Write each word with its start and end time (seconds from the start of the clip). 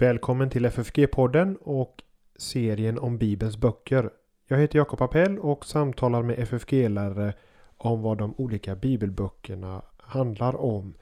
Välkommen 0.00 0.50
till 0.50 0.66
FFG-podden 0.66 1.56
och 1.56 2.02
serien 2.36 2.98
om 2.98 3.18
Bibelns 3.18 3.56
böcker. 3.56 4.10
Jag 4.46 4.58
heter 4.58 4.78
Jakob 4.78 5.02
Appell 5.02 5.38
och 5.38 5.66
samtalar 5.66 6.22
med 6.22 6.38
FFG-lärare 6.38 7.34
om 7.76 8.02
vad 8.02 8.18
de 8.18 8.34
olika 8.38 8.76
bibelböckerna 8.76 9.82
handlar 9.96 10.56
om. 10.56 10.94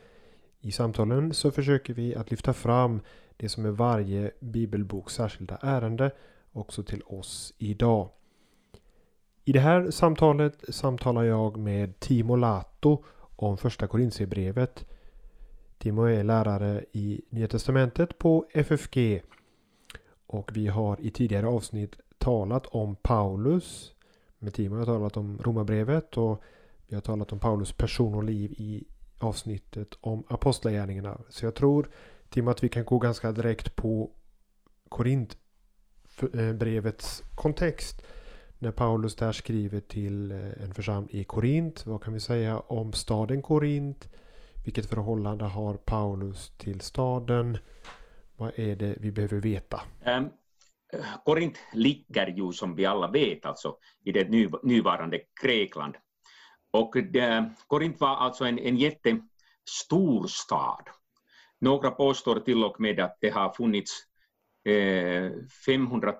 I 0.61 0.73
samtalen 0.73 1.35
så 1.35 1.51
försöker 1.51 1.95
vi 1.95 2.15
att 2.15 2.31
lyfta 2.31 2.53
fram 2.53 3.01
det 3.37 3.49
som 3.49 3.65
är 3.67 3.71
varje 3.71 4.31
bibelboks 4.41 5.15
särskilda 5.15 5.59
ärende 5.63 6.11
också 6.53 6.83
till 6.83 7.03
oss 7.07 7.55
idag. 7.59 8.09
I 9.45 9.53
det 9.53 9.61
här 9.61 9.91
samtalet 9.91 10.65
samtalar 10.69 11.23
jag 11.23 11.57
med 11.57 12.01
Timo 12.01 12.37
Lato 12.37 13.05
om 13.37 13.57
första 13.57 13.87
Korintierbrevet 13.87 14.87
Timo 15.79 16.03
är 16.03 16.25
lärare 16.25 16.85
i 16.93 17.21
Nya 17.31 17.49
Testamentet 17.49 18.19
på 18.19 18.47
FFG. 18.53 19.23
Och 20.27 20.57
vi 20.57 20.67
har 20.67 21.01
i 21.01 21.11
tidigare 21.11 21.47
avsnitt 21.47 21.97
talat 22.19 22.67
om 22.67 22.97
Paulus. 22.97 23.95
Med 24.39 24.55
Timo 24.55 24.75
har 24.75 24.81
jag 24.81 24.87
talat 24.87 25.17
om 25.17 25.39
Romarbrevet 25.39 26.17
och 26.17 26.43
vi 26.87 26.95
har 26.95 27.03
talat 27.03 27.33
om 27.33 27.39
Paulus 27.39 27.73
person 27.73 28.15
och 28.15 28.25
liv 28.25 28.53
i 28.53 28.85
avsnittet 29.19 29.89
om 30.01 30.25
Apostlagärningarna. 30.29 31.21
Så 31.29 31.47
jag 31.47 31.55
tror 31.55 31.89
Tim 32.29 32.49
att 32.49 32.65
vi 32.65 32.69
kan 32.69 32.85
gå 32.85 32.99
ganska 32.99 33.33
direkt 33.33 33.77
på 33.77 34.11
Korintbrevets 34.89 37.21
eh, 37.21 37.27
kontext. 37.35 38.03
När 38.59 38.73
Paulus 38.73 39.17
där 39.17 39.33
skriver 39.33 39.81
till 39.81 40.31
eh, 40.31 40.39
en 40.39 40.75
församling 40.75 41.21
i 41.21 41.25
Korint. 41.25 41.87
Vad 41.87 42.03
kan 42.03 42.15
vi 42.15 42.21
säga 42.21 42.59
om 42.59 42.93
staden 42.93 43.43
Korint? 43.43 44.09
Vilket 44.65 44.87
förhållande 44.87 45.45
har 45.45 45.75
Paulus 45.75 46.53
till 46.59 46.81
staden? 46.81 47.59
Vad 48.37 48.59
är 48.59 48.77
det 48.77 48.97
vi 49.01 49.13
behöver 49.13 49.41
veta? 49.41 49.81
Um, 50.07 50.31
Korint 51.25 51.59
ligger 51.73 52.27
ju 52.27 52.53
som 52.53 52.77
vi 52.77 52.87
alla 52.87 53.11
vet 53.11 53.47
alltså 53.47 53.77
i 54.05 54.13
det 54.13 54.29
nu, 54.29 54.51
nuvarande 54.63 55.21
Grekland. 55.43 55.95
Och 56.71 56.97
det, 57.13 57.51
Korint 57.67 58.01
var 58.01 58.17
alltså 58.17 58.45
en, 58.45 58.59
en 58.59 58.77
jättestor 58.77 60.27
stad. 60.27 60.89
Några 61.61 61.91
påstår 61.91 62.41
till 62.41 62.65
och 62.65 62.81
med 62.81 63.01
att 63.01 63.19
det 63.21 63.31
har 63.31 63.53
funnits 63.53 63.93
eh, 64.65 65.31
500 65.67 66.15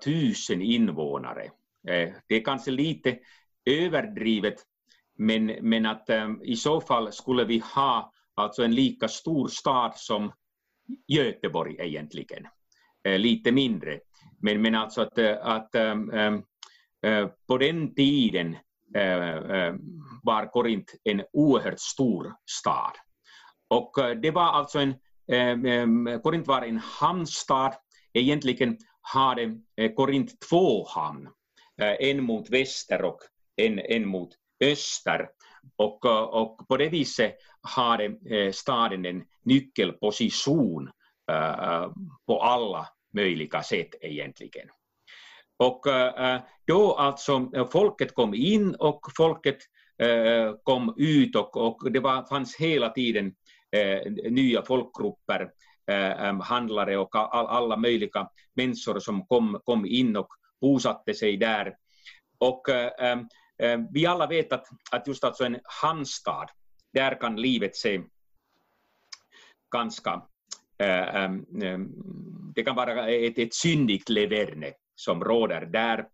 000 0.49 0.61
invånare. 0.61 1.43
Eh, 1.87 2.09
det 2.27 2.35
är 2.35 2.43
kanske 2.43 2.71
lite 2.71 3.19
överdrivet, 3.65 4.55
men, 5.17 5.45
men 5.45 5.85
att 5.85 6.09
eh, 6.09 6.29
i 6.43 6.55
så 6.55 6.81
fall 6.81 7.11
skulle 7.11 7.43
vi 7.43 7.63
ha 7.75 8.13
alltså 8.35 8.63
en 8.63 8.75
lika 8.75 9.07
stor 9.07 9.47
stad 9.47 9.93
som 9.95 10.31
Göteborg 11.07 11.75
egentligen, 11.79 12.47
lite 13.03 13.51
mindre. 13.51 13.99
Men, 14.41 14.61
men 14.61 14.75
alltså 14.75 15.01
att, 15.01 15.19
att 15.41 15.71
på 17.47 17.57
den 17.57 17.95
tiden 17.95 18.55
var 20.23 20.51
Korint 20.51 20.95
en 21.03 21.23
oerhört 21.33 21.79
stor 21.79 22.33
stad. 22.45 22.91
Och 23.67 23.95
det 24.21 24.31
var 24.31 24.43
alltså 24.43 24.79
en, 24.79 24.93
Ehm, 25.31 25.65
ehm, 25.65 26.21
Korint 26.21 26.47
var 26.47 26.61
en 26.61 26.77
hamnstad, 26.77 27.73
egentligen 28.13 28.77
hade 29.01 29.59
eh, 29.75 29.93
Korint 29.93 30.39
två 30.49 30.87
hamn, 30.87 31.29
eh, 31.81 32.09
en 32.09 32.23
mot 32.23 32.49
väster 32.49 33.03
och 33.03 33.19
en, 33.55 33.79
en 33.79 34.07
mot 34.07 34.29
öster. 34.63 35.29
Och, 35.75 36.05
eh, 36.05 36.21
och 36.21 36.67
på 36.67 36.77
det 36.77 36.89
viset 36.89 37.35
hade 37.61 38.17
staden 38.53 39.05
en 39.05 39.23
nyckelposition 39.43 40.91
på 42.27 42.41
alla 42.41 42.87
möjliga 43.13 43.63
sätt 43.63 43.89
egentligen. 44.01 44.67
Och 45.57 45.81
då 46.65 46.93
alltså 46.93 47.51
folket 47.71 48.15
kom 48.15 48.33
in 48.33 48.75
och 48.75 48.99
folket 49.17 49.57
kom 50.63 50.95
ut 50.97 51.35
och, 51.35 51.57
och 51.57 51.91
det 51.91 51.99
var, 51.99 52.23
fanns 52.23 52.55
hela 52.55 52.89
tiden 52.89 53.33
Eh, 53.77 54.11
nya 54.31 54.61
folkgrupper, 54.61 55.51
eh, 55.87 56.41
handlare 56.41 56.97
och 56.97 57.15
alla 57.15 57.77
möjliga 57.77 58.29
människor 58.53 58.99
som 58.99 59.25
kom, 59.25 59.61
kom 59.63 59.85
in 59.85 60.17
och 60.17 60.27
bosatte 60.61 61.13
sig 61.13 61.37
där. 61.37 61.75
Och 62.37 62.69
eh, 62.69 63.19
vi 63.91 64.05
alla 64.05 64.27
vet 64.27 64.53
att, 64.53 64.67
att 64.91 65.07
just 65.07 65.23
alltså 65.23 65.43
en 65.45 65.59
hamnstad 65.63 66.49
där 66.93 67.21
kan 67.21 67.35
livet 67.35 67.75
se 67.75 68.01
ganska... 69.71 70.21
Det 72.55 72.63
kan 72.63 72.75
vara 72.75 73.09
ett, 73.09 73.37
ett 73.37 73.53
syndigt 73.53 74.09
leverne 74.09 74.73
som 74.95 75.23
råder 75.23 75.65
där. 75.65 76.07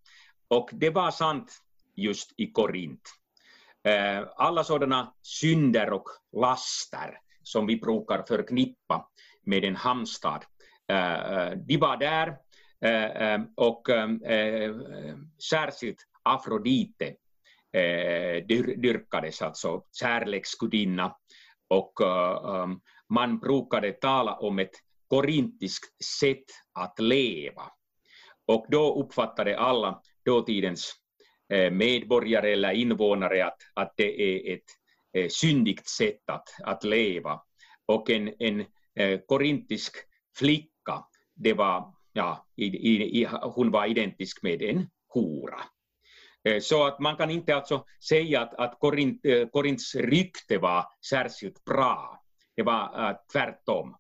Och 0.48 0.70
det 0.74 0.90
var 0.90 1.12
sant 1.12 1.52
just 1.96 2.34
i 2.38 2.52
Korint. 2.52 3.02
Alla 4.36 4.64
sådana 4.64 5.14
synder 5.22 5.94
och 5.94 6.08
laster 6.32 7.20
som 7.44 7.68
vi 7.68 7.76
brukar 7.76 8.24
förknippa 8.28 9.10
med 9.46 9.66
en 9.66 9.76
hamnstad, 9.76 10.46
eh, 10.88 11.34
eh, 11.34 11.52
de 11.52 11.78
var 11.78 11.98
där 11.98 12.38
eh, 12.82 13.42
och 13.56 13.88
särskilt 15.50 15.98
Afrodite 16.24 17.16
dyrkades, 18.78 19.42
alltså 19.42 19.84
kärleksgudinna. 20.00 21.16
Och 21.68 21.94
man 23.10 23.40
brukade 23.40 23.92
tala 23.92 24.36
om 24.36 24.60
ett 24.60 24.76
korintiskt 25.08 26.04
sätt 26.06 26.44
att 26.74 27.00
leva. 27.00 27.64
Och 28.46 28.66
då 28.70 29.04
uppfattade 29.04 29.60
alla 29.60 30.02
dåtidens 30.26 30.94
medborgare 31.72 32.54
eller 32.54 32.72
invånare 32.72 33.46
att, 33.46 33.58
att 33.74 33.94
det 33.98 34.22
är 34.22 34.54
ett 34.54 34.66
eh, 35.14 35.30
syndigt 35.30 35.88
sätt 35.88 36.30
att, 36.30 36.50
att 36.64 36.84
leva. 36.84 37.42
Och 37.86 38.10
en, 38.10 38.34
en 38.40 38.66
eh, 38.96 39.20
korintisk 39.28 39.96
flicka, 40.38 41.06
det 41.36 41.54
var, 41.54 41.94
ja, 42.14 42.48
i, 42.56 42.66
i, 42.66 43.28
hon 43.42 43.72
var 43.72 43.86
identisk 43.86 44.44
med 44.44 44.62
en 44.62 44.90
hora. 45.08 45.60
Eh, 46.44 46.60
så 46.60 46.88
att 46.88 47.00
man 47.00 47.16
kan 47.16 47.30
inte 47.30 47.56
alltså 47.56 47.86
säga 48.10 48.42
att, 48.42 48.54
att 48.54 48.80
Korint, 48.80 49.26
eh, 49.26 49.48
Korints 49.48 49.96
rykte 49.96 50.58
var 50.58 50.86
särskilt 51.10 51.66
bra. 51.66 52.24
Det 52.56 52.64
var 52.64 53.10
äh, 53.10 53.16
tvärtom. 53.32 53.96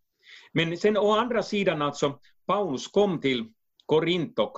Men 0.51 0.77
sen 0.77 0.97
å 0.97 1.11
andra 1.11 1.43
sidan 1.43 1.81
alltså, 1.81 2.19
Paulus 2.45 2.87
kom 2.87 3.21
till 3.21 3.53
Korint 3.85 4.39
och, 4.39 4.57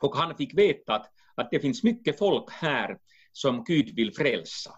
och 0.00 0.16
han 0.16 0.36
fick 0.36 0.58
veta 0.58 0.94
att, 0.94 1.06
att 1.34 1.50
det 1.50 1.60
finns 1.60 1.82
mycket 1.82 2.18
folk 2.18 2.50
här 2.50 2.98
som 3.32 3.64
Gud 3.64 3.94
vill 3.96 4.14
frälsa. 4.14 4.74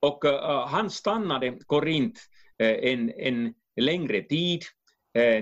Och 0.00 0.24
uh, 0.24 0.66
han 0.66 0.90
stannade 0.90 1.58
Korint 1.66 2.18
uh, 2.62 2.92
en, 2.92 3.10
en 3.10 3.54
längre 3.80 4.22
tid 4.22 4.62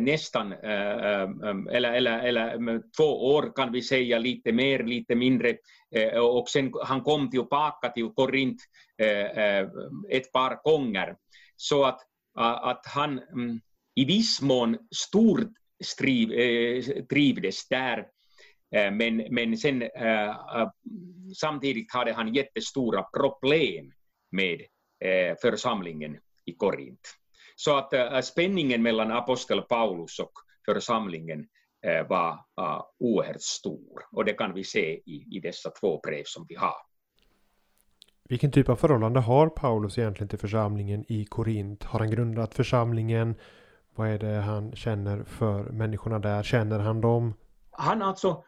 nästan, 0.00 0.53
eller, 0.53 1.93
eller, 1.93 2.19
eller 2.19 2.83
två 2.97 3.34
år 3.34 3.53
kan 3.56 3.72
vi 3.72 3.83
säga, 3.83 4.19
lite 4.19 4.53
mer, 4.53 4.84
lite 4.84 5.15
mindre. 5.15 5.56
Och 6.21 6.49
sen 6.49 6.72
han 6.83 7.00
kom 7.00 7.31
tillbaka 7.31 7.89
till 7.89 8.09
Korint 8.09 8.62
ett 10.11 10.33
par 10.33 10.62
gånger. 10.62 11.17
Så 11.56 11.84
att, 11.84 12.00
att 12.62 12.87
han 12.87 13.19
mm, 13.19 13.61
i 13.94 14.05
viss 14.05 14.43
mån 14.43 14.78
stort 14.94 15.53
trivdes 17.11 17.69
där. 17.69 18.06
Men, 18.70 19.17
men 19.31 19.56
sen 19.56 19.82
samtidigt 21.41 21.93
hade 21.93 22.12
han 22.12 22.35
jättestora 22.35 23.03
problem 23.03 23.93
med 24.37 24.61
församlingen 25.43 26.19
i 26.44 26.53
Korint. 26.53 27.17
Så 27.56 27.77
att 27.77 27.93
äh, 27.93 28.21
spänningen 28.21 28.83
mellan 28.83 29.12
apostel 29.12 29.62
Paulus 29.62 30.19
och 30.19 30.33
församlingen 30.65 31.47
äh, 31.87 32.09
var 32.09 32.38
oerhört 32.99 33.41
stor. 33.41 34.03
Och 34.12 34.25
det 34.25 34.33
kan 34.33 34.55
vi 34.55 34.65
se 34.65 34.94
i, 34.94 35.27
i 35.37 35.41
dessa 35.41 35.71
två 35.71 36.00
brev 36.00 36.23
som 36.27 36.47
vi 36.49 36.55
har. 36.55 36.77
Vilken 38.29 38.53
typ 38.53 38.69
av 38.69 38.77
förhållande 38.77 39.21
har 39.21 39.49
Paulus 39.49 39.99
egentligen 39.99 40.29
till 40.29 40.39
församlingen 40.39 41.05
i 41.09 41.25
Korint? 41.25 41.85
Har 41.85 41.99
han 41.99 42.11
grundat 42.11 42.55
församlingen? 42.55 43.35
Vad 43.94 44.09
är 44.09 44.19
det 44.19 44.41
han 44.41 44.77
känner 44.77 45.25
för 45.25 45.65
människorna 45.65 46.19
där? 46.19 46.43
Känner 46.43 46.79
han 46.79 47.00
dem? 47.00 47.35
Han 47.71 48.03
alltså 48.03 48.44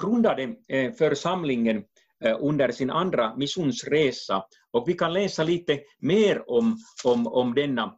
grundade 0.00 0.54
församlingen 0.98 1.84
Eh, 2.24 2.36
under 2.40 2.72
sin 2.72 2.90
andra 2.90 3.36
missionsresa 3.36 4.44
och 4.70 4.88
vi 4.88 4.94
kan 4.94 5.12
läsa 5.12 5.42
lite 5.44 5.80
mer 5.98 6.50
om, 6.50 6.76
om, 7.04 7.26
om 7.26 7.54
denna 7.54 7.96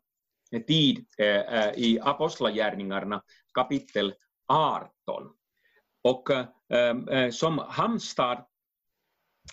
tid 0.67 1.07
eh, 1.19 1.27
eh, 1.27 1.75
i 1.77 2.01
Apostlagärningarna 2.03 3.23
kapitel 3.55 4.15
18. 4.49 4.91
Och 6.05 6.29
som 7.33 7.59
hamnstad 7.59 8.47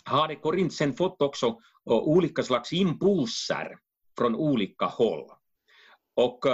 hade 0.04 0.36
Korint 0.36 0.74
sen 0.74 0.94
fått 0.94 1.22
också 1.22 1.60
olika 1.86 2.44
slags 2.44 2.74
impulser 2.74 3.78
från 4.18 4.36
olika 4.36 4.86
håll. 4.86 5.32
Och, 6.16 6.46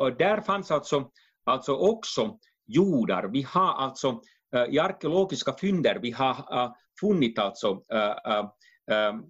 och 0.00 0.16
där 0.16 0.40
fanns 0.40 0.70
alltså, 0.70 1.10
alltså 1.44 1.74
också 1.76 2.38
jordar. 2.66 3.28
Vi 3.32 3.42
har 3.42 3.72
alltså 3.72 4.20
i 4.68 4.78
arkeologiska 4.78 5.52
fynder 5.52 5.98
vi 6.02 6.10
har 6.10 6.74
funnit 7.00 7.38
alltså 7.38 7.84
äh, 7.92 8.32
äh, 8.34 8.46
ähm, 8.90 9.24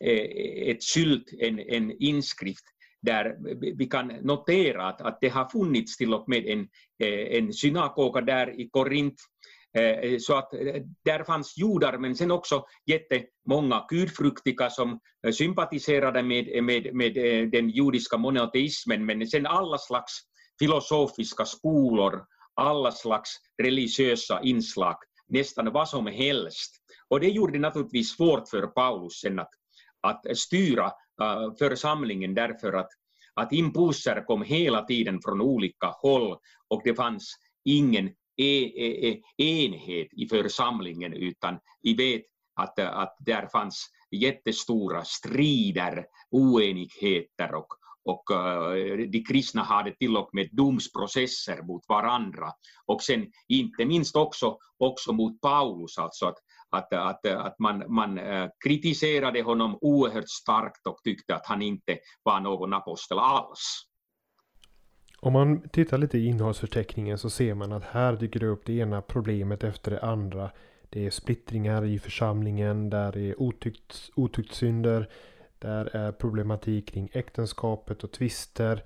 e-, 0.00 0.10
e-, 0.10 0.70
ett 0.70 0.84
skylt, 0.84 1.32
en, 1.38 1.58
en 1.58 1.90
inskrift 1.98 2.64
där 3.02 3.36
vi 3.76 3.86
kan 3.86 4.06
notera 4.06 4.88
att, 4.88 5.00
att 5.00 5.18
det 5.20 5.28
har 5.28 5.48
funnits 5.48 5.96
till 5.96 6.14
och 6.14 6.28
med 6.28 6.46
en, 6.46 6.68
e-, 7.02 7.38
en 7.38 7.52
synagoga 7.52 8.20
där 8.20 8.60
i 8.60 8.68
Korint. 8.68 9.14
Äh, 9.78 10.18
så 10.18 10.36
att 10.36 10.50
där 11.04 11.24
fanns 11.24 11.56
judar 11.56 11.98
men 11.98 12.14
sen 12.14 12.30
också 12.30 12.64
jättemånga 12.86 13.86
gudfruktiga 13.88 14.70
som 14.70 15.00
sympatiserade 15.32 16.22
med, 16.22 16.64
med, 16.64 16.94
med 16.94 17.14
den 17.52 17.70
judiska 17.70 18.16
monoteismen. 18.16 19.06
Men 19.06 19.26
sen 19.26 19.46
alla 19.46 19.78
slags 19.78 20.12
filosofiska 20.58 21.44
skolor, 21.44 22.24
alla 22.54 22.92
slags 22.92 23.30
religiösa 23.62 24.40
inslag, 24.42 24.96
nästan 25.32 25.72
vad 25.72 25.88
som 25.88 26.06
helst. 26.06 26.76
Och 27.08 27.20
det 27.20 27.28
gjorde 27.28 27.52
det 27.52 27.58
naturligtvis 27.58 28.16
svårt 28.16 28.48
för 28.48 28.66
Paulus 28.66 29.20
sen 29.20 29.38
att, 29.38 29.50
att 30.00 30.38
styra 30.38 30.86
äh, 31.22 31.52
församlingen 31.58 32.34
därför 32.34 32.72
att, 32.72 32.88
att 33.34 33.52
impulser 33.52 34.24
kom 34.26 34.42
hela 34.42 34.84
tiden 34.84 35.20
från 35.24 35.40
olika 35.40 35.86
håll 35.86 36.36
och 36.68 36.80
det 36.84 36.94
fanns 36.94 37.34
ingen 37.64 38.06
e, 38.36 38.64
e, 38.64 39.10
e, 39.10 39.20
enhet 39.36 40.08
i 40.12 40.28
församlingen 40.28 41.12
utan 41.12 41.58
vi 41.82 41.94
vet 41.94 42.22
att, 42.54 42.78
att 42.78 43.16
där 43.18 43.46
fanns 43.46 43.86
jättestora 44.10 45.04
strider, 45.04 46.06
oenigheter 46.30 47.54
och, 47.54 47.66
och 48.04 48.30
eh, 48.30 49.08
de 49.08 49.24
kristna 49.24 49.62
hade 49.62 49.90
till 49.96 50.16
och 50.16 50.28
med 50.32 50.48
domsprocesser 50.52 51.62
mot 51.62 51.88
varandra. 51.88 52.52
Och 52.86 53.02
sen 53.02 53.26
inte 53.48 53.84
minst 53.84 54.16
också, 54.16 54.58
också 54.78 55.12
mot 55.12 55.40
Paulus, 55.40 55.98
alltså 55.98 56.26
att, 56.26 56.38
att, 56.70 56.92
att, 56.92 57.26
att 57.26 57.58
man, 57.58 57.94
man 57.94 58.18
eh, 58.18 58.48
kritiserade 58.64 59.42
honom 59.42 59.78
oerhört 59.80 60.28
starkt 60.28 60.86
och 60.86 60.98
tyckte 61.04 61.34
att 61.34 61.46
han 61.46 61.62
inte 61.62 61.98
var 62.22 62.40
någon 62.40 62.72
apostel 62.72 63.18
alls. 63.18 63.86
Om 65.20 65.32
man 65.32 65.68
tittar 65.68 65.98
lite 65.98 66.18
i 66.18 66.26
innehållsförteckningen 66.26 67.18
så 67.18 67.30
ser 67.30 67.54
man 67.54 67.72
att 67.72 67.84
här 67.84 68.16
dyker 68.16 68.40
det 68.40 68.46
upp 68.46 68.66
det 68.66 68.72
ena 68.72 69.02
problemet 69.02 69.64
efter 69.64 69.90
det 69.90 70.00
andra. 70.00 70.50
Det 70.90 71.06
är 71.06 71.10
splittringar 71.10 71.84
i 71.84 71.98
församlingen, 71.98 72.90
där 72.90 73.16
är 73.16 73.42
otykt, 73.42 74.10
otuktssynder, 74.14 75.08
där 75.62 75.96
är 75.96 76.12
problematik 76.12 76.88
kring 76.88 77.10
äktenskapet 77.12 78.04
och 78.04 78.12
tvister. 78.12 78.84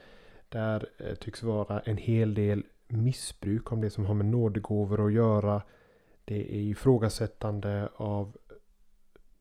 Där 0.48 0.88
eh, 0.98 1.14
tycks 1.14 1.42
vara 1.42 1.80
en 1.80 1.96
hel 1.96 2.34
del 2.34 2.64
missbruk 2.88 3.72
om 3.72 3.80
det 3.80 3.90
som 3.90 4.06
har 4.06 4.14
med 4.14 4.26
nådegåvor 4.26 5.06
att 5.06 5.12
göra. 5.12 5.62
Det 6.24 6.56
är 6.56 6.60
ifrågasättande 6.60 7.88
av 7.96 8.36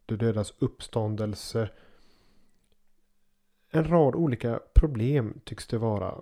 de 0.05 0.15
dödas 0.15 0.53
uppståndelse. 0.59 1.69
En 3.69 3.89
rad 3.89 4.15
olika 4.15 4.59
problem 4.73 5.39
tycks 5.43 5.67
det 5.67 5.77
vara. 5.77 6.21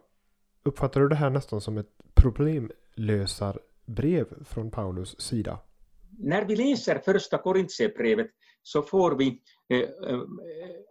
Uppfattar 0.63 1.01
du 1.01 1.09
det 1.09 1.16
här 1.16 1.30
nästan 1.30 1.62
som 1.62 1.77
ett 1.77 1.92
problemlösarbrev 2.13 4.44
från 4.45 4.71
Paulus 4.71 5.21
sida? 5.21 5.59
När 6.18 6.45
vi 6.45 6.56
läser 6.56 7.00
första 7.00 7.38
Korintierbrevet 7.38 8.31
så 8.62 8.81
får 8.81 9.15
vi 9.15 9.42
eh, 9.69 9.80
eh, 9.80 10.21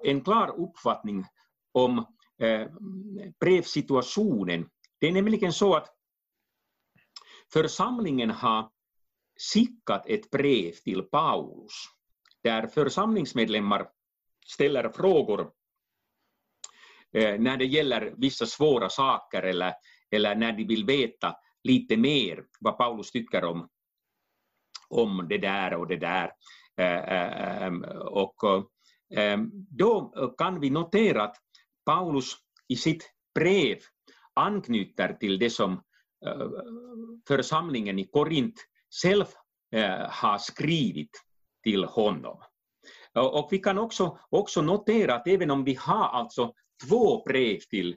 en 0.05 0.21
klar 0.21 0.61
uppfattning 0.61 1.25
om 1.73 1.99
eh, 2.43 2.69
brevsituationen. 3.41 4.69
Det 5.01 5.09
är 5.09 5.13
nämligen 5.13 5.53
så 5.53 5.75
att 5.75 5.89
församlingen 7.53 8.31
har 8.31 8.71
skickat 9.53 10.07
ett 10.07 10.31
brev 10.31 10.73
till 10.73 11.03
Paulus 11.03 11.73
där 12.43 12.67
församlingsmedlemmar 12.67 13.89
ställer 14.47 14.89
frågor 14.89 15.51
när 17.13 17.57
det 17.57 17.65
gäller 17.65 18.15
vissa 18.17 18.47
svåra 18.47 18.89
saker 18.89 19.43
eller, 19.43 19.75
eller 20.11 20.35
när 20.35 20.53
de 20.53 20.65
vill 20.65 20.85
veta 20.85 21.37
lite 21.63 21.97
mer 21.97 22.45
vad 22.61 22.79
Paulus 22.79 23.11
tycker 23.11 23.45
om, 23.45 23.69
om 24.93 25.27
det 25.29 25.39
där 25.39 25.75
och 25.75 25.89
det 25.89 25.97
där. 25.97 26.31
Eh, 26.77 26.99
eh, 26.99 27.63
ehm, 27.63 27.85
och 28.01 28.35
ehm, 29.15 29.51
då 29.53 30.13
kan 30.39 30.61
vi 30.61 30.71
notera 30.71 31.23
att 31.23 31.37
Paulus 31.87 32.35
i 32.69 32.77
sitt 32.77 33.11
brev 33.35 33.79
anknyter 34.35 35.13
till 35.13 35.39
det 35.39 35.51
som 35.51 35.73
eh, 36.27 36.49
församlingen 37.29 37.99
i 37.99 38.05
Korint 38.05 38.55
själv 39.03 39.25
har 40.09 40.39
skrivit 40.39 41.23
till 41.63 41.85
honom. 41.85 42.43
Och 43.15 43.49
vi 43.51 43.59
kan 43.59 43.79
också, 43.79 44.19
också 44.31 44.63
notera 44.63 45.15
att 45.15 45.27
även 45.27 45.51
om 45.51 45.65
vi 45.65 45.75
har 45.75 46.09
alltså 46.09 46.53
två 46.89 47.23
brev 47.25 47.59
till 47.59 47.97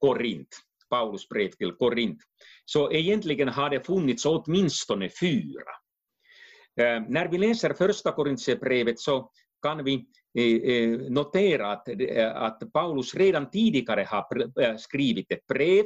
Korint, 0.00 0.48
Paulus 0.90 1.28
brev 1.28 1.50
till 1.50 1.72
Korint, 1.72 2.18
så 2.64 2.92
egentligen 2.92 3.48
har 3.48 3.70
det 3.70 3.86
funnits 3.86 4.26
åtminstone 4.26 5.08
fyra. 5.20 5.72
Eh, 6.80 7.02
när 7.08 7.28
vi 7.28 7.38
läser 7.38 7.72
första 7.72 8.12
Korintierbrevet 8.12 9.00
så 9.00 9.30
kan 9.62 9.84
vi 9.84 10.06
eh, 10.38 10.72
eh 10.72 10.98
notera 11.10 11.72
att, 11.72 11.88
eh, 11.88 12.36
att 12.36 12.72
Paulus 12.72 13.14
redan 13.14 13.50
tidigare 13.50 14.06
har 14.08 14.60
eh, 14.62 14.76
skrivit 14.76 15.32
ett 15.32 15.46
brev 15.46 15.84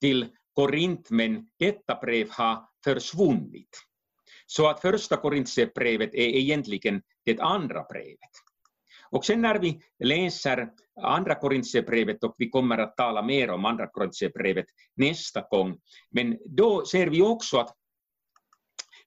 till 0.00 0.26
Korint, 0.54 1.10
men 1.10 1.46
detta 1.58 1.98
brev 2.02 2.28
har 2.30 2.68
försvunnit. 2.84 3.78
Så 4.46 4.68
att 4.68 4.80
första 4.80 5.16
Korintierbrevet 5.16 6.14
är 6.14 6.36
egentligen 6.36 7.02
det 7.24 7.40
andra 7.40 7.84
brevet. 7.90 8.30
Och 9.10 9.24
sen 9.24 9.42
när 9.42 9.58
vi 9.58 9.80
läser 10.04 10.68
andra 11.02 11.34
Korintierbrevet 11.34 12.24
och 12.24 12.34
vi 12.38 12.48
kommer 12.48 12.78
att 12.78 12.96
tala 12.96 13.22
mer 13.22 13.50
om 13.50 13.64
andra 13.64 13.86
Korintierbrevet 13.86 14.66
nästa 14.96 15.46
gång, 15.50 15.78
men 16.10 16.38
då 16.44 16.84
ser 16.86 17.06
vi 17.06 17.22
också 17.22 17.58
att 17.58 17.74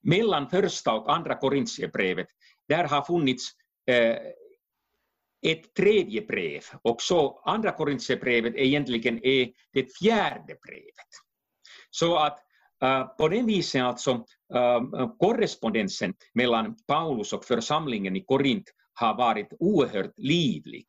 mellan 0.02 0.50
första 0.50 0.92
och 0.92 1.14
andra 1.14 1.34
Korintierbrevet, 1.34 2.26
där 2.68 2.84
har 2.84 3.02
funnits 3.02 3.50
eh, 3.90 4.16
ett 5.46 5.74
tredje 5.74 6.22
brev 6.22 6.62
och 6.82 7.02
så 7.02 7.42
andra 7.44 7.72
Korintierbrevet 7.72 8.54
egentligen 8.56 9.24
är 9.24 9.48
det 9.72 9.98
fjärde 9.98 10.56
brevet. 10.66 11.10
Så 11.90 12.16
att 12.16 12.38
uh, 12.84 13.06
på 13.16 13.28
det 13.28 13.42
viset 13.42 13.82
alltså 13.82 14.12
uh, 14.54 15.16
korrespondensen 15.18 16.14
mellan 16.34 16.76
Paulus 16.86 17.32
och 17.32 17.44
församlingen 17.44 18.16
i 18.16 18.24
Korint 18.24 18.70
har 18.94 19.16
varit 19.16 19.48
oerhört 19.58 20.12
livlig. 20.16 20.84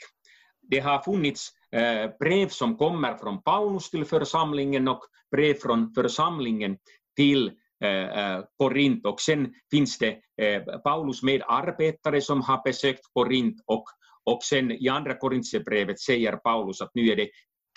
Det 0.62 0.80
har 0.80 1.00
funnits 1.00 1.50
eh, 1.72 2.10
brev 2.20 2.48
som 2.48 2.78
kommer 2.78 3.18
från 3.18 3.42
Paulus 3.42 3.90
till 3.90 4.06
församlingen 4.06 4.88
och 4.88 5.00
brev 5.32 5.54
från 5.54 5.94
församlingen 5.94 6.78
till 7.16 7.52
Eh, 7.84 8.20
eh, 8.20 8.44
Korint 8.58 9.06
och 9.06 9.22
sen 9.22 9.54
finns 9.72 9.98
det 9.98 10.18
eh, 10.42 10.64
Paulus 10.84 11.24
medarbetare 11.24 12.22
som 12.22 12.42
har 12.42 12.62
besökt 12.64 13.14
Korint 13.14 13.64
och, 13.66 13.84
och 14.24 14.44
sen 14.44 14.72
i 14.72 14.90
andra 14.90 15.14
Korintierbrevet 15.14 16.00
säger 16.00 16.38
Paulus 16.38 16.82
att 16.82 16.92
nu 16.94 17.10
är 17.10 17.16
det 17.16 17.30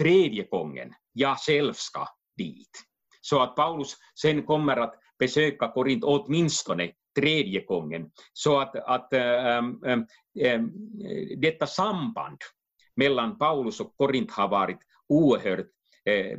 tredje 0.02 0.44
gången 0.44 0.92
jag 1.12 1.38
själv 1.38 1.72
ska 1.72 2.06
dit. 2.36 2.70
Så 3.20 3.42
att 3.42 3.56
Paulus 3.56 3.96
sen 4.20 4.42
kommer 4.42 4.76
att 4.76 4.94
besöka 5.18 5.68
Korint 5.68 6.04
åtminstone 6.04 6.92
tredje 7.18 7.64
gången. 7.64 8.10
Så 8.32 8.58
att, 8.58 8.76
att 8.76 9.12
ähm, 9.12 10.06
ähm, 10.38 10.70
detta 11.36 11.66
samband 11.66 12.38
mellan 12.96 13.38
Paulus 13.38 13.80
och 13.80 13.96
Korint 13.96 14.30
har 14.30 14.48
varit 14.48 14.78
oerhört 15.08 15.66
äh, 16.04 16.38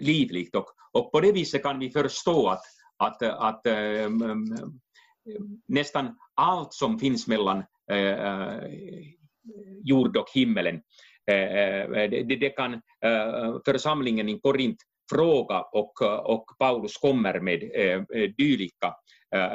livligt 0.00 0.56
och, 0.56 0.66
och 0.92 1.12
på 1.12 1.20
det 1.20 1.32
viset 1.32 1.62
kan 1.62 1.78
vi 1.78 1.90
förstå 1.90 2.48
att, 2.48 2.62
att, 2.96 3.22
att 3.22 3.66
ehm, 3.66 4.22
ehm, 4.22 4.52
ehm, 4.52 5.60
nästan 5.68 6.16
allt 6.34 6.72
som 6.74 6.98
finns 6.98 7.26
mellan 7.26 7.64
äh, 7.92 8.58
jord 9.84 10.16
och 10.16 10.26
himmelen 10.34 10.74
eh, 11.30 11.90
det, 12.10 12.36
det 12.40 12.50
kan 12.50 12.80
församlingen 13.64 14.28
i 14.28 14.40
Korint 14.40 14.76
fråga 15.10 15.60
och, 15.60 16.02
och 16.02 16.44
Paulus 16.58 16.96
kommer 16.96 17.40
med 17.40 17.60
dylika 18.36 18.94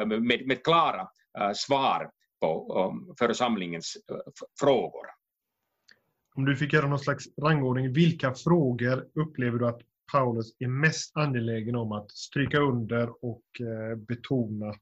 med, 0.06 0.48
med 0.48 0.64
klara 0.64 1.08
svar 1.56 2.10
på 2.42 2.94
församlingens 3.20 3.98
frågor. 4.60 5.06
Om 6.36 6.46
du 6.46 6.56
fick 6.56 6.74
göra 6.74 6.88
någon 6.88 7.00
slags 7.00 7.26
rangordning, 7.42 7.94
vilka 7.94 8.34
frågor 8.34 9.08
upplever 9.16 9.60
du 9.60 9.68
att 9.68 9.82
Paulus 10.12 10.56
är 10.60 10.68
mest 10.68 11.18
angelägen 11.18 11.76
om 11.76 11.92
att 11.92 12.12
stryka 12.12 12.60
under 12.60 13.26
och 13.26 13.44
eh, 13.60 13.96
betona? 13.96 14.74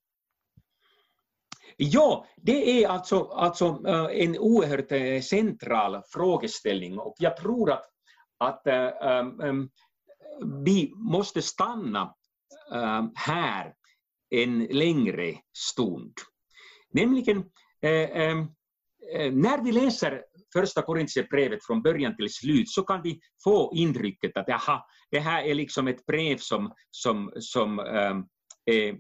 Ja, 1.77 2.25
det 2.37 2.83
är 2.83 2.87
alltså, 2.87 3.23
alltså 3.23 3.81
eh, 3.87 4.23
en 4.23 4.37
oerhört 4.37 4.91
eh, 4.91 5.21
central 5.21 6.01
frågeställning 6.09 6.99
och 6.99 7.15
jag 7.17 7.37
tror 7.37 7.71
att, 7.71 7.85
att 8.37 8.67
um, 9.43 9.69
vi 10.65 10.93
måste 10.95 11.41
stanna 11.41 12.15
um, 12.71 13.11
här 13.15 13.73
en 14.29 14.63
längre 14.63 15.33
stund. 15.57 16.13
Nämligen 16.93 17.37
um, 17.37 18.55
när 19.31 19.63
vi 19.63 19.71
läser 19.71 20.23
första 20.53 20.81
Korintierbrevet 20.81 21.65
från 21.65 21.81
början 21.81 22.15
till 22.15 22.33
slut 22.33 22.69
så 22.69 22.83
kan 22.83 23.01
vi 23.01 23.19
få 23.43 23.71
intrycket 23.75 24.37
att 24.37 24.49
aha, 24.49 24.85
det 25.15 25.21
här 25.21 25.43
är 25.43 25.55
liksom 25.55 25.87
ett 25.87 26.05
brev 26.05 26.37
som, 26.37 26.73
som, 26.91 27.33
som 27.39 27.79
är 28.65 28.97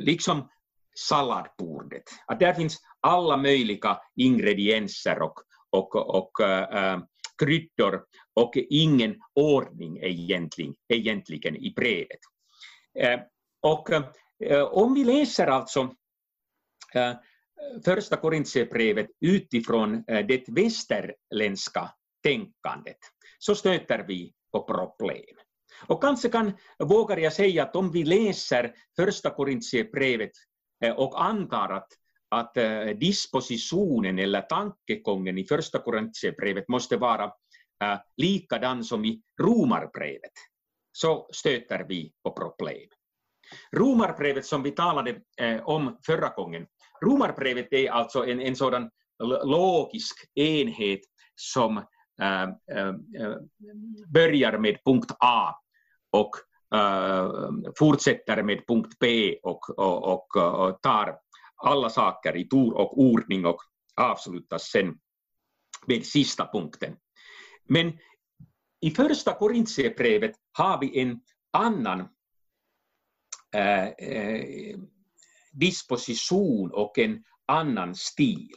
liksom 0.00 0.48
salladbordet. 1.08 2.02
Att 2.26 2.40
där 2.40 2.54
finns 2.54 2.78
alla 3.00 3.36
möjliga 3.36 3.98
ingredienser 4.16 5.22
och, 5.22 5.34
och, 5.70 5.96
och 5.96 6.40
äh, 6.40 7.00
kryddor 7.44 8.02
och 8.34 8.52
ingen 8.56 9.16
ordning 9.34 9.98
egentligen, 10.02 10.74
egentligen 10.88 11.56
i 11.56 11.72
brevet. 11.76 12.20
Äh, 12.98 13.20
och 13.62 13.90
äh, 13.90 14.62
om 14.62 14.94
vi 14.94 15.04
läser 15.04 15.46
alltså 15.46 15.94
eh, 16.94 17.12
första 17.84 18.16
Korintierbrevet 18.16 19.06
utifrån 19.20 20.04
det 20.06 20.48
västerländska 20.48 21.90
tänkandet 22.22 22.98
så 23.38 23.54
stöter 23.54 24.04
vi 24.08 24.32
och 24.52 24.66
problem. 24.66 25.36
Och 25.86 26.02
kanske 26.02 26.28
kan, 26.28 26.52
vågar 26.78 27.16
jag 27.16 27.32
säga 27.32 27.62
att 27.62 27.76
om 27.76 27.92
vi 27.92 28.04
läser 28.04 28.74
första 28.96 29.30
Korintierbrevet 29.30 30.30
eh, 30.84 30.94
och 30.94 31.24
antar 31.24 31.68
att, 31.68 31.88
att 32.28 32.56
eh, 32.56 32.84
dispositionen 32.84 34.18
eller 34.18 34.40
tankegången 34.40 35.38
i 35.38 35.44
första 35.44 35.78
Korintierbrevet 35.78 36.68
måste 36.68 36.96
vara 36.96 37.24
eh, 37.84 37.98
likadan 38.16 38.84
som 38.84 39.04
i 39.04 39.22
Romarbrevet, 39.40 40.32
så 40.92 41.28
stöter 41.32 41.84
vi 41.88 42.12
på 42.24 42.30
problem. 42.32 42.88
Romarbrevet 43.76 44.46
som 44.46 44.62
vi 44.62 44.70
talade 44.70 45.20
om 45.64 45.98
förra 46.06 46.28
gången 46.28 46.66
Romarbrevet 47.04 47.72
är 47.72 47.90
alltså 47.90 48.26
en, 48.26 48.40
en 48.40 48.56
sådan 48.56 48.90
logisk 49.44 50.14
enhet 50.34 51.00
som 51.34 51.82
börjar 54.06 54.58
med 54.58 54.78
punkt 54.84 55.10
A 55.18 55.54
och 56.10 56.30
eh, 56.74 57.24
äh, 57.24 57.50
fortsätter 57.78 58.42
med 58.42 58.66
punkt 58.66 58.96
B 59.00 59.36
och, 59.42 59.78
och, 59.78 60.12
och, 60.12 60.36
och, 60.36 60.82
tar 60.82 61.18
alla 61.56 61.90
saker 61.90 62.36
i 62.36 62.48
tur 62.48 62.72
och 62.72 62.98
ordning 62.98 63.46
och 63.46 63.60
avslutas 63.96 64.62
sen 64.62 64.98
med 65.86 66.06
sista 66.06 66.46
punkten. 66.52 66.96
Men 67.68 67.92
i 68.80 68.90
första 68.90 69.34
Korintierbrevet 69.34 70.32
har 70.52 70.80
vi 70.80 71.00
en 71.00 71.20
annan 71.52 72.08
eh, 73.54 73.86
eh, 73.88 74.78
disposition 75.52 76.70
och 76.72 76.98
en 76.98 77.24
annan 77.46 77.94
stil. 77.94 78.50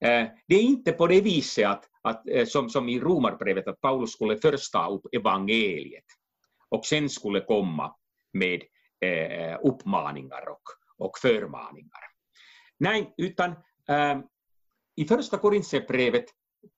Äh, 0.00 0.26
det 0.46 0.54
är 0.54 0.62
inte 0.62 0.92
på 0.92 1.06
det 1.06 1.20
viset 1.20 1.66
att, 1.66 1.89
att 2.02 2.28
eh, 2.28 2.46
som, 2.46 2.70
som 2.70 2.88
i 2.88 3.00
Romarbrevet 3.00 3.68
att 3.68 3.80
Paulus 3.80 4.12
skulle 4.12 4.36
först 4.36 4.72
ta 4.72 4.88
upp 4.88 5.06
evangeliet 5.12 6.04
och 6.68 6.86
sen 6.86 7.08
skulle 7.08 7.40
komma 7.40 7.94
med 8.32 8.62
eh, 9.00 9.58
uppmaningar 9.62 10.48
och, 10.48 10.62
och 10.98 11.18
förmaningar. 11.18 12.00
Nej, 12.78 13.14
utan 13.16 13.50
äh, 13.88 14.18
i 14.96 15.04
första 15.04 15.38
Korintierbrevet 15.38 16.24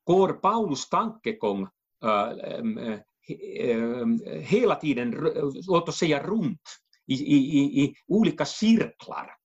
går 0.03 0.33
Paulus 0.33 0.89
tankegång 0.89 1.67
äh, 2.03 2.29
äh, 2.59 2.97
hela 4.39 4.75
tiden, 4.75 5.11
låt 5.67 5.89
oss 5.89 5.97
säga 5.97 6.23
runt 6.23 6.61
i, 7.07 7.13
i, 7.13 7.83
i 7.83 7.95
olika 8.07 8.45
cirklar. 8.45 9.35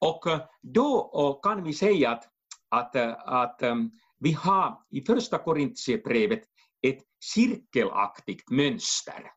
Och 0.00 0.24
då 0.62 1.40
kan 1.42 1.64
vi 1.64 1.72
säga 1.72 2.10
att, 2.10 2.24
att, 2.68 2.96
att 3.26 3.62
vi 4.18 4.32
har 4.32 4.84
i 4.90 5.00
första 5.00 5.38
Korintierbrevet 5.38 6.42
ett 6.82 7.02
cirkelaktigt 7.34 8.50
mönster. 8.50 9.30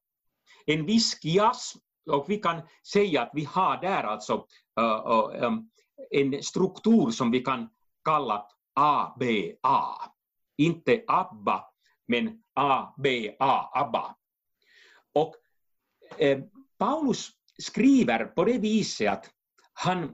En 0.65 0.85
viss 0.85 1.21
kiasm, 1.21 1.79
och 2.09 2.25
vi 2.27 2.37
kan 2.37 2.61
säga 2.91 3.21
att 3.21 3.31
vi 3.33 3.43
har 3.43 3.81
där 3.81 4.03
alltså 4.03 4.45
uh, 4.79 5.43
uh, 5.43 5.59
en 6.11 6.43
struktur 6.43 7.11
som 7.11 7.31
vi 7.31 7.39
kan 7.39 7.69
kalla 8.03 8.45
ABA. 8.73 10.11
Inte 10.57 11.03
ABBA, 11.07 11.65
men 12.07 12.43
ABA, 12.53 13.69
ABBA. 13.71 14.15
Och 15.13 15.35
uh, 16.21 16.43
Paulus 16.77 17.29
skriver 17.57 18.25
på 18.25 18.45
det 18.45 18.57
viset 18.57 19.09
att 19.09 19.29
han 19.73 20.03
eh, 20.03 20.09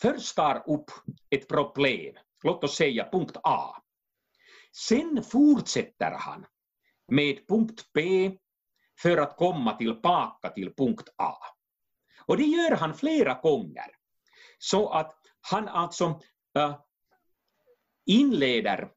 först 0.00 0.36
tar 0.36 0.70
upp 0.70 0.90
ett 1.30 1.48
problem, 1.48 2.14
låt 2.42 2.64
oss 2.64 2.76
säga 2.76 3.08
punkt 3.12 3.36
A. 3.42 3.82
Sen 4.72 5.22
fortsätter 5.22 6.10
han 6.10 6.46
med 7.08 7.48
punkt 7.48 7.90
B 7.94 8.30
för 9.00 9.16
att 9.16 9.36
komma 9.36 9.76
tillbaka 9.76 10.48
till 10.48 10.74
punkt 10.74 11.08
A. 11.16 11.34
Och 12.26 12.36
det 12.36 12.44
gör 12.44 12.76
han 12.76 12.94
flera 12.94 13.34
gånger. 13.34 13.96
Så 14.58 14.88
att 14.88 15.14
han 15.40 15.68
alltså 15.68 16.20
äh, 16.58 16.76
inleder 18.06 18.90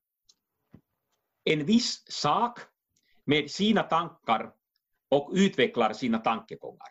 en 1.44 1.66
viss 1.66 2.12
sak 2.12 2.60
med 3.26 3.52
sina 3.52 3.84
tankar 3.84 4.52
och 5.10 5.32
utvecklar 5.34 5.94
sina 5.94 6.18
tankegångar. 6.18 6.88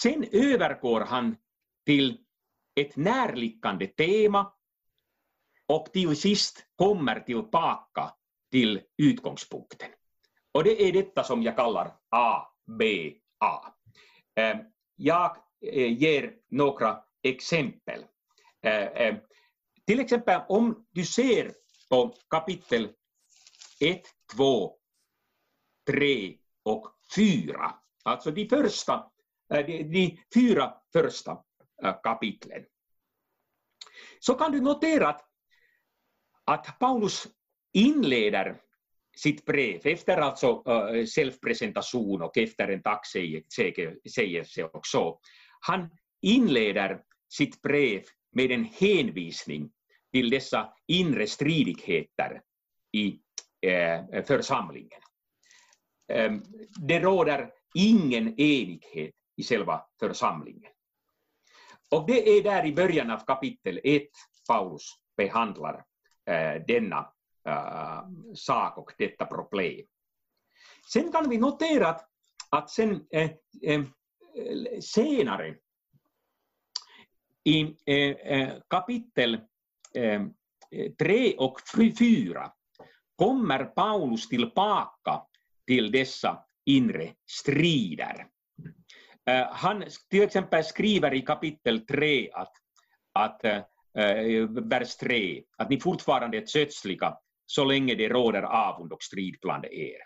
Sen 0.00 0.24
övergår 0.32 1.00
han 1.00 1.36
till 1.86 2.18
ett 2.74 2.96
närliggande 2.96 3.86
tema 3.86 4.52
och 5.72 5.92
till 5.92 6.16
sist 6.16 6.66
kommer 6.76 7.20
tillbaka 7.20 8.14
till 8.50 8.80
utgångspunkten. 8.96 9.88
Och 10.52 10.64
det 10.64 10.82
är 10.82 10.92
detta 10.92 11.24
som 11.24 11.42
jag 11.42 11.56
kallar 11.56 11.96
ABA. 12.08 13.74
Ehm, 14.34 14.58
jag 14.96 15.36
eh, 15.60 15.98
ger 15.98 16.34
några 16.50 17.04
exempel. 17.22 18.00
Eh, 18.62 19.02
ehm, 19.06 19.16
till 19.86 20.00
exempel 20.00 20.40
om 20.48 20.86
du 20.90 21.04
ser 21.04 21.52
på 21.90 22.14
kapitel 22.30 22.88
1, 23.80 24.02
2, 24.36 24.76
3 25.90 26.36
och 26.62 26.86
4, 27.16 27.74
alltså 28.02 28.30
de, 28.30 28.48
första, 28.48 29.10
eh, 29.54 29.66
de, 29.66 29.82
de 29.82 30.18
fyra 30.34 30.74
första 30.92 31.38
kapitlen. 32.02 32.64
Så 34.20 34.34
kan 34.34 34.52
du 34.52 34.60
notera 34.60 35.08
att, 35.08 35.31
att 36.44 36.78
Paulus 36.78 37.28
inleder 37.72 38.60
sitt 39.16 39.44
brev 39.44 39.80
efter 39.86 40.16
alltså 40.16 40.62
eh, 40.66 40.72
uh, 40.72 41.06
självpresentation 41.06 42.22
och 42.22 42.38
efter 42.38 42.68
en 42.68 42.82
tacksägelse 42.82 44.64
också. 44.72 45.18
Han 45.60 45.90
inleder 46.22 47.02
sitt 47.28 47.62
brev 47.62 48.02
med 48.32 48.50
en 48.50 48.64
hänvisning 48.64 49.70
till 50.12 50.30
dessa 50.30 50.72
inre 50.86 51.26
stridigheter 51.26 52.42
i 52.92 53.20
eh, 53.66 54.24
församlingen. 54.24 55.00
Ehm, 56.12 56.42
det 56.86 57.00
råder 57.00 57.50
ingen 57.74 58.40
enighet 58.40 59.14
i 59.36 59.42
själva 59.42 59.84
församlingen. 60.00 60.72
Och 61.90 62.06
det 62.06 62.28
är 62.28 62.42
där 62.42 62.66
i 62.66 62.72
början 62.72 63.10
av 63.10 63.24
kapitel 63.26 63.80
1 63.84 64.02
Paulus 64.48 64.94
behandlar 65.16 65.84
eh, 66.26 66.62
denna 66.66 67.12
eh, 67.48 68.02
sak 68.34 68.78
och 68.78 68.92
detta 68.98 69.26
problem. 69.26 69.86
Sen 70.92 71.12
kan 71.12 71.30
vi 71.30 71.38
notera 71.38 71.88
att, 71.88 72.08
att 72.50 72.70
sen, 72.70 73.06
eh 73.62 73.82
senare 74.80 75.56
i 77.44 77.76
kapitel 78.68 79.40
3 80.98 81.34
och 81.38 81.60
4 81.98 82.52
kommer 83.16 83.64
Paulus 83.64 84.28
tillbaka 84.28 85.22
till 85.66 85.92
dessa 85.92 86.44
inre 86.64 87.12
strider. 87.26 88.26
Han 89.50 89.84
till 90.10 90.22
exempel 90.22 90.64
skriver 90.64 91.14
i 91.14 91.22
kapitel 91.22 91.86
3 91.86 92.30
att, 92.32 92.52
att 93.12 93.44
äh, 93.44 93.62
Eh, 93.98 94.04
eh, 94.04 94.48
vers 94.48 94.96
3, 94.96 95.42
att 95.56 95.70
ni 95.70 95.80
fortfarande 95.80 96.36
är 96.36 96.46
kötsliga 96.46 97.16
så 97.46 97.64
länge 97.64 97.94
det 97.94 98.08
råder 98.08 98.42
avund 98.42 98.92
och 98.92 99.02
strid 99.02 99.36
bland 99.40 99.64
er. 99.64 99.98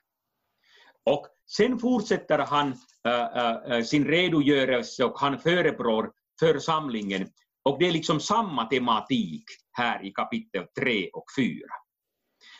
Och 1.04 1.26
sen 1.46 1.78
fortsätter 1.78 2.38
han 2.38 2.74
äh, 3.08 3.76
äh, 3.76 3.82
sin 3.82 4.04
redogörelse 4.04 5.04
och 5.04 5.18
han 5.18 5.38
förebrår 5.38 6.12
församlingen. 6.40 7.28
Och 7.62 7.78
det 7.78 7.88
är 7.88 7.92
liksom 7.92 8.20
samma 8.20 8.64
tematik 8.64 9.44
här 9.72 10.04
i 10.04 10.10
kapitel 10.10 10.66
3 10.80 11.10
och 11.12 11.24
4. 11.38 11.56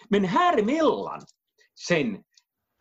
Men 0.09 0.25
här 0.25 0.59
emellan 0.59 1.21
sen 1.88 2.23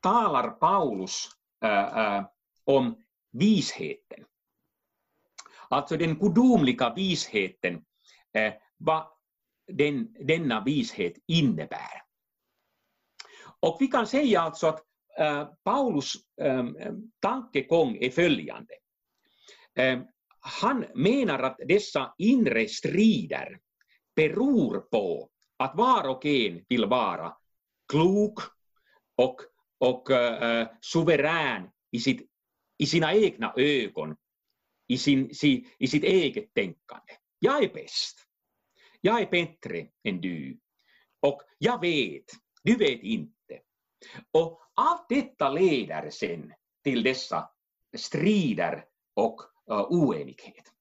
talar 0.01 0.49
Paulus 0.49 1.29
äh, 1.65 2.25
om 2.65 3.03
visheten. 3.31 4.25
Alltså 5.69 5.97
den 5.97 6.15
gudomliga 6.19 6.93
visheten, 6.93 7.83
Eh, 8.35 8.53
vad 8.77 9.07
den, 9.67 10.13
denna 10.19 10.63
vishet 10.63 11.13
innebär. 11.27 12.01
Och 13.59 13.77
vi 13.79 13.87
kan 13.87 14.07
säga 14.07 14.41
alltså 14.41 14.67
att 14.67 14.83
eh, 15.19 15.47
Paulus 15.63 16.13
eh, 16.41 16.65
tankegång 17.19 17.97
är 18.01 18.09
följande. 18.09 18.73
Eh, 19.75 19.99
han 20.39 20.85
menar 20.95 21.39
att 21.39 21.57
dessa 21.67 22.13
inre 22.17 22.67
strider 22.67 23.59
beror 24.15 24.79
på 24.79 25.29
att 25.57 25.75
var 25.75 26.09
och 26.09 26.25
en 26.25 26.65
vill 26.69 26.85
vara 26.85 27.37
klok 27.91 28.39
och, 29.15 29.41
och 29.77 30.09
uh, 30.09 30.67
suverän 30.81 31.69
i, 31.91 31.99
sitt, 31.99 32.29
i 32.77 32.85
sina 32.85 33.13
egna 33.13 33.53
ögon 33.57 34.15
i, 34.87 34.97
sin, 34.97 35.35
si, 35.35 35.67
i 35.79 35.87
sitt 35.87 36.03
eget 36.03 36.53
tänkande. 36.53 37.13
Jag 37.39 37.63
är 37.63 37.73
bäst. 37.73 38.24
Jag 39.05 39.21
är 39.21 39.29
bättre 39.31 39.87
än 40.03 40.21
du. 40.21 40.59
Och 41.21 41.41
jag 41.57 41.81
vet, 41.81 42.25
du 42.63 42.75
vet 42.75 43.03
inte. 43.03 43.59
Och 44.31 44.61
allt 44.73 45.05
detta 45.09 45.49
leder 45.49 46.09
sen 46.09 46.53
till 46.83 47.03
dessa 47.03 47.49
strider 47.97 48.85
och 49.15 49.41
uh, 49.71 49.81
oenighet. 49.81 50.71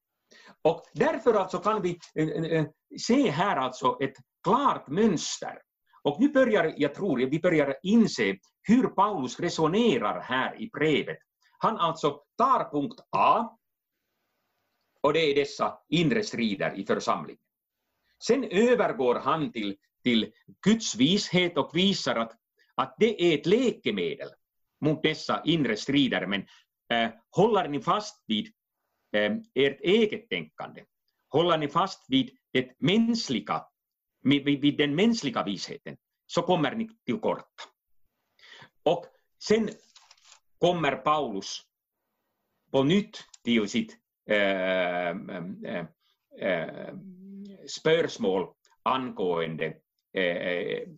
Och 0.62 0.83
därför 0.93 1.35
alltså 1.35 1.59
kan 1.59 1.83
vi 1.83 1.99
uh, 2.19 2.66
se 3.00 3.31
här 3.31 3.57
alltså 3.57 3.99
ett 4.00 4.16
klart 4.43 4.88
mönster. 4.88 5.59
Och 6.02 6.21
nu 6.21 6.28
börjar, 6.28 6.75
jag 6.76 6.95
tror, 6.95 7.19
vi 7.19 7.40
börjar 7.40 7.76
inse 7.83 8.38
hur 8.62 8.87
Paulus 8.87 9.40
resonerar 9.40 10.21
här 10.21 10.62
i 10.62 10.71
brevet. 10.71 11.19
Han 11.59 11.76
alltså 11.76 12.21
tar 12.37 12.71
punkt 12.71 13.00
A 13.11 13.59
och 15.00 15.12
det 15.12 15.21
är 15.21 15.35
dessa 15.35 15.78
inre 15.88 16.23
strider 16.23 16.78
i 16.78 16.87
församlingen. 16.87 17.44
Sen 18.23 18.44
övergår 18.44 19.14
han 19.14 19.52
till, 19.52 19.76
till 20.02 20.33
Guds 20.66 20.97
vishet 20.97 21.59
och 21.59 21.71
visar 21.76 22.16
att, 22.16 22.33
att 22.75 22.97
det 22.99 23.23
är 23.23 23.38
ett 23.38 23.47
läkemedel 23.47 24.28
mot 24.80 25.02
dessa 25.02 25.42
inre 25.44 25.76
strider. 25.76 26.26
Men 26.26 26.47
äh, 26.92 27.11
håller 27.30 27.68
ni 27.68 27.80
fast 27.80 28.25
vid 28.26 28.47
äh, 29.16 29.33
ert 29.54 29.80
eget 29.80 30.28
tänkande, 30.28 30.85
håller 31.30 31.59
ni 31.59 31.68
fast 31.68 32.04
vid, 32.09 32.30
det 32.52 32.80
mänskliga, 32.80 33.64
vid, 34.23 34.61
vid 34.61 34.76
den 34.76 34.94
mänskliga 34.94 35.44
visheten, 35.44 35.97
så 36.26 36.42
kommer 36.42 36.75
ni 36.75 36.88
till 37.06 37.18
korta. 37.18 37.44
Och 38.83 39.06
sen 39.49 39.68
kommer 40.59 40.97
Paulus 40.97 41.62
på 42.71 42.83
nytt 42.83 43.25
till 43.44 43.68
sitt 43.68 43.99
äh, 44.30 44.37
äh, 44.37 45.87
äh 46.40 46.94
spörsmål 47.67 48.49
angående 48.83 49.77
eh, 50.17 50.37
eh, 50.37 50.89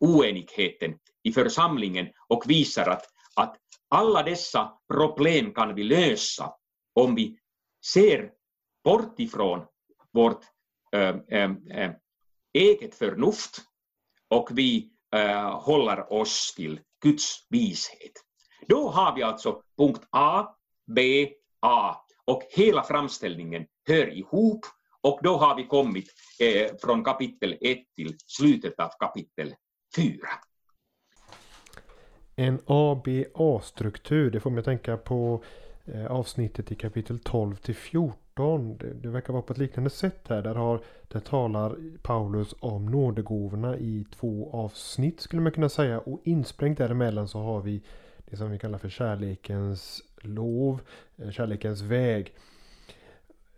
oenigheten 0.00 0.98
i 1.22 1.32
församlingen 1.32 2.08
och 2.28 2.44
visar 2.46 2.86
att, 2.86 3.04
att 3.36 3.56
alla 3.88 4.22
dessa 4.22 4.72
problem 4.92 5.54
kan 5.54 5.74
vi 5.74 5.84
lösa 5.84 6.54
om 6.94 7.14
vi 7.14 7.38
ser 7.92 8.30
bort 8.84 9.20
ifrån 9.20 9.66
vårt 10.12 10.44
äh, 10.92 11.16
äh, 11.28 11.90
eget 12.52 12.94
förnuft 12.94 13.60
och 14.28 14.48
vi 14.52 14.90
äh, 15.14 15.60
håller 15.60 16.12
oss 16.12 16.54
till 16.56 16.80
Guds 17.02 17.46
vishet. 17.48 18.12
Då 18.66 18.88
har 18.88 19.14
vi 19.14 19.22
alltså 19.22 19.62
punkt 19.76 20.06
A, 20.10 20.46
B 20.86 21.28
A 21.60 21.96
och 22.24 22.42
hela 22.50 22.82
framställningen 22.82 23.66
hör 23.88 24.18
ihop 24.18 24.66
och 25.00 25.20
då 25.22 25.36
har 25.36 25.56
vi 25.56 25.64
kommit 25.64 26.06
eh, 26.40 26.76
från 26.82 27.04
kapitel 27.04 27.52
1 27.60 27.78
till 27.96 28.16
slutet 28.26 28.80
av 28.80 28.90
kapitel 28.98 29.54
4. 29.96 30.18
En 32.36 32.58
ABA-struktur, 32.66 34.30
det 34.30 34.40
får 34.40 34.50
mig 34.50 34.58
att 34.58 34.64
tänka 34.64 34.96
på 34.96 35.42
eh, 35.84 36.06
avsnittet 36.06 36.72
i 36.72 36.74
kapitel 36.74 37.18
12 37.18 37.56
till 37.56 37.74
14. 37.74 38.78
Det, 38.78 38.94
det, 38.94 39.08
verkar 39.08 39.32
vara 39.32 39.42
på 39.42 39.52
ett 39.52 39.58
liknande 39.58 39.90
sätt 39.90 40.20
här. 40.28 40.42
Där, 40.42 40.54
har, 40.54 40.80
där 41.08 41.20
talar 41.20 41.76
Paulus 42.02 42.54
om 42.60 42.86
nådegåvorna 42.86 43.76
i 43.76 44.06
två 44.14 44.50
avsnitt 44.52 45.20
skulle 45.20 45.42
man 45.42 45.52
kunna 45.52 45.68
säga. 45.68 46.00
Och 46.00 46.20
insprängt 46.24 46.78
däremellan 46.78 47.28
så 47.28 47.38
har 47.38 47.60
vi 47.60 47.82
det 48.30 48.36
som 48.36 48.50
vi 48.50 48.58
kallar 48.58 48.78
för 48.78 48.88
kärlekens 48.88 50.02
lov, 50.22 50.80
eh, 51.16 51.30
kärlekens 51.30 51.80
väg. 51.80 52.34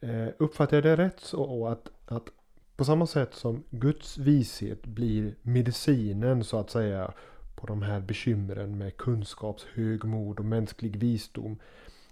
Eh, 0.01 0.29
uppfattar 0.39 0.77
jag 0.77 0.85
det 0.85 0.97
rätt 0.97 1.21
så 1.21 1.67
att, 1.67 1.91
att 2.07 2.29
på 2.77 2.85
samma 2.85 3.07
sätt 3.07 3.35
som 3.35 3.65
Guds 3.71 4.19
vishet 4.19 4.87
blir 4.87 5.35
medicinen 5.43 6.45
så 6.45 6.59
att 6.59 6.71
säga 6.71 7.13
på 7.55 7.67
de 7.67 7.83
här 7.83 8.01
bekymren 8.01 8.79
med 8.79 8.97
kunskapshögmod 8.97 10.39
och 10.39 10.45
mänsklig 10.45 10.97
visdom. 10.97 11.59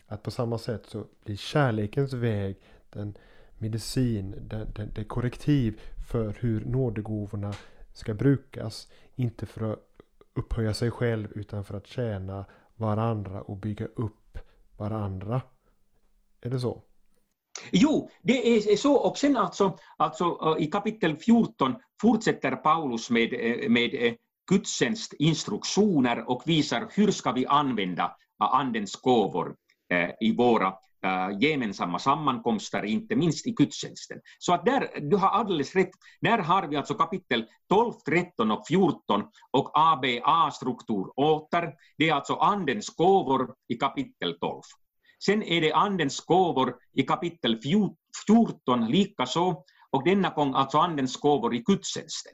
Att 0.07 0.23
på 0.23 0.31
samma 0.31 0.59
sätt 0.59 0.87
så 0.87 1.05
blir 1.25 1.37
kärlekens 1.37 2.13
väg 2.13 2.57
den 2.91 3.15
medicin, 3.59 4.35
den, 4.41 4.73
den, 4.75 4.91
det 4.95 5.05
korrektiv 5.05 5.81
för 6.11 6.37
hur 6.41 6.65
nådegåvorna 6.65 7.55
ska 7.93 8.15
brukas. 8.15 8.89
Inte 9.15 9.47
för 9.47 9.73
att 9.73 9.79
upphöja 10.35 10.75
sig 10.75 10.91
själv 10.91 11.33
utan 11.35 11.65
för 11.65 11.77
att 11.77 11.87
tjäna 11.87 12.45
varandra 12.77 13.43
och 13.43 13.57
bygga 13.57 13.87
upp 13.87 14.39
varandra. 14.77 15.43
Är 16.41 16.51
det 16.51 16.61
så? 16.61 16.83
Jo, 17.73 18.11
det 18.23 18.57
är 18.57 18.77
så. 18.77 18.95
Och 18.95 19.19
sen 19.19 19.37
alltså, 19.37 19.79
alltså 19.97 20.57
äh, 20.59 20.65
i 20.65 20.67
kapitel 20.67 21.17
14 21.17 21.75
fortsätter 22.01 22.57
Paulus 22.57 23.11
med, 23.11 23.33
äh, 23.33 23.69
med 23.69 23.95
äh, 23.95 24.13
gudstjänstinstruktioner 24.51 26.31
och 26.31 26.43
visar 26.47 26.89
hur 26.95 27.11
ska 27.11 27.33
vi 27.33 27.47
använda 27.47 28.17
Andens 28.39 28.97
gåvor 28.97 29.57
i 30.21 30.37
våra 30.37 30.75
gemensamma 31.41 31.99
sammankomster, 31.99 32.85
inte 32.85 33.17
minst 33.17 33.47
i 33.47 33.51
gudstjänsten. 33.51 34.21
Så 34.39 34.55
att 34.55 34.65
där, 34.65 35.01
du 35.01 35.17
har 35.17 35.29
alldeles 35.29 35.75
rätt, 35.75 35.91
där 36.21 36.39
har 36.39 36.69
vi 36.69 36.77
alltså 36.77 36.95
kapitel 36.95 37.47
12, 37.69 37.93
13 38.07 38.51
och 38.51 38.67
14 38.69 39.25
och 39.51 39.71
ABA-struktur 39.75 41.19
åter. 41.21 41.73
Det 41.99 42.09
är 42.09 42.15
alltså 42.15 42.35
Andens 42.35 42.89
gåvor 42.89 43.55
i 43.69 43.75
kapitel 43.75 44.39
12. 44.41 44.63
Sen 45.25 45.43
är 45.43 45.61
det 45.61 45.73
Andens 45.73 46.21
gåvor 46.21 46.77
i 46.93 47.03
kapitel 47.03 47.61
14 48.27 48.87
likaså, 48.87 49.65
och 49.91 50.05
denna 50.05 50.31
gång 50.31 50.55
alltså 50.55 50.79
Andens 50.79 51.17
gåvor 51.17 51.55
i 51.55 51.59
gudstjänsten 51.59 52.33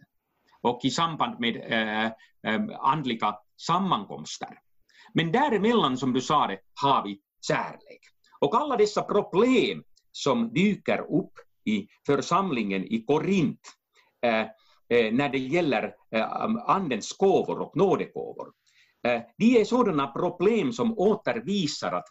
och 0.61 0.81
i 0.85 0.91
samband 0.91 1.41
med 1.41 1.57
äh, 1.57 2.05
äh, 2.53 2.63
andliga 2.81 3.37
sammankomster. 3.67 4.59
Men 5.15 5.33
däremellan, 5.33 5.99
som 5.99 6.13
du 6.13 6.21
sa 6.21 6.47
det, 6.47 6.59
har 6.83 7.05
vi 7.05 7.21
kärlek. 7.49 8.01
Och 8.41 8.55
alla 8.55 8.77
dessa 8.77 9.03
problem 9.03 9.85
som 10.13 10.53
dyker 10.53 11.01
upp 11.01 11.33
i 11.65 11.89
församlingen 12.07 12.85
i 12.85 13.05
Korint 13.07 13.61
eh, 14.27 14.41
eh 14.89 15.13
när 15.13 15.29
det 15.29 15.39
gäller 15.39 15.95
Andens 16.67 17.13
gåvor 17.13 17.61
och 17.61 17.77
nådegåvor, 17.77 18.53
de 19.39 19.61
är 19.61 19.65
sådana 19.65 20.07
problem 20.07 20.73
som 20.73 20.99
återvisar 20.99 21.93
att, 21.93 22.05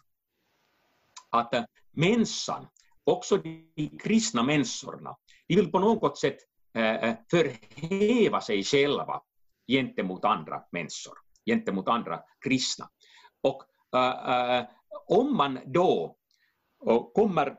att 1.34 1.54
eh, 1.54 1.64
människan, 1.92 2.66
också 3.04 3.36
de 3.36 3.70
kristna 4.02 4.42
människorna, 4.42 5.16
de 5.46 5.56
vill 5.56 5.72
på 5.72 5.78
något 5.78 6.18
sätt 6.18 6.36
eh, 6.74 6.94
eh, 6.94 7.16
förhäva 7.30 8.40
sig 8.40 8.64
själva 8.64 9.22
gentemot 9.68 10.24
andra 10.24 10.62
människor, 10.72 11.18
gentemot 11.46 11.88
andra 11.88 12.20
kristna. 12.44 12.88
Och 13.42 13.62
om 15.08 15.36
man 15.36 15.58
då 15.66 16.16
kommer 17.14 17.56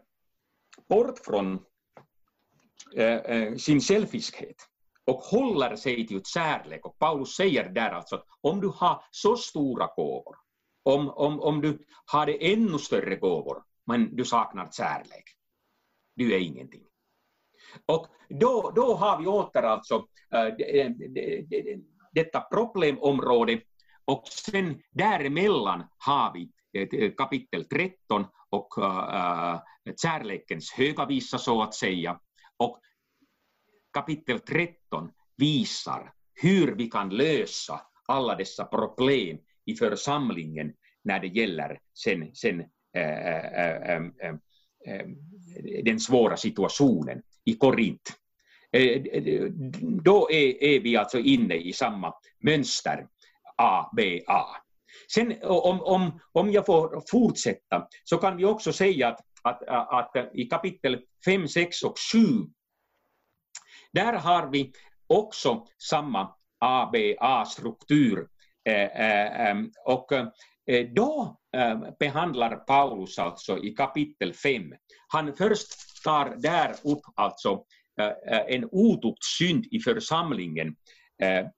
bort 0.90 1.20
från 1.20 1.60
äh, 2.96 3.56
sin 3.56 3.82
själviskhet 3.82 4.56
och 5.06 5.16
håller 5.16 5.76
sig 5.76 6.08
till 6.08 6.26
kärlek. 6.26 6.86
Och 6.86 7.00
Paulus 7.00 7.36
säger 7.36 7.70
där 7.70 7.90
alltså 7.90 8.16
att 8.16 8.26
om 8.42 8.62
du 8.62 8.68
har 8.68 9.04
så 9.12 9.38
stora 9.38 9.90
gåvor, 9.96 10.36
om, 10.86 11.10
om, 11.10 11.40
om 11.42 11.62
du 11.62 11.86
har 12.06 12.38
ännu 12.40 12.78
större 12.78 13.16
gåvor, 13.16 13.64
men 13.86 14.16
du 14.16 14.26
saknar 14.26 14.70
kärlek, 14.72 15.24
du 16.16 16.34
är 16.34 16.40
ingenting. 16.40 16.84
Och 17.86 18.08
då, 18.30 18.72
då 18.76 18.96
har 18.96 19.20
vi 19.20 19.28
åter 19.28 19.64
alltså 19.64 20.08
äh, 20.34 20.90
detta 22.12 22.42
problemområde 22.42 23.62
Och 24.06 24.28
sen 24.28 24.82
däremellan 24.92 25.84
har 25.98 26.34
vi 26.34 26.52
eh, 26.74 27.12
kapitel 27.12 27.66
13 27.66 28.26
och 28.50 28.84
äh, 28.84 29.60
kärlekens 30.02 30.72
höga 30.72 31.06
visa 31.06 31.38
så 31.38 31.62
att 31.62 31.74
säga. 31.74 32.20
Och 32.58 32.80
kapitel 33.94 34.40
13 34.40 35.12
visar 35.38 36.14
hur 36.34 36.76
vi 36.76 36.90
kan 36.90 37.10
lösa 37.10 37.82
alla 38.08 38.36
dessa 38.36 38.66
problem 38.66 39.38
i 39.66 39.76
församlingen 39.76 40.74
när 41.04 41.20
det 41.20 41.28
gäller 41.28 41.80
sen, 41.94 42.36
sen 42.36 42.60
äh, 42.98 43.02
äh, 43.02 44.04
äh, 44.26 45.08
den 45.84 46.00
svåra 46.00 46.38
situationen 46.38 47.22
i 47.46 47.54
Korint. 47.54 48.14
Eh, 48.72 49.02
då 49.82 50.32
är, 50.32 50.64
är 50.64 50.80
vi 50.80 50.98
alltså 50.98 51.20
inne 51.20 51.56
i 51.56 51.74
samma 51.74 52.14
mönster, 52.40 53.08
A, 53.58 53.90
B, 53.96 54.24
A. 54.28 54.46
Sen 55.14 55.36
om, 55.44 55.82
om, 55.82 56.20
om 56.32 56.52
jag 56.52 56.66
får 56.66 57.04
fortsätta 57.12 57.88
så 58.04 58.18
kan 58.18 58.38
vi 58.38 58.46
också 58.46 58.74
säga 58.74 59.08
att, 59.08 59.22
att, 59.42 60.14
att 60.16 60.32
i 60.34 60.46
kapitel 60.46 61.02
5, 61.26 61.48
6 61.48 61.84
och 61.84 61.96
7 62.14 62.20
där 63.96 64.14
har 64.14 64.48
vi 64.52 64.72
också 65.08 65.68
samma 65.90 66.36
ABA-struktur. 66.60 68.28
Eh, 68.66 68.84
eh, 68.84 69.50
ehm, 69.50 69.72
och 69.86 70.12
eh, 70.12 70.88
då 70.96 71.38
ehm, 71.58 71.86
behandlar 72.00 72.56
Paulus 72.56 73.20
alltså 73.20 73.58
i 73.58 73.70
kapitel 73.72 74.34
5, 74.34 74.74
han 75.08 75.36
först 75.36 75.68
tar 76.04 76.36
där 76.38 76.72
upp 76.84 77.02
alltså 77.16 77.64
en 78.48 78.70
otuktssynd 78.72 79.66
i 79.72 79.80
församlingen, 79.80 80.76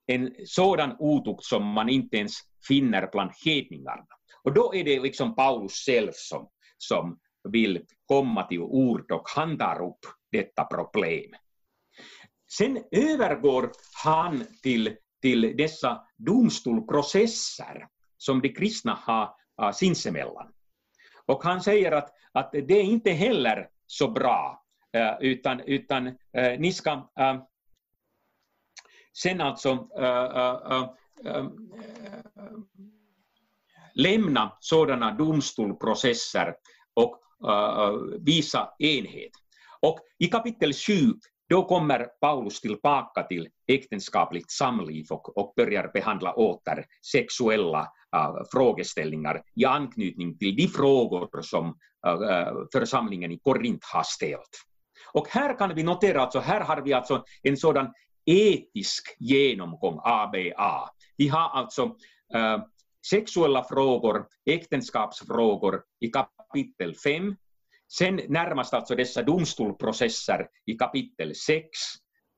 en 0.06 0.34
sådan 0.46 0.96
otukt 0.98 1.44
som 1.44 1.64
man 1.64 1.88
inte 1.88 2.16
ens 2.16 2.32
finner 2.68 3.08
bland 3.12 3.30
hedningarna. 3.44 4.06
Och 4.44 4.54
då 4.54 4.74
är 4.74 4.84
det 4.84 5.00
liksom 5.00 5.34
Paulus 5.34 5.72
själv 5.86 6.10
som, 6.12 6.48
som 6.78 7.18
vill 7.52 7.84
komma 8.06 8.42
till 8.42 8.60
ord 8.60 9.10
och 9.12 9.28
han 9.36 9.58
tar 9.58 9.82
upp 9.82 9.98
detta 10.32 10.64
problem. 10.64 11.30
Sen 12.58 12.78
övergår 12.90 13.70
han 14.04 14.44
till, 14.62 14.96
till 15.20 15.56
dessa 15.56 16.06
domstolprocesser 16.16 17.88
som 18.16 18.40
de 18.40 18.48
kristna 18.48 18.98
har 19.02 19.34
uh, 19.62 19.72
sinsemellan. 19.72 20.52
Och 21.26 21.44
han 21.44 21.62
säger 21.62 21.92
att, 21.92 22.10
att 22.32 22.52
det 22.52 22.74
är 22.74 22.82
inte 22.82 23.10
heller 23.10 23.68
så 23.86 24.08
bra, 24.10 24.64
uh, 24.96 25.28
utan, 25.28 25.60
utan 25.60 26.06
uh, 26.06 26.14
ni 26.58 26.72
ska 26.72 26.92
uh, 26.92 27.42
sen 29.12 29.40
alltså 29.40 29.88
lämna 33.94 34.56
sådana 34.60 35.12
domstolprocesser 35.12 36.54
och 36.94 37.20
visa 38.20 38.74
enhet. 38.78 39.30
Och 39.80 39.98
i 40.18 40.26
kapitel 40.26 40.72
7 40.72 40.92
då 41.48 41.64
kommer 41.64 42.08
Paulus 42.20 42.60
tillbaka 42.60 43.22
till 43.22 43.48
äktenskapligt 43.66 44.50
samliv 44.50 45.06
och, 45.10 45.38
och 45.38 45.52
börjar 45.56 45.90
behandla 45.94 46.32
åter 46.32 46.84
sexuella 47.12 47.80
äh, 48.16 48.34
frågeställningar 48.52 49.42
i 49.54 49.64
anknytning 49.64 50.38
till 50.38 50.56
de 50.56 50.68
frågor 50.68 51.42
som 51.42 51.76
äh, 52.06 52.12
äh 52.12 52.54
församlingen 52.72 53.32
i 53.32 53.38
Korint 53.38 53.84
har 53.84 54.02
ställt. 54.02 54.68
Och 55.12 55.28
här 55.28 55.58
kan 55.58 55.74
vi 55.74 55.82
notera, 55.82 56.22
alltså, 56.22 56.38
här 56.38 56.60
har 56.60 56.82
vi 56.82 56.92
alltså 56.92 57.24
en 57.42 57.56
sådan 57.56 57.92
etisk 58.26 59.16
genomgång, 59.18 60.00
ABA. 60.04 60.90
Vi 61.16 61.28
har 61.28 61.48
alltså 61.48 61.82
äh, 62.34 62.58
sexuella 63.10 63.64
frågor, 63.64 64.26
äktenskapsfrågor 64.50 65.82
i 66.00 66.10
kapitel 66.10 66.94
5, 66.94 67.36
Sen 67.88 68.20
närmast 68.28 68.74
alltså 68.74 68.94
dessa 68.94 69.22
domstolprocesser 69.22 70.48
i 70.66 70.74
kapitel 70.74 71.34
6 71.34 71.68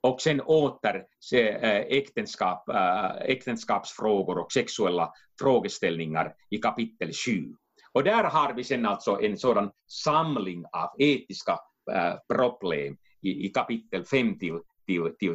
och 0.01 0.21
sen 0.21 0.41
åter 0.41 1.05
eh, 1.35 1.81
äktenskap, 1.81 2.69
eh, 2.69 3.11
äktenskapsfrågor 3.21 4.39
och 4.39 4.53
sexuella 4.53 5.13
frågeställningar 5.41 6.35
i 6.51 6.59
kapitel 6.59 7.13
7. 7.27 7.55
Och 7.93 8.05
där 8.05 8.25
har 8.25 8.53
vi 8.53 8.65
sen 8.65 8.87
alltså 8.87 9.21
en 9.21 9.39
sådan 9.39 9.71
samling 10.05 10.65
av 10.73 10.91
etiska 10.99 11.59
eh, 11.93 12.15
problem 12.35 12.97
i, 13.23 13.49
kapitel 13.49 14.05
5 14.05 14.39
till, 14.39 14.61
till, 14.87 15.15
till 15.19 15.35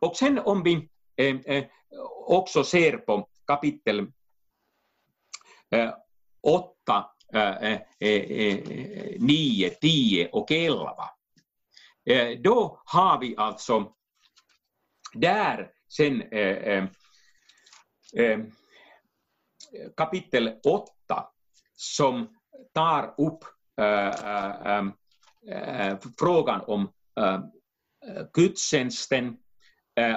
Och 0.00 0.16
sen 0.16 0.38
om 0.38 0.62
vi 0.62 0.88
också 2.26 2.64
ser 2.64 2.96
på 2.96 3.28
kapitel 3.46 4.06
8 6.42 7.04
9, 9.18 9.70
10 9.80 10.28
och 10.32 10.50
11. 10.50 11.10
Då 12.38 12.82
har 12.84 13.20
vi 13.20 13.34
alltså 13.36 13.92
där 15.14 15.70
sen 15.88 16.22
kapitel 19.96 20.52
8 20.64 20.92
som 21.74 22.36
tar 22.74 23.14
upp 23.18 23.44
frågan 26.18 26.60
om 26.60 26.92
gudstjänsten, 28.32 29.36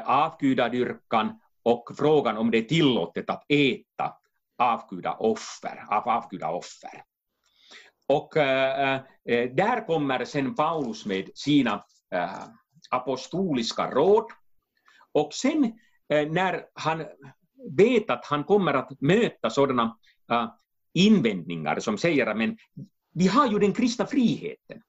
avgudadyrkan 0.05 1.39
och 1.63 1.89
frågan 1.97 2.37
om 2.37 2.51
det 2.51 2.57
är 2.57 2.61
tillåtet 2.61 3.29
att 3.29 3.45
äta 3.47 4.17
avgudaoffer, 4.57 5.85
av 5.89 6.09
avgudaoffer. 6.09 7.03
Och 8.07 8.37
äh, 8.37 9.01
där 9.55 9.87
kommer 9.87 10.25
sen 10.25 10.55
Paulus 10.55 11.05
med 11.05 11.29
sina 11.35 11.85
äh, 12.15 12.43
apostoliska 12.89 13.91
råd. 13.91 14.25
Och 15.11 15.33
sen 15.33 15.79
äh, 16.09 16.27
när 16.31 16.65
han 16.73 17.05
vet 17.77 18.09
att 18.09 18.25
han 18.25 18.43
kommer 18.43 18.73
att 18.73 19.01
möta 19.01 19.49
sådana 19.49 19.97
invändningar 20.93 21.79
som 21.79 21.97
säger 21.97 22.27
att 22.27 22.57
vi 23.13 23.27
har 23.27 23.47
ju 23.47 23.59
den 23.59 23.73
kristna 23.73 24.05
friheten 24.05 24.81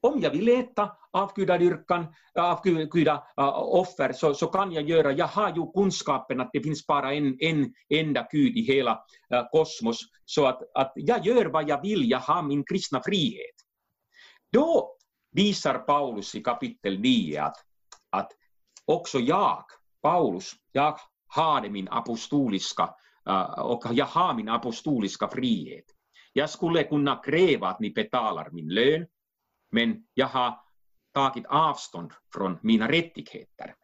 om 0.00 0.20
jag 0.20 0.30
vill 0.30 0.48
äta 0.48 0.90
avgudadyrkan, 1.12 2.06
avguda 2.34 3.22
offer, 3.56 4.12
så, 4.12 4.34
så 4.34 4.46
kan 4.46 4.72
jag 4.72 4.88
göra, 4.88 5.12
jag 5.12 5.26
har 5.26 5.56
ju 5.56 5.72
kunskapen 5.72 6.40
att 6.40 6.50
det 6.52 6.60
finns 6.60 6.86
bara 6.86 7.14
en, 7.14 7.36
en 7.40 7.74
enda 7.88 8.26
Gud 8.30 8.56
i 8.56 8.60
hela 8.60 9.02
kosmos, 9.52 9.98
så 10.24 10.46
att, 10.46 10.62
att 10.74 10.92
jag 10.94 11.26
gör 11.26 11.46
vad 11.46 11.68
jag 11.68 11.82
vill, 11.82 12.10
jag 12.10 12.18
har 12.18 12.42
min 12.42 12.64
kristna 12.64 13.02
frihet. 13.02 13.54
Då 14.52 14.94
visar 15.30 15.78
Paulus 15.78 16.34
i 16.34 16.42
kapitel 16.42 17.00
9 17.00 17.42
att, 17.42 17.56
att 18.10 18.32
också 18.84 19.18
jag, 19.18 19.64
Paulus, 20.02 20.52
jag 20.72 20.98
har 21.28 21.68
min 21.68 21.88
apostoliska 21.88 22.94
och 23.58 23.84
jag 23.92 24.06
har 24.06 24.34
min 24.34 24.48
apostoliska 24.48 25.28
frihet. 25.28 25.84
Jag 26.32 26.50
skulle 26.50 26.84
kunna 26.84 27.16
kräva 27.16 27.68
att 27.68 27.80
ni 27.80 27.90
betalar 27.90 28.50
min 28.50 28.68
lön, 28.68 29.06
men 29.70 30.04
jag 30.14 30.26
har 30.26 30.54
tagit 31.14 31.46
avstånd 31.46 32.12
från 32.34 32.58
mina 32.62 32.88
rättigheter. 32.88 33.74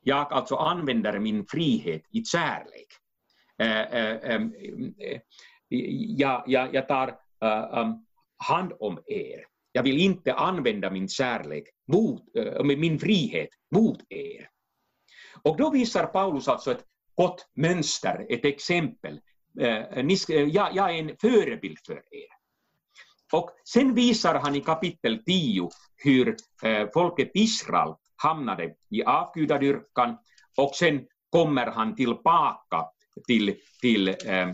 Jag 0.00 0.32
alltså 0.32 0.56
använder 0.56 1.18
min 1.18 1.46
frihet 1.46 2.02
i 2.10 2.24
kärlek. 2.24 2.86
Eh, 3.58 3.80
eh, 3.80 4.34
ehm, 4.34 4.54
eh, 4.54 5.06
äh, 5.06 5.12
äh, 5.12 5.12
äh, 5.12 5.20
jag, 6.18 6.44
jag, 6.46 6.74
jag 6.74 6.88
tar 6.88 7.08
ehm, 7.40 7.92
hand 8.36 8.72
om 8.80 8.98
er. 9.06 9.44
Jag 9.72 9.82
vill 9.82 9.98
inte 9.98 10.34
använda 10.34 10.90
min 10.90 11.08
kärlek 11.08 11.64
mot, 11.92 12.22
min 12.64 12.98
frihet 12.98 13.48
mot 13.74 13.98
er. 14.08 14.48
Och 15.42 15.56
då 15.56 15.70
visar 15.70 16.06
Paulus 16.06 16.48
alltså 16.48 16.70
ett 16.70 16.84
gott 17.14 17.50
mönster, 17.54 18.26
ett 18.28 18.44
exempel. 18.44 19.20
Jag 20.52 20.78
är 20.78 20.98
en 20.98 21.16
förebild 21.20 21.78
för 21.86 22.02
er. 22.10 22.43
Och 23.34 23.50
sen 23.64 23.94
visar 23.94 24.34
han 24.34 24.56
i 24.56 24.60
kapitel 24.60 25.24
10 25.24 25.68
hur 25.96 26.36
eh, 26.62 26.88
folket 26.94 27.30
Israel 27.34 27.94
hamnade 28.16 28.74
i 28.90 29.04
avgudadyrkan 29.04 30.16
och 30.56 30.74
sen 30.74 31.06
kommer 31.30 31.66
han 31.66 31.96
tillbaka 31.96 32.84
till, 33.26 33.56
till 33.80 34.08
eh, 34.08 34.50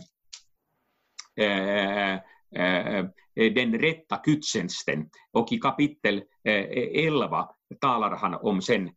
eh, 1.36 2.12
eh, 2.54 2.98
eh 2.98 3.06
den 3.34 3.78
rätta 3.78 4.20
gudstjänsten. 4.24 5.08
Och 5.32 5.52
i 5.52 5.58
kapitel 5.58 6.22
eh, 6.44 7.04
11 7.06 7.48
talar 7.80 8.16
han 8.16 8.34
om, 8.34 8.62
sen, 8.62 8.90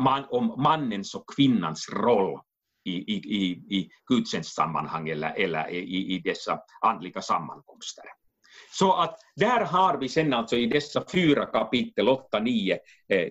man, 0.00 0.24
om 0.30 0.62
mannens 0.62 1.14
och 1.14 1.24
kvinnans 1.36 1.88
roll 1.92 2.40
i, 2.84 2.92
i, 2.92 3.16
i, 3.16 3.50
i 3.78 3.90
gudstjänstsammanhang 4.06 5.08
eller, 5.08 5.34
eller 5.36 5.70
i, 5.70 6.14
i 6.14 6.18
dessa 6.18 6.58
andliga 6.80 7.22
sammankomster. 7.22 8.04
Så 8.72 8.92
att 8.92 9.18
där 9.36 9.60
har 9.60 9.98
vi 9.98 10.08
sen 10.08 10.32
alltså 10.32 10.56
i 10.56 10.66
dessa 10.66 11.04
fyra 11.12 11.46
kapitel, 11.46 12.08
8, 12.08 12.40
9, 12.40 12.78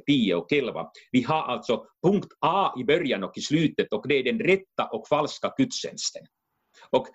10 0.05 0.35
och 0.35 0.53
11, 0.53 0.89
vi 1.11 1.21
har 1.21 1.43
alltså 1.43 1.85
punkt 2.03 2.33
A 2.39 2.73
i 2.79 2.83
början 2.83 3.23
och 3.23 3.37
i 3.37 3.41
slutet 3.41 3.93
och 3.93 4.07
det 4.07 4.15
är 4.15 4.23
den 4.23 4.39
rätta 4.39 4.85
och 4.91 5.07
falska 5.07 5.53
gudstjänsten. 5.57 6.25
Och 6.89 7.07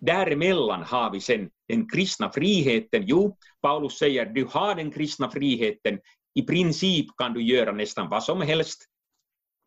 däremellan 0.00 0.82
har 0.82 1.10
vi 1.10 1.20
sen 1.20 1.50
den 1.68 1.88
kristna 1.88 2.30
friheten. 2.30 3.04
Jo, 3.06 3.36
Paulus 3.62 3.98
säger 3.98 4.26
du 4.26 4.44
har 4.44 4.74
den 4.74 4.90
kristna 4.90 5.30
friheten, 5.30 5.98
i 6.34 6.42
princip 6.42 7.06
kan 7.16 7.32
du 7.32 7.42
göra 7.42 7.72
nästan 7.72 8.08
vad 8.08 8.24
som 8.24 8.42
helst, 8.42 8.84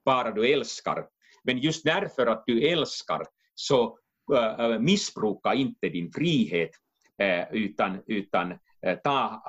bara 0.05 0.31
du 0.31 0.53
älskar. 0.53 1.05
Men 1.43 1.57
just 1.57 1.83
därför 1.83 2.27
att 2.27 2.43
du 2.45 2.67
älskar 2.67 3.23
så 3.55 3.97
eh, 4.33 4.65
eh, 4.65 4.79
missbruka 4.79 5.53
inte 5.53 5.89
din 5.89 6.11
frihet 6.11 6.71
Eh, 7.17 7.45
utan, 7.51 8.01
utan 8.07 8.51
eh, 8.81 8.97
ta 9.03 9.41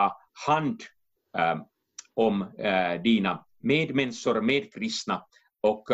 hand 0.47 0.83
eh, 1.39 1.57
om 2.15 2.47
dina 3.05 3.45
medmänniskor, 3.59 4.41
medkristna 4.41 5.27
och 5.61 5.89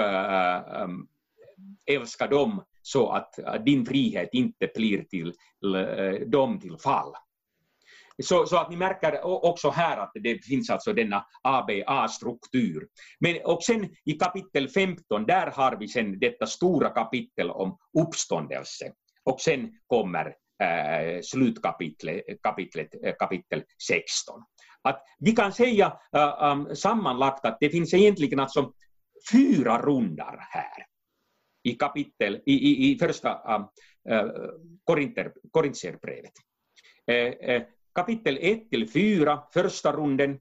älska 1.87 2.27
dem 2.27 2.65
så 2.83 3.11
att 3.11 3.39
din 3.65 3.87
frihet 3.87 4.29
inte 4.33 4.71
blir 4.75 5.05
till 5.05 5.35
dem 6.27 6.61
till 6.61 6.79
fall. 6.79 7.13
Så, 8.23 8.47
så, 8.47 8.57
att 8.57 8.71
ni 8.71 8.77
märker 8.77 9.25
också 9.25 9.71
här 9.71 9.97
att 9.97 10.11
det 10.15 10.45
finns 10.45 10.71
alltså 10.71 10.93
denna 10.93 11.27
ABA-struktur. 11.43 12.89
Men 13.21 13.37
och 13.45 13.63
sen 13.63 13.95
i 14.05 14.13
kapitel 14.13 14.69
15, 14.69 15.27
där 15.27 15.47
har 15.47 15.77
vi 15.77 15.89
sen 15.89 16.19
detta 16.19 16.47
stora 16.47 16.89
kapitel 16.89 17.51
om 17.51 17.79
uppståndelse. 18.07 18.93
Och 19.25 19.41
sen 19.41 19.73
kommer 19.87 20.35
äh, 20.61 21.21
slutkapitlet 21.23 22.43
kapitlet, 22.43 22.95
äh, 23.03 23.15
kapitel 23.19 23.65
16. 23.89 24.35
Att 24.83 25.03
vi 25.19 25.33
kan 25.33 25.53
säga 25.53 25.99
äh, 26.17 26.53
um, 26.53 26.77
sammanlagt 26.77 27.45
att 27.45 27.57
det 27.61 27.71
finns 27.71 27.95
egentligen 27.95 28.41
alltså 28.41 28.73
fyra 29.33 29.83
rundar 29.83 30.47
här 30.51 30.87
i 31.63 31.75
kapitel, 31.75 32.43
i, 32.47 32.53
i, 32.53 32.93
i 32.93 32.99
första 32.99 33.55
ähm, 33.55 33.65
äh, 34.09 34.31
Korinter, 34.85 35.33
Korintierbrevet. 35.51 36.33
Äh, 37.07 37.17
äh 37.17 37.63
kapitel 37.93 38.39
1 38.41 38.71
till 38.71 38.89
4, 38.89 39.43
första 39.53 39.93
runden, 39.93 40.41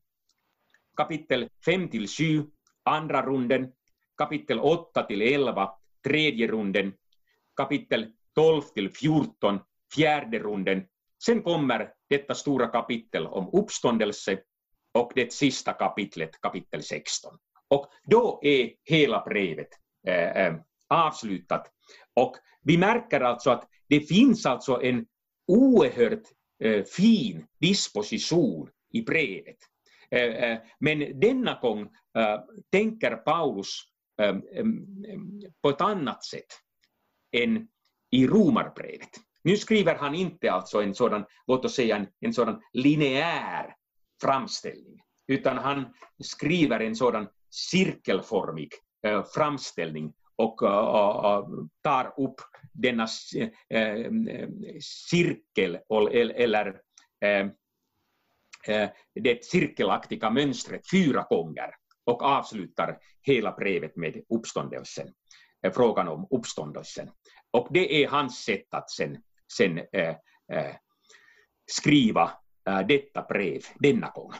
kapitel 0.97 1.49
5 1.65 1.89
till 1.89 2.07
7, 2.07 2.45
andra 2.83 3.25
runden, 3.25 3.71
kapitel 4.17 4.59
8 4.59 5.03
till 5.03 5.21
11, 5.21 5.71
tredje 6.03 6.47
runden, 6.47 6.93
kapitel 7.55 8.13
12 8.35 8.61
till 8.61 8.89
14, 8.93 9.59
fjärde 9.95 10.39
runden. 10.39 10.85
Sen 11.23 11.41
kommer 11.41 11.91
detta 12.09 12.35
stora 12.35 12.67
kapitel 12.67 13.27
om 13.27 13.49
uppståndelse 13.53 14.39
och 14.93 15.11
det 15.15 15.33
sista 15.33 15.73
kapitlet, 15.73 16.41
kapitel 16.41 16.83
16. 16.83 17.37
Och 17.67 17.87
då 18.03 18.39
är 18.43 18.71
hela 18.83 19.23
brevet 19.25 19.69
äh, 20.07 20.45
äh, 20.45 20.55
avslutat. 20.87 21.67
Och 22.13 22.35
vi 22.61 22.77
märker 22.77 23.21
alltså 23.21 23.49
att 23.49 23.67
det 23.87 23.99
finns 23.99 24.45
alltså 24.45 24.81
en 24.81 25.05
oerhört 25.47 26.23
Eh, 26.63 26.83
fin 26.83 27.45
disposition 27.59 28.69
i 28.93 29.01
brevet. 29.01 29.57
Eh, 30.11 30.21
eh 30.21 30.59
men 30.79 31.19
denna 31.19 31.59
gång 31.61 31.89
tänker 32.71 33.15
Paulus 33.15 33.83
på 35.61 35.69
ett 35.69 35.81
annat 35.81 36.23
sätt 36.23 36.45
än 37.31 37.67
i 38.11 38.27
Romarbrevet. 38.27 39.09
Nu 39.43 39.57
skriver 39.57 39.95
han 39.95 40.15
inte 40.15 40.51
alltså 40.51 40.81
en 40.81 40.95
sådan, 40.95 41.25
låt 41.47 41.65
oss 41.65 41.75
säga 41.75 41.95
en, 41.95 42.07
en 42.19 42.33
sådan 42.33 42.61
linjär 42.73 43.75
framställning, 44.21 45.01
utan 45.27 45.57
han 45.57 45.93
skriver 46.23 46.79
en 46.79 46.95
sådan 46.95 47.27
cirkelformig 47.71 48.69
eh, 49.05 49.25
framställning 49.35 50.13
och 50.35 50.63
eh, 50.63 50.69
eh, 50.69 51.47
tar 51.81 52.13
upp 52.17 52.41
denna 52.73 53.07
eh, 53.69 54.11
cirkel 54.81 55.79
eller 56.11 56.81
eh, 57.25 57.47
det 59.15 59.45
cirkelaktiga 59.45 60.29
mönstret 60.29 60.89
fyra 60.91 61.25
gånger 61.29 61.69
och 62.05 62.21
avslutar 62.21 62.97
hela 63.21 63.51
brevet 63.51 63.95
med 63.95 64.21
uppståndelsen, 64.29 65.07
frågan 65.73 66.07
om 66.07 66.27
uppståndelsen. 66.31 67.09
Och 67.51 67.67
det 67.71 68.03
är 68.03 68.07
hans 68.07 68.43
sätt 68.43 68.73
att 68.73 68.89
sen, 68.89 69.17
sen 69.57 69.77
äh, 69.77 70.15
äh, 70.53 70.75
skriva 71.65 72.31
äh, 72.69 72.87
detta 72.87 73.21
brev 73.21 73.61
denna 73.79 74.09
gång. 74.09 74.31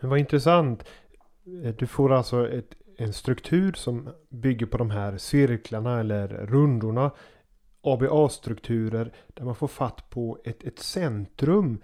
Men 0.00 0.10
vad 0.10 0.18
intressant. 0.18 0.88
Du 1.78 1.86
får 1.86 2.12
alltså 2.12 2.50
ett 2.50 2.74
en 3.00 3.12
struktur 3.12 3.72
som 3.72 4.10
bygger 4.28 4.66
på 4.66 4.78
de 4.78 4.90
här 4.90 5.16
cirklarna 5.16 6.00
eller 6.00 6.28
rundorna. 6.28 7.10
ABA-strukturer 7.82 9.12
där 9.26 9.44
man 9.44 9.54
får 9.54 9.68
fatt 9.68 10.10
på 10.10 10.38
ett, 10.44 10.64
ett 10.64 10.78
centrum 10.78 11.82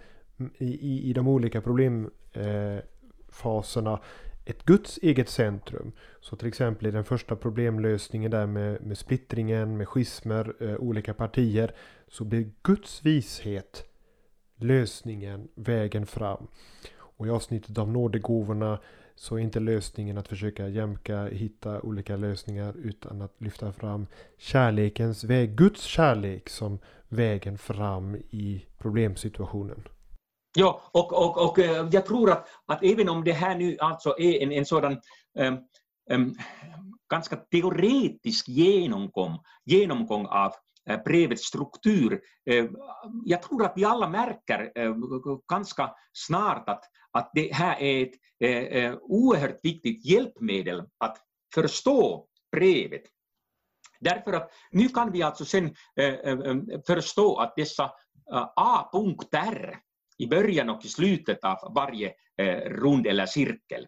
i, 0.57 0.65
i, 0.65 1.09
i 1.09 1.13
de 1.13 1.27
olika 1.27 1.61
problemfaserna. 1.61 3.93
Eh, 3.93 3.99
ett 4.45 4.63
Guds 4.63 4.99
eget 5.01 5.29
centrum. 5.29 5.91
Så 6.21 6.35
till 6.35 6.47
exempel 6.47 6.87
i 6.87 6.91
den 6.91 7.03
första 7.03 7.35
problemlösningen 7.35 8.31
där 8.31 8.45
med, 8.45 8.85
med 8.85 8.97
splittringen, 8.97 9.77
med 9.77 9.87
schismer, 9.87 10.55
eh, 10.59 10.75
olika 10.75 11.13
partier. 11.13 11.75
Så 12.07 12.23
blir 12.23 12.51
Guds 12.63 13.05
vishet 13.05 13.83
lösningen, 14.55 15.47
vägen 15.55 16.05
fram. 16.05 16.47
Och 16.99 17.27
i 17.27 17.29
avsnittet 17.29 17.77
om 17.77 17.93
nådegåvorna 17.93 18.79
så 19.15 19.35
är 19.35 19.39
inte 19.39 19.59
lösningen 19.59 20.17
att 20.17 20.27
försöka 20.27 20.67
jämka, 20.67 21.25
hitta 21.25 21.81
olika 21.81 22.15
lösningar 22.15 22.73
utan 22.77 23.21
att 23.21 23.41
lyfta 23.41 23.71
fram 23.71 24.07
kärlekens 24.37 25.23
väg, 25.23 25.55
Guds 25.55 25.83
kärlek 25.83 26.49
som 26.49 26.79
vägen 27.07 27.57
fram 27.57 28.15
i 28.15 28.65
problemsituationen. 28.77 29.83
Ja, 30.57 30.81
och, 30.91 31.13
och, 31.13 31.49
och 31.49 31.59
eh, 31.59 31.87
jag 31.91 32.05
tror 32.05 32.31
att, 32.31 32.47
att 32.65 32.83
även 32.83 33.09
om 33.09 33.23
det 33.23 33.31
här 33.31 33.55
nu 33.55 33.77
alltså 33.79 34.15
är 34.19 34.43
en, 34.43 34.51
en 34.51 34.65
sådan 34.65 35.01
um, 35.39 35.57
um, 36.09 36.35
ganska 37.09 37.35
teoretisk 37.35 38.47
genomgång, 38.47 39.39
genomgång 39.65 40.25
av 40.25 40.51
Eh, 40.89 41.03
brevets 41.03 41.45
struktur. 41.45 42.21
Eh, 42.45 42.65
jag 43.25 43.41
tror 43.41 43.65
att 43.65 43.73
vi 43.75 43.85
alla 43.85 44.09
märker 44.09 44.71
eh, 44.75 44.95
ganska 45.51 45.93
snart 46.13 46.69
att, 46.69 46.83
att 47.11 47.31
det 47.33 47.53
här 47.53 47.81
är 47.81 48.03
ett 48.03 48.13
oerhört 49.01 49.59
viktigt 49.63 50.05
hjälpmedel 50.05 50.83
att 50.97 51.17
förstå 51.53 52.27
brevet. 52.51 53.01
Därför 53.99 54.33
att 54.33 54.51
nu 54.71 54.89
kan 54.89 55.11
vi 55.11 55.23
alltså 55.23 55.45
sen 55.45 55.75
förstå 56.87 57.37
att 57.37 57.55
dessa 57.55 57.91
A-punkter 58.55 59.79
i 60.17 60.27
början 60.27 60.69
och 60.69 60.85
i 60.85 60.87
slutet 60.87 61.43
av 61.43 61.73
varje 61.75 62.13
rund 62.65 63.07
eller 63.07 63.25
cirkel, 63.25 63.87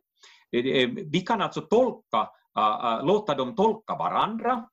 vi 1.11 1.23
kan 1.27 1.41
alltså 1.41 1.61
tolka, 1.61 2.29
låta 3.01 3.35
dem 3.35 3.55
tolka 3.55 3.95
varandra 3.95 4.69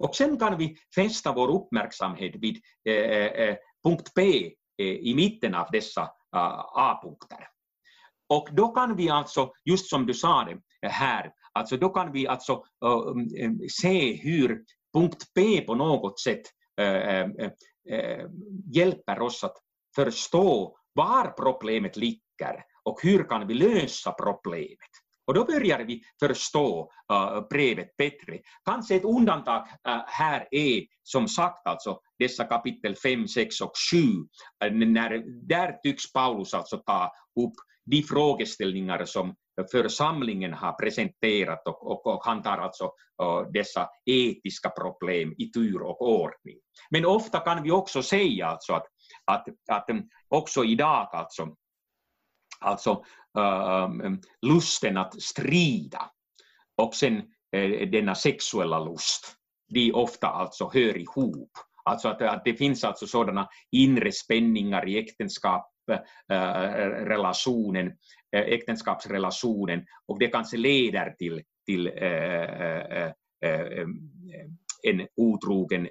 och 0.00 0.16
sen 0.16 0.38
kan 0.38 0.58
vi 0.58 0.76
fästa 0.94 1.32
vår 1.32 1.48
uppmärksamhet 1.48 2.34
vid 2.36 2.60
eh, 2.84 2.94
eh, 2.94 3.26
eh, 3.26 3.56
punkt 3.84 4.12
P 4.14 4.52
i 4.82 5.14
mitten 5.14 5.54
av 5.54 5.66
dessa 5.72 6.10
A-punkter. 6.72 7.48
Och 8.28 8.48
då 8.52 8.68
kan 8.68 8.96
vi 8.96 9.10
alltså, 9.10 9.52
just 9.64 9.90
som 9.90 10.06
du 10.06 10.14
sa 10.14 10.48
det 10.82 10.88
här, 10.88 11.32
alltså 11.52 11.76
då 11.76 11.88
kan 11.88 12.12
vi 12.12 12.26
alltså 12.26 12.64
se 13.80 14.12
hur 14.12 14.64
punkt 14.94 15.24
P 15.34 15.60
på 15.60 15.74
något 15.74 16.20
sätt 16.20 16.42
hjälper 18.74 19.20
oss 19.20 19.44
att 19.44 19.56
förstå 19.96 20.76
var 20.92 21.34
problemet 21.36 21.96
ligger 21.96 22.64
och 22.82 23.02
hur 23.02 23.24
kan 23.24 23.46
vi 23.46 23.54
lösa 23.54 24.12
problemet. 24.12 24.90
Och 25.30 25.34
då 25.34 25.44
börjar 25.44 25.78
vi 25.78 26.02
förstå 26.20 26.92
uh, 27.12 27.48
brevet 27.50 27.96
bättre. 27.96 28.38
Kanske 28.64 28.94
ett 28.96 29.04
undantag 29.04 29.60
uh, 29.88 30.02
här 30.06 30.48
är 30.50 30.82
som 31.02 31.28
sagt 31.28 31.66
alltså 31.66 32.00
dessa 32.18 32.44
kapitel 32.44 32.96
5, 32.96 33.28
6 33.28 33.60
och 33.60 33.72
7. 33.92 33.96
Uh, 33.96 34.12
eh, 34.64 34.72
när, 34.72 35.22
där 35.48 35.72
tycks 35.82 36.12
Paulus 36.12 36.54
alltså 36.54 36.76
ta 36.76 37.12
upp 37.40 37.52
de 37.84 38.02
frågeställningar 38.02 39.04
som 39.04 39.34
församlingen 39.72 40.52
har 40.52 40.72
presenterat 40.72 41.68
och, 41.68 41.86
och, 41.86 42.06
och 42.06 42.24
han 42.24 42.42
tar 42.42 42.58
alltså 42.58 42.84
uh, 43.22 43.50
dessa 43.52 43.88
etiska 44.06 44.70
problem 44.70 45.34
i 45.38 45.50
tur 45.50 45.82
och 45.82 46.02
ordning. 46.02 46.58
Men 46.90 47.04
ofta 47.04 47.38
kan 47.38 47.62
vi 47.62 47.70
också 47.70 48.02
säga 48.02 48.46
alltså 48.46 48.72
att, 48.72 48.86
att, 49.24 49.46
att 49.72 49.90
mm, 49.90 50.04
också 50.28 50.64
idag 50.64 51.08
alltså, 51.12 51.54
alltså 52.60 53.04
Äh, 53.38 53.42
ähm, 53.42 54.20
lusten 54.42 54.96
att 54.96 55.22
strida 55.22 56.10
och 56.76 56.94
sen 56.94 57.22
eh, 57.56 57.88
denna 57.88 58.14
sexuella 58.14 58.78
lust, 58.78 59.36
de 59.68 59.92
ofta 59.92 60.26
alltså 60.26 60.70
hör 60.74 60.96
ihop. 60.96 61.50
Alltså 61.84 62.08
att, 62.08 62.22
att 62.22 62.44
det 62.44 62.54
finns 62.54 62.84
alltså 62.84 63.06
sådana 63.06 63.48
inre 63.70 64.12
spänningar 64.12 64.88
i 64.88 64.98
äktenskap, 64.98 65.66
eh, 65.92 66.38
eh, 66.38 66.88
relationen, 66.88 67.92
äktenskapsrelationen 68.32 69.84
och 70.06 70.18
det 70.18 70.28
kanske 70.28 70.56
leder 70.56 71.14
till, 71.18 71.42
till 71.66 71.86
en 74.82 75.06
otrogen 75.16 75.88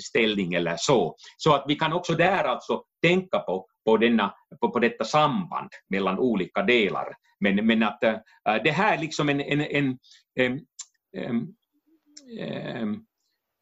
ställning 0.00 0.54
eller 0.54 0.76
så. 0.78 1.16
Så 1.36 1.54
att 1.54 1.64
vi 1.68 1.74
kan 1.74 1.92
också 1.92 2.14
där 2.14 2.44
alltså 2.44 2.84
tänka 3.02 3.38
på, 3.38 3.66
på, 3.84 3.96
denna, 3.96 4.34
på, 4.60 4.70
på 4.70 4.78
detta 4.78 5.04
samband 5.04 5.68
mellan 5.88 6.18
olika 6.18 6.62
delar. 6.62 7.16
Men, 7.40 7.66
men 7.66 7.82
att 7.82 8.04
äh, 8.04 8.16
det 8.64 8.70
här 8.70 8.96
är 8.96 9.00
liksom 9.00 9.28
en, 9.28 9.40
en, 9.40 9.60
en, 9.60 9.98
en, 10.34 10.60
en, 11.16 11.54
en 12.38 13.04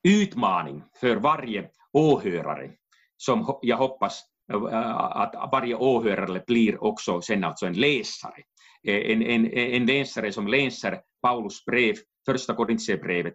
utmaning 0.08 0.82
för 1.00 1.16
varje 1.16 1.68
åhörare 1.92 2.70
som 3.16 3.58
jag 3.62 3.76
hoppas 3.76 4.22
eh, 4.52 4.96
att 4.96 5.50
varje 5.52 5.74
åhörare 5.74 6.42
blir 6.46 6.84
också 6.84 7.20
sen 7.20 7.44
alltså 7.44 7.66
en 7.66 7.72
läsare. 7.80 8.42
Eh, 8.86 9.10
en, 9.12 9.22
en, 9.22 9.46
en 9.52 9.86
läsare 9.86 10.32
som 10.32 10.48
läser 10.48 11.00
Paulus 11.22 11.64
brev, 11.64 11.94
första 12.26 12.54
Korintierbrevet 12.54 13.34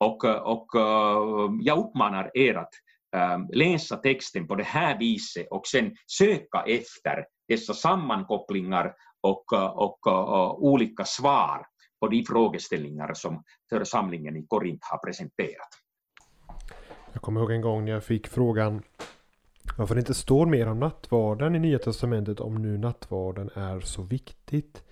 och, 0.00 0.24
och 0.24 0.68
jag 1.60 1.78
uppmanar 1.78 2.30
er 2.34 2.54
att 2.54 2.72
Ähm, 3.14 3.48
läsa 3.52 3.96
texten 3.96 4.46
på 4.46 4.54
det 4.54 4.64
här 4.64 4.98
viset 4.98 5.46
och 5.50 5.66
sen 5.66 5.96
söka 6.06 6.64
efter 6.66 7.26
dessa 7.48 7.74
sammankopplingar 7.74 8.94
och, 9.20 9.44
äh, 9.52 9.64
och, 9.64 10.06
och 10.06 10.64
olika 10.64 11.04
svar 11.04 11.66
på 12.00 12.08
de 12.08 12.24
frågeställningar 12.24 13.14
som 13.14 13.42
församlingen 13.70 14.36
i 14.36 14.46
Korint 14.46 14.80
har 14.82 14.98
presenterat. 14.98 15.68
Jag 17.12 17.22
kommer 17.22 17.40
ihåg 17.40 17.50
en 17.50 17.60
gång 17.60 17.84
när 17.84 17.92
jag 17.92 18.04
fick 18.04 18.26
frågan 18.26 18.82
varför 19.78 19.94
det 19.94 19.98
inte 19.98 20.14
står 20.14 20.46
mer 20.46 20.68
om 20.68 20.80
nattvarden 20.80 21.54
i 21.54 21.58
Nya 21.58 21.78
Testamentet 21.78 22.40
om 22.40 22.54
nu 22.54 22.78
nattvarden 22.78 23.50
är 23.54 23.80
så 23.80 24.02
viktigt. 24.02 24.82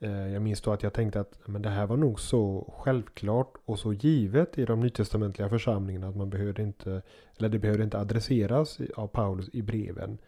Eh, 0.00 0.32
jag 0.32 0.42
minns 0.42 0.60
då 0.60 0.72
att 0.72 0.82
jag 0.82 0.92
tänkte 0.92 1.20
att 1.20 1.38
men 1.46 1.62
det 1.62 1.68
här 1.68 1.86
var 1.86 1.96
nog 1.96 2.20
så 2.20 2.72
självklart 2.78 3.54
och 3.64 3.78
så 3.78 3.92
givet 3.92 4.58
i 4.58 4.64
de 4.64 4.80
nytestamentliga 4.80 5.48
församlingarna 5.48 6.08
att 6.08 6.16
man 6.16 6.30
behövde 6.30 6.62
inte, 6.62 7.02
eller 7.38 7.48
det 7.48 7.58
behövde 7.58 7.84
inte 7.84 7.98
adresseras 7.98 8.78
av 8.96 9.06
Paulus 9.06 9.48
i 9.52 9.62
breven. 9.62 10.18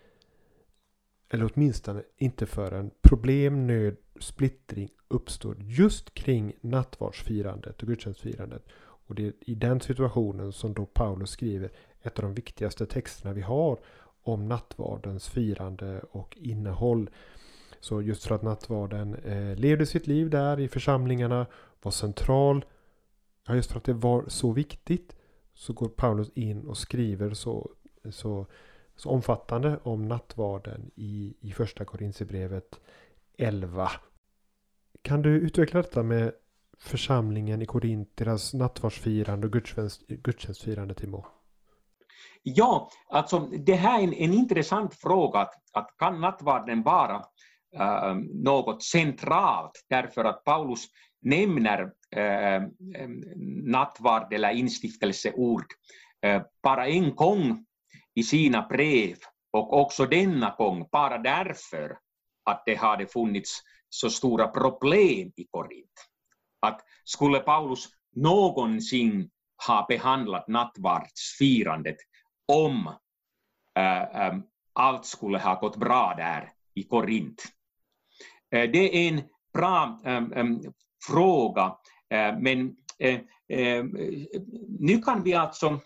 Eller 1.30 1.50
åtminstone 1.54 2.02
inte 2.16 2.46
förrän 2.46 2.90
problem, 3.02 3.66
nöd, 3.66 3.96
splittring 4.20 4.88
uppstår 5.08 5.56
just 5.58 6.14
kring 6.14 6.52
nattvardsfirandet 6.60 7.82
och 7.82 7.88
gudstjänstfirandet. 7.88 8.64
Och 9.12 9.14
det 9.14 9.26
är 9.26 9.32
i 9.40 9.54
den 9.54 9.80
situationen 9.80 10.52
som 10.52 10.74
då 10.74 10.86
Paulus 10.86 11.30
skriver 11.30 11.70
ett 12.02 12.18
av 12.18 12.22
de 12.22 12.34
viktigaste 12.34 12.86
texterna 12.86 13.34
vi 13.34 13.40
har 13.40 13.78
om 14.22 14.48
nattvardens 14.48 15.28
firande 15.28 16.00
och 16.10 16.36
innehåll. 16.40 17.10
Så 17.82 18.02
just 18.02 18.24
för 18.26 18.34
att 18.34 18.42
nattvarden 18.42 19.14
eh, 19.14 19.56
levde 19.56 19.86
sitt 19.86 20.06
liv 20.06 20.30
där 20.30 20.60
i 20.60 20.68
församlingarna, 20.68 21.46
var 21.82 21.92
central, 21.92 22.64
ja 23.46 23.54
just 23.54 23.70
för 23.70 23.78
att 23.78 23.84
det 23.84 23.92
var 23.92 24.24
så 24.28 24.52
viktigt, 24.52 25.16
så 25.54 25.72
går 25.72 25.88
Paulus 25.88 26.30
in 26.34 26.66
och 26.66 26.76
skriver 26.76 27.34
så, 27.34 27.70
så, 28.10 28.46
så 28.96 29.10
omfattande 29.10 29.78
om 29.82 30.08
nattvarden 30.08 30.90
i, 30.94 31.34
i 31.40 31.52
första 31.52 31.84
Korintierbrevet 31.84 32.80
11. 33.38 33.90
Kan 35.02 35.22
du 35.22 35.30
utveckla 35.30 35.82
detta 35.82 36.02
med 36.02 36.32
församlingen 36.78 37.62
i 37.62 37.66
Korint, 37.66 38.16
deras 38.16 38.54
nattvardsfirande 38.54 39.46
och 39.46 39.52
gudstjänst, 39.52 40.06
gudstjänstfirande, 40.08 40.94
Timo? 40.94 41.24
Ja, 42.42 42.90
alltså 43.08 43.38
det 43.38 43.74
här 43.74 43.98
är 43.98 44.04
en, 44.04 44.12
en 44.12 44.32
intressant 44.32 44.94
fråga. 44.94 45.38
Att, 45.38 45.54
att 45.72 45.94
kan 45.98 46.20
nattvarden 46.20 46.82
vara 46.82 47.24
äh, 47.76 48.14
något 48.44 48.82
centralt 48.82 49.86
därför 49.88 50.24
att 50.24 50.44
Paulus 50.44 50.86
nämner 51.22 51.92
äh, 52.16 52.54
äh 52.54 52.62
nattvard 53.64 54.32
eller 54.32 54.50
instiftelseord 54.50 55.66
äh, 56.26 56.42
bara 56.62 56.88
en 56.88 57.14
gång 57.14 57.66
i 58.14 58.22
sina 58.22 58.62
brev 58.62 59.16
och 59.50 59.80
också 59.80 60.06
denna 60.06 60.54
gång 60.58 60.88
bara 60.92 61.18
därför 61.18 61.98
att 62.44 62.62
det 62.66 62.74
hade 62.74 63.06
funnits 63.06 63.62
så 63.88 64.10
stora 64.10 64.48
problem 64.48 65.32
i 65.36 65.46
Korint. 65.50 66.08
Att 66.60 66.80
skulle 67.04 67.38
Paulus 67.38 67.88
någonsin 68.16 69.30
ha 69.66 69.86
behandlat 69.88 70.48
nattvardsfirandet 70.48 71.96
om 72.52 72.94
äh, 73.78 74.02
äh 74.02 74.34
allt 74.74 75.06
skulle 75.06 75.38
ha 75.38 75.54
gått 75.54 75.76
bra 75.76 76.14
där 76.16 76.52
i 76.74 76.82
Korint. 76.82 77.42
Eh, 78.52 78.70
det 78.70 79.06
är 79.06 79.08
en 79.08 79.22
bra 79.54 80.00
ehm, 80.04 80.32
ehm, 80.32 80.60
fråga, 81.06 81.76
eh, 82.10 82.38
men 82.38 82.76
eh, 82.98 83.20
ehm, 83.48 83.96
nu 84.78 84.98
kan 84.98 85.22
vi 85.22 85.34
alltså 85.34 85.80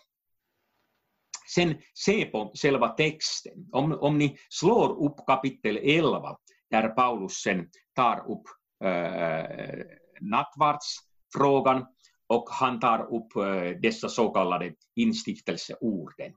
sen 1.54 1.74
se 1.94 2.24
på 2.24 2.52
själva 2.54 2.88
texten. 2.88 3.68
Om, 3.72 3.92
om 3.92 4.18
ni 4.18 4.38
slår 4.48 5.04
upp 5.04 5.26
kapitel 5.26 5.76
11, 5.76 6.36
där 6.70 6.88
Paulus 6.88 7.32
sen 7.32 7.68
tar 7.94 8.30
upp 8.30 8.42
äh, 8.84 9.78
nattvardsfrågan 10.20 11.86
och 12.26 12.48
han 12.50 12.80
tar 12.80 13.14
upp 13.14 13.36
äh, 13.36 13.80
dessa 13.80 14.08
så 14.08 14.28
kallade 14.28 14.74
instiftelseorden. 14.94 16.32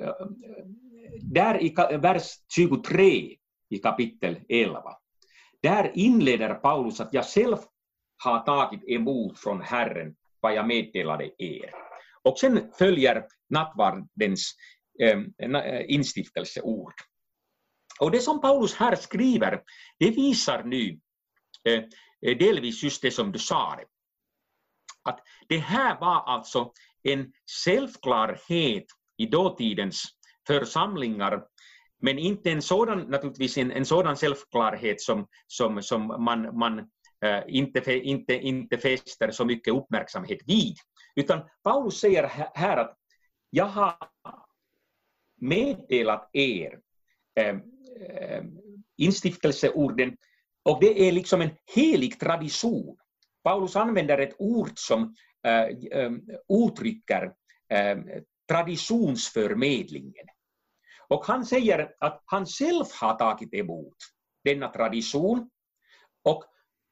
Äh, 0.00 0.26
där 1.22 1.62
i 1.62 1.74
vers 1.98 2.22
23 2.54 3.36
i 3.68 3.78
kapitel 3.78 4.40
11, 4.48 4.82
där 5.62 5.92
inleder 5.94 6.54
Paulus 6.54 7.00
att 7.00 7.14
jag 7.14 7.26
själv 7.26 7.56
har 8.24 8.38
tagit 8.38 8.84
emot 8.88 9.38
från 9.38 9.60
Herren 9.60 10.14
vad 10.40 10.54
jag 10.54 10.66
meddelade 10.66 11.30
er. 11.38 11.70
Och 12.22 12.38
sen 12.38 12.72
följer 12.78 13.26
nattvardens 13.50 14.54
eh, 15.00 15.18
eh 15.42 15.84
instiftelseord. 15.86 16.94
Och 18.00 18.10
det 18.10 18.20
som 18.20 18.40
Paulus 18.40 18.74
här 18.74 18.96
skriver, 18.96 19.62
det 19.98 20.10
visar 20.10 20.62
nu 20.64 21.00
eh, 21.68 21.84
eh 22.26 22.38
delvis 22.38 22.82
just 22.82 23.02
det 23.02 23.10
som 23.10 23.32
du 23.32 23.38
sa. 23.38 23.78
Att 25.04 25.20
det 25.48 25.58
här 25.58 26.00
var 26.00 26.22
alltså 26.22 26.72
en 27.02 27.32
självklarhet 27.64 28.86
i 29.16 29.26
dåtidens 29.26 30.04
församlingar, 30.46 31.44
men 32.02 32.18
inte 32.18 32.50
en 32.50 32.62
sådan, 32.62 32.98
naturligtvis 32.98 33.58
en, 33.58 33.72
en 33.72 33.84
sådan 33.84 34.16
självklarhet 34.16 35.00
som, 35.00 35.26
som, 35.46 35.82
som 35.82 36.06
man, 36.06 36.58
man 36.58 36.78
äh, 37.24 37.42
inte, 37.46 37.94
inte, 37.94 38.34
inte 38.34 38.78
fäster 38.78 39.30
så 39.30 39.44
mycket 39.44 39.74
uppmärksamhet 39.74 40.38
vid. 40.46 40.76
Utan 41.16 41.40
Paulus 41.62 42.00
säger 42.00 42.22
här 42.54 42.76
att 42.76 42.98
jag 43.50 43.66
har 43.66 43.96
meddelat 45.40 46.30
er 46.32 46.78
äh, 47.40 47.48
äh, 47.48 48.44
instiftelseorden 48.96 50.16
och 50.62 50.80
det 50.80 51.08
är 51.08 51.12
liksom 51.12 51.40
en 51.40 51.50
helig 51.74 52.20
tradition. 52.20 52.96
Paulus 53.42 53.76
använder 53.76 54.18
ett 54.18 54.34
ord 54.38 54.72
som 54.74 55.14
äh, 55.46 55.66
uttrycker 56.48 57.32
traditionsförmedlingen. 58.48 60.26
Och 61.12 61.26
han 61.26 61.46
säger 61.46 61.94
att 62.00 62.22
han 62.24 62.46
själv 62.46 62.84
har 63.00 63.14
tagit 63.14 63.54
emot 63.54 63.96
denna 64.44 64.68
tradition 64.68 65.50
och 66.24 66.44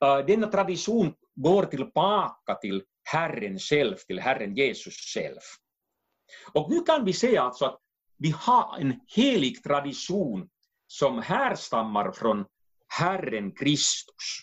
uh, 0.05 0.27
denna 0.27 0.47
tradition 0.47 1.15
går 1.35 1.65
tillbaka 1.65 2.55
till 2.55 2.85
Herren 3.05 3.59
själv, 3.59 3.97
till 3.97 4.21
Herren 4.21 4.55
Jesus 4.55 4.95
själv. 5.15 5.41
Och 6.53 6.71
nu 6.71 6.81
kan 6.81 7.05
vi 7.05 7.13
säga 7.13 7.43
alltså 7.43 7.65
att 7.65 7.79
vi 8.17 8.31
har 8.31 8.79
en 8.79 9.01
helig 9.07 9.63
tradition 9.63 10.49
som 10.87 11.23
härstammar 11.23 12.13
från 12.13 12.45
Herren 12.89 13.53
Kristus, 13.53 14.41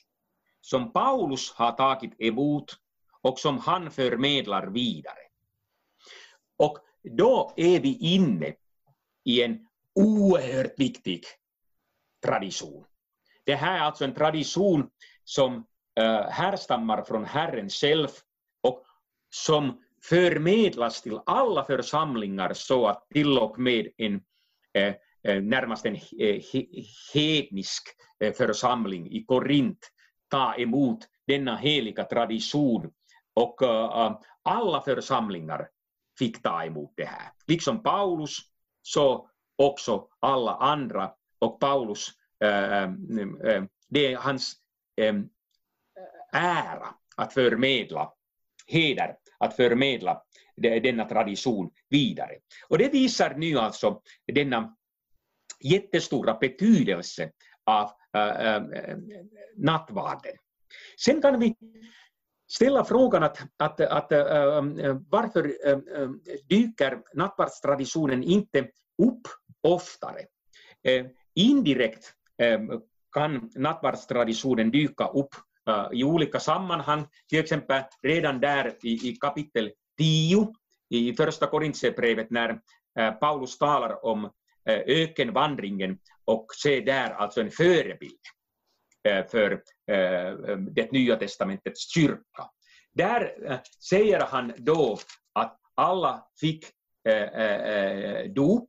som 0.61 0.93
Paulus 0.93 1.51
har 1.51 1.71
tagit 1.71 2.21
emot 2.21 2.77
och 3.21 3.39
som 3.39 3.57
han 3.57 3.91
förmedlar 3.91 4.67
vidare. 4.67 5.27
Och 6.57 6.77
då 7.17 7.53
är 7.57 7.79
vi 7.79 7.97
inne 7.97 8.53
i 9.23 9.41
en 9.41 9.66
oerhört 9.97 10.79
viktig 10.79 11.23
tradition. 12.25 12.85
Det 13.45 13.55
här 13.55 13.77
är 13.77 13.81
alltså 13.81 14.03
en 14.03 14.13
tradition 14.13 14.89
som 15.23 15.65
eh, 15.99 16.29
härstammar 16.29 17.01
från 17.01 17.25
Herren 17.25 17.69
själv 17.69 18.07
och 18.63 18.85
som 19.29 19.81
förmedlas 20.03 21.01
till 21.01 21.19
alla 21.25 21.63
församlingar 21.63 22.53
så 22.53 22.87
att 22.87 23.09
till 23.09 23.37
och 23.37 23.59
med 23.59 23.87
en 23.97 24.21
eh, 24.73 24.93
eh, 25.23 25.41
närmast 25.41 25.85
en 25.85 25.97
hednisk 27.13 27.83
församling 28.37 29.11
i 29.11 29.23
Korint 29.23 29.91
tar 30.29 30.59
emot 30.61 30.99
denna 31.27 31.57
heliga 31.57 32.03
tradition 32.03 32.91
och 33.33 33.61
alla 34.43 34.81
församlingar 34.81 35.67
fick 36.19 36.41
ta 36.41 36.65
emot 36.65 36.93
det 36.95 37.05
här. 37.05 37.31
Liksom 37.47 37.83
Paulus 37.83 38.37
så 38.81 39.29
också 39.57 40.07
alla 40.19 40.55
andra 40.55 41.11
och 41.39 41.59
Paulus, 41.59 42.09
ähm, 42.43 43.39
ähm, 43.45 43.69
det 43.89 44.13
är 44.13 44.17
hans 44.17 44.53
ähm, 45.01 45.29
ära 46.31 46.95
att 47.15 47.33
förmedla, 47.33 48.13
heder 48.67 49.15
att 49.37 49.55
förmedla 49.55 50.21
denna 50.57 51.05
tradition 51.05 51.71
vidare. 51.89 52.37
Och 52.67 52.77
det 52.77 52.93
visar 52.93 53.35
nu 53.37 53.57
alltså 53.57 54.01
denna 54.33 54.75
jättestora 55.59 56.33
betydelse 56.33 57.31
av 57.65 57.91
äh, 58.13 58.55
äh, 58.55 58.63
nattvarden. 59.55 60.33
Sen 60.97 61.21
kan 61.21 61.39
vi 61.39 61.55
ställa 62.47 62.85
frågan 62.85 63.23
att, 63.23 63.37
att, 63.57 63.81
att 63.81 64.11
äh, 64.11 64.19
äh 64.19 64.97
varför 65.09 65.69
äh, 65.69 66.09
dyker 66.49 67.01
nattvardstraditionen 67.13 68.23
inte 68.23 68.59
upp 69.03 69.27
oftare? 69.67 70.25
Eh, 70.83 71.05
indirekt 71.35 72.13
eh, 72.41 72.59
kan 73.11 73.49
nattvardstraditionen 73.55 74.71
dyka 74.71 75.07
upp 75.07 75.35
eh, 75.69 75.87
i 75.91 76.03
olika 76.03 76.39
sammanhang, 76.39 77.05
till 77.29 77.39
exempel 77.39 77.81
redan 78.01 78.39
där 78.39 78.75
i, 78.83 79.09
i 79.09 79.15
kapitel 79.15 79.71
10 79.97 80.53
i 80.89 81.13
första 81.13 81.47
Korintierbrevet 81.47 82.29
när 82.29 82.59
eh, 82.99 83.11
Paulus 83.11 83.57
talar 83.57 84.05
om 84.05 84.31
ökenvandringen 84.87 85.99
och 86.25 86.47
ser 86.61 86.81
där 86.81 87.09
alltså 87.09 87.41
en 87.41 87.51
förebild 87.51 88.19
för 89.31 89.61
det 90.71 90.91
nya 90.91 91.15
testamentets 91.15 91.93
kyrka. 91.93 92.49
Där 92.93 93.31
säger 93.89 94.19
han 94.19 94.53
då 94.57 94.97
att 95.33 95.59
alla 95.75 96.27
fick 96.39 96.65
dop, 98.35 98.67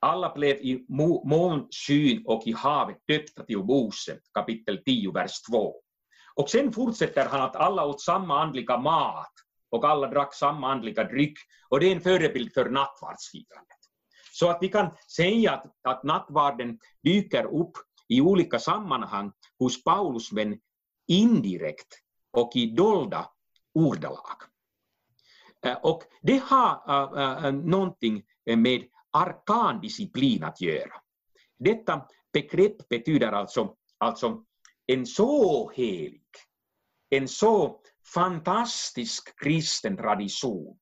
alla 0.00 0.34
blev 0.34 0.56
i 0.56 0.84
månskyn 1.24 2.22
och 2.26 2.46
i 2.46 2.52
havet 2.52 2.96
döpta 3.08 3.44
till 3.44 3.58
Mose, 3.58 4.18
kapitel 4.34 4.82
10, 4.84 5.12
vers 5.12 5.42
2. 5.50 5.74
Och 6.34 6.50
sen 6.50 6.72
fortsätter 6.72 7.28
han 7.28 7.42
att 7.42 7.56
alla 7.56 7.86
åt 7.86 8.00
samma 8.00 8.42
andliga 8.42 8.78
mat 8.78 9.32
och 9.70 9.84
alla 9.84 10.06
drack 10.06 10.34
samma 10.34 10.72
andliga 10.72 11.04
dryck. 11.04 11.38
Och 11.68 11.80
det 11.80 11.86
är 11.86 11.92
en 11.92 12.00
förebild 12.00 12.52
för 12.52 12.70
nattvardsfirandet. 12.70 13.76
Så 14.32 14.50
att 14.50 14.58
vi 14.60 14.68
kan 14.68 14.90
säga 15.16 15.52
att, 15.52 15.64
att 15.82 16.02
nattvarden 16.02 16.78
dyker 17.02 17.44
upp 17.44 17.72
i 18.08 18.20
olika 18.20 18.58
sammanhang 18.58 19.32
hos 19.58 19.84
Paulus 19.84 20.32
men 20.32 20.58
indirekt 21.08 22.00
och 22.32 22.50
i 22.54 22.66
dolda 22.66 23.30
ordalag. 23.74 24.36
Eh, 25.66 25.76
och 25.76 26.02
det 26.22 26.42
har 26.42 27.46
äh, 27.46 27.52
någonting 27.52 28.22
med 28.56 28.84
arkandisciplin 29.16 30.44
att 30.44 30.60
göra. 30.60 30.92
Detta 31.58 32.06
begrepp 32.32 32.88
betyder 32.88 33.32
alltså, 33.32 33.74
alltså 33.98 34.44
en 34.86 35.06
så 35.06 35.70
helig, 35.70 36.22
en 37.10 37.28
så 37.28 37.80
fantastisk 38.14 39.40
kristen 39.42 39.96
tradition 39.96 40.78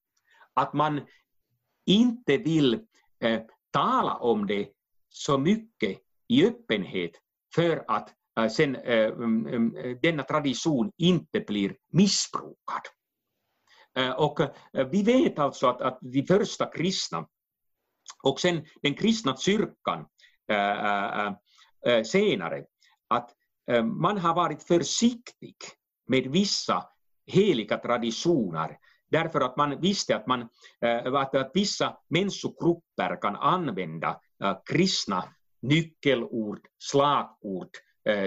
att 0.55 0.73
man 0.73 1.01
inte 1.87 2.37
vill 2.37 2.87
eh, 3.21 3.41
tala 3.71 4.15
om 4.15 4.47
det 4.47 4.69
så 5.09 5.39
mycket 5.39 5.99
i 6.29 6.47
öppenhet 6.47 7.13
för 7.55 7.85
att 7.89 8.15
eh, 8.41 8.49
sen 8.49 8.77
eh, 8.77 9.07
mm, 9.07 9.47
mm, 9.47 9.99
denna 10.03 10.23
tradition 10.23 10.93
inte 10.97 11.41
blir 11.41 11.77
missbrukad. 11.93 12.83
Eh, 13.97 14.11
och 14.11 14.41
eh, 14.41 14.87
vi 14.91 15.03
vet 15.03 15.39
alltså 15.39 15.67
att, 15.67 15.81
att 15.81 15.99
de 16.01 16.27
första 16.27 16.67
kristna 16.67 17.27
och 18.25 18.41
sen 18.41 18.67
den 18.83 18.95
kristna 18.95 19.37
kyrkan 19.37 20.07
eh, 20.51 22.03
senare, 22.03 22.65
att 23.09 23.31
man 23.83 24.19
har 24.19 24.35
varit 24.35 24.63
försiktig 24.63 25.57
med 26.09 26.27
vissa 26.27 26.85
heliga 27.27 27.79
traditioner 27.79 28.79
därför 29.11 29.41
att 29.41 29.57
man 29.57 29.81
visste 29.81 30.17
att, 30.17 30.27
man, 30.27 30.49
att, 31.15 31.35
att 31.35 31.51
vissa 31.55 31.97
människogrupper 32.09 33.21
kan 33.23 33.37
använda 33.37 34.21
kristna 34.71 35.25
nyckelord, 35.63 36.61
slagord, 36.79 37.69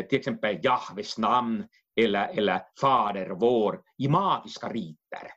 till 0.09 0.19
exempel 0.19 0.59
Jahves 0.63 1.17
namn 1.17 1.67
eller, 1.95 2.27
eller 2.27 2.61
Fader 2.81 3.29
vår 3.29 3.81
i 3.97 4.07
magiska 4.07 4.69
riter. 4.69 5.31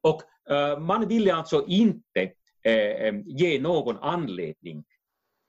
Och 0.00 0.22
man 0.80 1.08
ville 1.08 1.34
alltså 1.34 1.66
inte 1.66 2.32
Eh, 2.66 3.06
eh, 3.06 3.14
ge 3.24 3.60
någon 3.60 3.96
anledning 3.96 4.84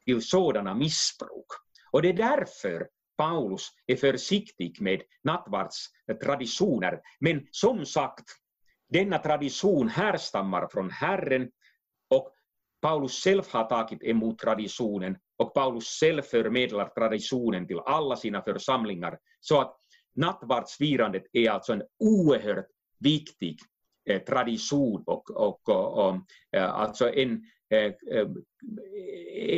till 0.05 0.21
sådana 0.21 0.75
missbruk. 0.75 1.45
Och 1.91 2.01
det 2.01 2.09
är 2.09 2.13
därför 2.13 2.87
Paulus 3.17 3.69
är 3.85 3.95
försiktig 3.95 4.81
med 4.81 5.01
nattvardstraditioner. 5.23 7.01
Men 7.19 7.47
som 7.51 7.85
sagt, 7.85 8.25
denna 8.89 9.19
tradition 9.19 9.89
härstammar 9.89 10.67
från 10.71 10.89
Herren 10.89 11.51
och 12.09 12.33
Paulus 12.81 13.23
själv 13.23 13.43
har 13.51 13.69
tagit 13.69 14.03
emot 14.03 14.39
traditionen 14.39 15.17
och 15.37 15.53
Paulus 15.53 15.99
själv 15.99 16.21
förmedlar 16.21 16.87
traditionen 16.87 17.67
till 17.67 17.79
alla 17.79 18.15
sina 18.15 18.41
församlingar. 18.41 19.17
Så 19.39 19.61
att 19.61 19.77
nattvardsfirandet 20.15 21.23
är 21.33 21.49
alltså 21.49 21.73
en 21.73 21.83
oerhört 21.99 22.67
viktig 22.99 23.59
Eh, 24.07 24.19
tradition 24.19 25.03
och, 25.05 25.29
och, 25.29 25.69
och, 25.69 26.07
och 26.07 26.15
eh, 26.51 26.73
alltså 26.73 27.13
en, 27.13 27.43
eh, 27.69 27.93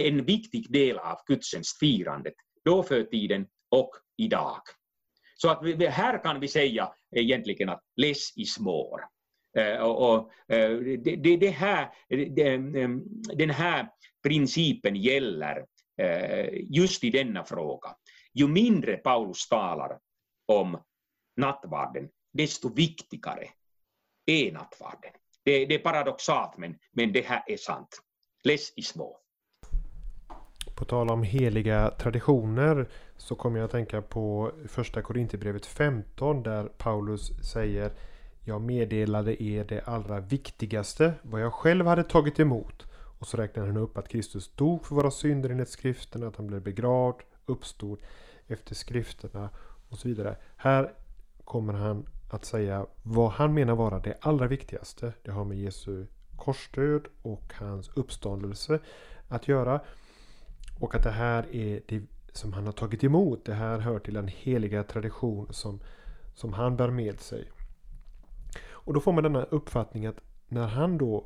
en 0.07 0.25
viktig 0.25 0.71
del 0.71 0.97
av 0.97 1.17
gudstjänstfirandet 1.27 2.33
då 2.65 2.83
för 2.83 3.03
tiden 3.03 3.47
och 3.71 3.91
idag. 4.17 4.61
Så 5.35 5.49
att 5.49 5.63
vi, 5.63 5.87
här 5.87 6.23
kan 6.23 6.39
vi 6.39 6.47
säga 6.47 6.89
egentligen 7.15 7.69
att 7.69 7.81
less 7.95 8.37
is 8.37 8.59
more. 8.59 9.03
Och, 9.81 10.13
och, 10.13 10.31
det, 10.47 11.37
det, 11.37 11.49
här, 11.49 11.89
den 13.35 13.49
här 13.49 13.89
principen 14.23 14.95
gäller 14.95 15.65
just 16.69 17.03
i 17.03 17.09
denna 17.09 17.43
fråga. 17.43 17.89
Ju 18.33 18.47
mindre 18.47 18.97
Paulus 18.97 19.47
talar 19.47 19.99
om 20.45 20.83
nattvarden, 21.37 22.09
desto 22.33 22.73
viktigare 22.73 23.49
enat 24.29 24.61
nattvarden. 24.61 25.11
Det, 25.43 25.65
det 25.65 25.75
är 25.75 25.79
paradoxalt, 25.79 26.57
men, 26.57 26.75
men 26.91 27.13
det 27.13 27.21
här 27.21 27.43
är 27.47 27.57
sant. 27.57 28.01
Less 28.43 28.73
is 28.75 28.95
more. 28.95 29.15
På 30.75 30.85
tal 30.85 31.09
om 31.09 31.23
heliga 31.23 31.91
traditioner 31.91 32.89
så 33.17 33.35
kommer 33.35 33.59
jag 33.59 33.65
att 33.65 33.71
tänka 33.71 34.01
på 34.01 34.51
första 34.67 35.01
Korinthierbrevet 35.01 35.65
15 35.65 36.43
där 36.43 36.63
Paulus 36.63 37.31
säger 37.51 37.91
Jag 38.45 38.61
meddelade 38.61 39.43
er 39.43 39.63
det 39.63 39.81
allra 39.81 40.19
viktigaste, 40.19 41.13
vad 41.21 41.41
jag 41.41 41.53
själv 41.53 41.87
hade 41.87 42.03
tagit 42.03 42.39
emot. 42.39 42.85
Och 43.19 43.27
så 43.27 43.37
räknar 43.37 43.65
han 43.65 43.77
upp 43.77 43.97
att 43.97 44.07
Kristus 44.07 44.55
dog 44.55 44.85
för 44.85 44.95
våra 44.95 45.11
synder 45.11 45.49
enligt 45.49 45.69
skrifterna, 45.69 46.27
att 46.27 46.35
han 46.35 46.47
blev 46.47 46.61
begravd, 46.61 47.21
uppstod 47.45 47.99
efter 48.47 48.75
skrifterna 48.75 49.49
och 49.89 49.97
så 49.97 50.07
vidare. 50.07 50.37
Här 50.57 50.93
kommer 51.43 51.73
han 51.73 52.05
att 52.29 52.45
säga 52.45 52.85
vad 53.03 53.31
han 53.31 53.53
menar 53.53 53.75
vara 53.75 53.99
det 53.99 54.17
allra 54.21 54.47
viktigaste. 54.47 55.13
Det 55.23 55.31
har 55.31 55.45
med 55.45 55.57
Jesu 55.57 56.05
korsdöd 56.35 57.07
och 57.21 57.53
hans 57.53 57.89
uppståndelse 57.89 58.79
att 59.27 59.47
göra. 59.47 59.81
Och 60.79 60.95
att 60.95 61.03
det 61.03 61.11
här 61.11 61.55
är 61.55 61.81
det 61.87 62.01
som 62.33 62.53
han 62.53 62.65
har 62.65 62.73
tagit 62.73 63.03
emot. 63.03 63.45
Det 63.45 63.53
här 63.53 63.79
hör 63.79 63.99
till 63.99 64.13
den 64.13 64.27
heliga 64.27 64.83
tradition 64.83 65.47
som, 65.49 65.79
som 66.35 66.53
han 66.53 66.77
bär 66.77 66.89
med 66.89 67.19
sig. 67.19 67.51
Och 68.69 68.93
då 68.93 68.99
får 68.99 69.13
man 69.13 69.23
denna 69.23 69.43
uppfattning 69.43 70.05
att 70.05 70.21
när 70.47 70.67
han 70.67 70.97
då 70.97 71.25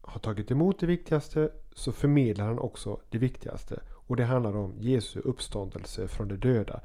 har 0.00 0.20
tagit 0.20 0.50
emot 0.50 0.80
det 0.80 0.86
viktigaste 0.86 1.50
så 1.74 1.92
förmedlar 1.92 2.46
han 2.46 2.58
också 2.58 3.00
det 3.10 3.18
viktigaste. 3.18 3.80
Och 3.88 4.16
det 4.16 4.24
handlar 4.24 4.56
om 4.56 4.74
Jesu 4.78 5.20
uppståndelse 5.20 6.08
från 6.08 6.28
de 6.28 6.36
döda. 6.36 6.80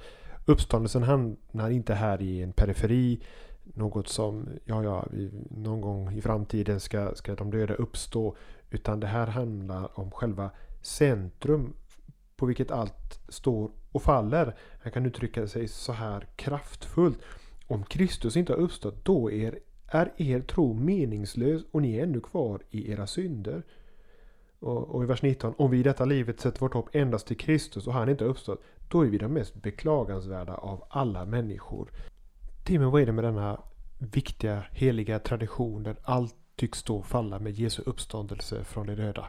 Uppståndelsen 0.45 1.03
hamnar 1.03 1.69
inte 1.69 1.93
här 1.93 2.21
i 2.21 2.41
en 2.41 2.53
periferi. 2.53 3.19
Något 3.63 4.07
som, 4.07 4.49
ja 4.65 4.83
ja, 4.83 5.05
någon 5.49 5.81
gång 5.81 6.13
i 6.13 6.21
framtiden 6.21 6.79
ska, 6.79 7.15
ska 7.15 7.35
de 7.35 7.51
döda 7.51 7.73
uppstå. 7.73 8.35
Utan 8.69 8.99
det 8.99 9.07
här 9.07 9.27
handlar 9.27 9.99
om 9.99 10.11
själva 10.11 10.49
centrum 10.81 11.73
på 12.35 12.45
vilket 12.45 12.71
allt 12.71 13.19
står 13.29 13.71
och 13.91 14.01
faller. 14.01 14.55
Han 14.81 14.91
kan 14.91 15.05
uttrycka 15.05 15.47
sig 15.47 15.67
så 15.67 15.91
här 15.91 16.27
kraftfullt. 16.35 17.19
Om 17.67 17.83
Kristus 17.83 18.37
inte 18.37 18.53
har 18.53 18.59
uppstått, 18.59 19.05
då 19.05 19.31
är, 19.31 19.59
är 19.87 20.11
er 20.17 20.41
tro 20.41 20.73
meningslös 20.73 21.61
och 21.71 21.81
ni 21.81 21.97
är 21.97 22.03
ännu 22.03 22.19
kvar 22.19 22.61
i 22.69 22.91
era 22.91 23.07
synder. 23.07 23.63
Och, 24.59 24.95
och, 24.95 25.03
i 25.03 25.05
vers 25.05 25.21
19. 25.21 25.53
Om 25.57 25.71
vi 25.71 25.79
i 25.79 25.83
detta 25.83 26.05
livet 26.05 26.39
sätter 26.39 26.59
vårt 26.59 26.73
hopp 26.73 26.95
endast 26.95 27.27
till 27.27 27.37
Kristus 27.37 27.87
och 27.87 27.93
han 27.93 28.09
inte 28.09 28.23
har 28.23 28.31
uppstått, 28.31 28.63
då 28.87 29.01
är 29.01 29.05
vi 29.05 29.17
de 29.17 29.33
mest 29.33 29.55
beklagansvärda 29.55 30.53
av 30.53 30.85
alla 30.89 31.25
människor. 31.25 31.91
Timmen, 32.65 32.91
vad 32.91 33.01
är 33.01 33.05
det 33.05 33.11
med 33.11 33.23
denna 33.23 33.63
viktiga 34.13 34.63
heliga 34.71 35.19
tradition 35.19 35.83
där 35.83 35.95
allt 36.03 36.35
tycks 36.55 36.79
stå 36.79 36.97
och 36.97 37.05
falla 37.05 37.39
med 37.39 37.53
Jesu 37.53 37.83
uppståndelse 37.85 38.63
från 38.63 38.87
de 38.87 38.95
döda. 38.95 39.27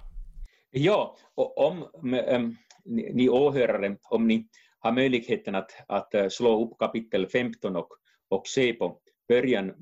Ja, 0.70 1.16
och 1.34 1.58
om 1.58 1.82
um, 2.02 2.56
ni, 2.84 3.12
ni 3.14 3.28
åhörare, 3.28 3.96
om 4.10 4.26
ni 4.26 4.48
har 4.78 4.92
möjligheten 4.92 5.54
att, 5.54 5.70
att 5.88 6.14
eh, 6.14 6.28
slå 6.28 6.64
upp 6.64 6.78
kapitel 6.78 7.26
15 7.26 7.76
och, 7.76 7.88
och 8.28 8.46
se 8.46 8.72
på 8.72 8.98
början 9.28 9.72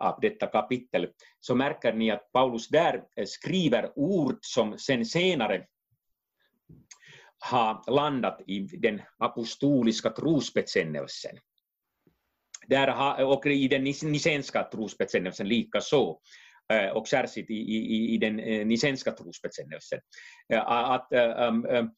av 0.00 0.18
detta 0.20 0.46
kapitel, 0.46 1.08
så 1.40 1.54
märker 1.54 1.92
ni 1.92 2.10
att 2.10 2.32
Paulus 2.32 2.68
där 2.68 3.02
eh, 3.16 3.24
skriver 3.26 3.98
ord 3.98 4.38
som 4.40 4.78
sen 4.78 5.04
senare 5.04 5.66
har 7.46 7.90
landat 7.90 8.40
i 8.46 8.60
den 8.60 9.02
apostoliska 9.18 10.10
trosbekännelsen. 10.10 11.38
Där 12.66 12.88
har, 12.88 13.24
och 13.24 13.46
i 13.46 13.68
den 13.68 13.84
nisenska 13.84 14.62
trosbekännelsen 14.62 15.48
likaså, 15.48 16.18
eh, 16.72 16.88
och 16.88 17.08
särskilt 17.08 17.50
i, 17.50 17.54
i, 17.54 18.14
i 18.14 18.18
den 18.18 18.40
eh, 18.40 18.66
nisenska 18.66 19.12
trosbekännelsen. 19.12 20.00
Eh, 20.52 20.68
att 20.68 21.12
äm, 21.12 21.64
äm, 21.64 21.90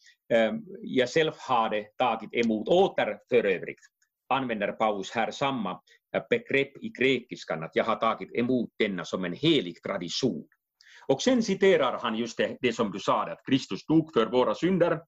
jag 0.82 1.08
själv 1.08 1.32
hade 1.38 1.84
tagit 1.84 2.34
emot, 2.34 2.68
åter 2.68 3.18
för 3.28 3.46
övrigt, 3.46 3.80
använder 4.28 4.72
Paulus 4.72 5.10
här 5.10 5.30
samma 5.30 5.80
begrepp 6.30 6.76
i 6.76 6.88
grekiskan, 6.88 7.62
att 7.62 7.76
jag 7.76 7.84
har 7.84 7.96
tagit 7.96 8.34
emot 8.34 8.70
denna 8.78 9.04
som 9.04 9.24
en 9.24 9.32
helig 9.32 9.82
tradition. 9.82 10.48
Och 11.06 11.22
sen 11.22 11.42
citerar 11.42 11.98
han 12.02 12.16
just 12.16 12.36
det, 12.36 12.56
det 12.60 12.72
som 12.72 12.92
du 12.92 12.98
sa, 12.98 13.22
att 13.22 13.46
Kristus 13.46 13.86
dog 13.86 14.12
för 14.12 14.26
våra 14.26 14.54
synder 14.54 15.00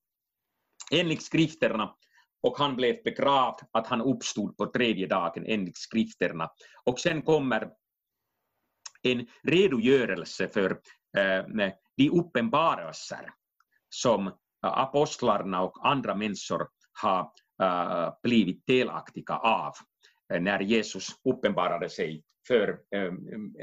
enligt 0.90 1.22
skrifterna 1.22 1.94
och 2.42 2.58
han 2.58 2.76
blev 2.76 3.02
begravd, 3.04 3.60
att 3.72 3.86
han 3.86 4.00
uppstod 4.00 4.56
på 4.56 4.66
tredje 4.66 5.06
dagen 5.06 5.44
enligt 5.46 5.78
skrifterna. 5.78 6.50
Och 6.84 7.00
sen 7.00 7.22
kommer 7.22 7.70
en 9.02 9.26
redogörelse 9.42 10.48
för 10.48 10.70
eh, 11.16 11.70
de 11.96 12.10
uppenbarelser 12.10 13.30
som 13.88 14.26
eh, 14.26 14.32
apostlarna 14.62 15.62
och 15.62 15.88
andra 15.88 16.14
människor 16.14 16.68
har 17.02 17.30
uh, 17.62 18.12
blivit 18.22 18.66
delaktiga 18.66 19.36
av 19.36 19.72
eh, 20.32 20.40
när 20.40 20.60
Jesus 20.60 21.08
uppenbarade 21.24 21.90
sig 21.90 22.22
för 22.48 22.78
um, 22.96 23.54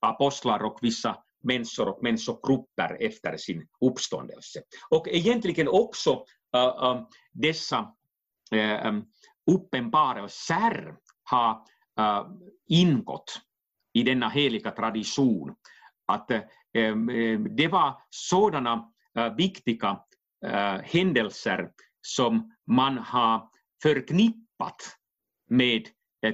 apostlar 0.00 0.62
och 0.64 0.78
vissa 0.82 1.16
människor 1.42 1.88
och 1.88 2.02
människogrupper 2.02 2.96
efter 3.00 3.36
sin 3.36 3.66
uppståndelse. 3.80 4.62
Och 4.90 5.08
egentligen 5.08 5.68
också 5.68 6.24
dessa 7.32 7.94
uppenbarelser 9.50 10.96
har 11.24 11.62
ingått 12.68 13.40
i 13.92 14.02
denna 14.02 14.28
heliga 14.28 14.70
tradition. 14.70 15.54
Att 16.06 16.28
det 17.56 17.68
var 17.68 18.02
sådana 18.10 18.92
viktiga 19.36 20.00
händelser 20.82 21.70
som 22.00 22.54
man 22.66 22.98
har 22.98 23.48
förknippat 23.82 24.96
med 25.50 25.88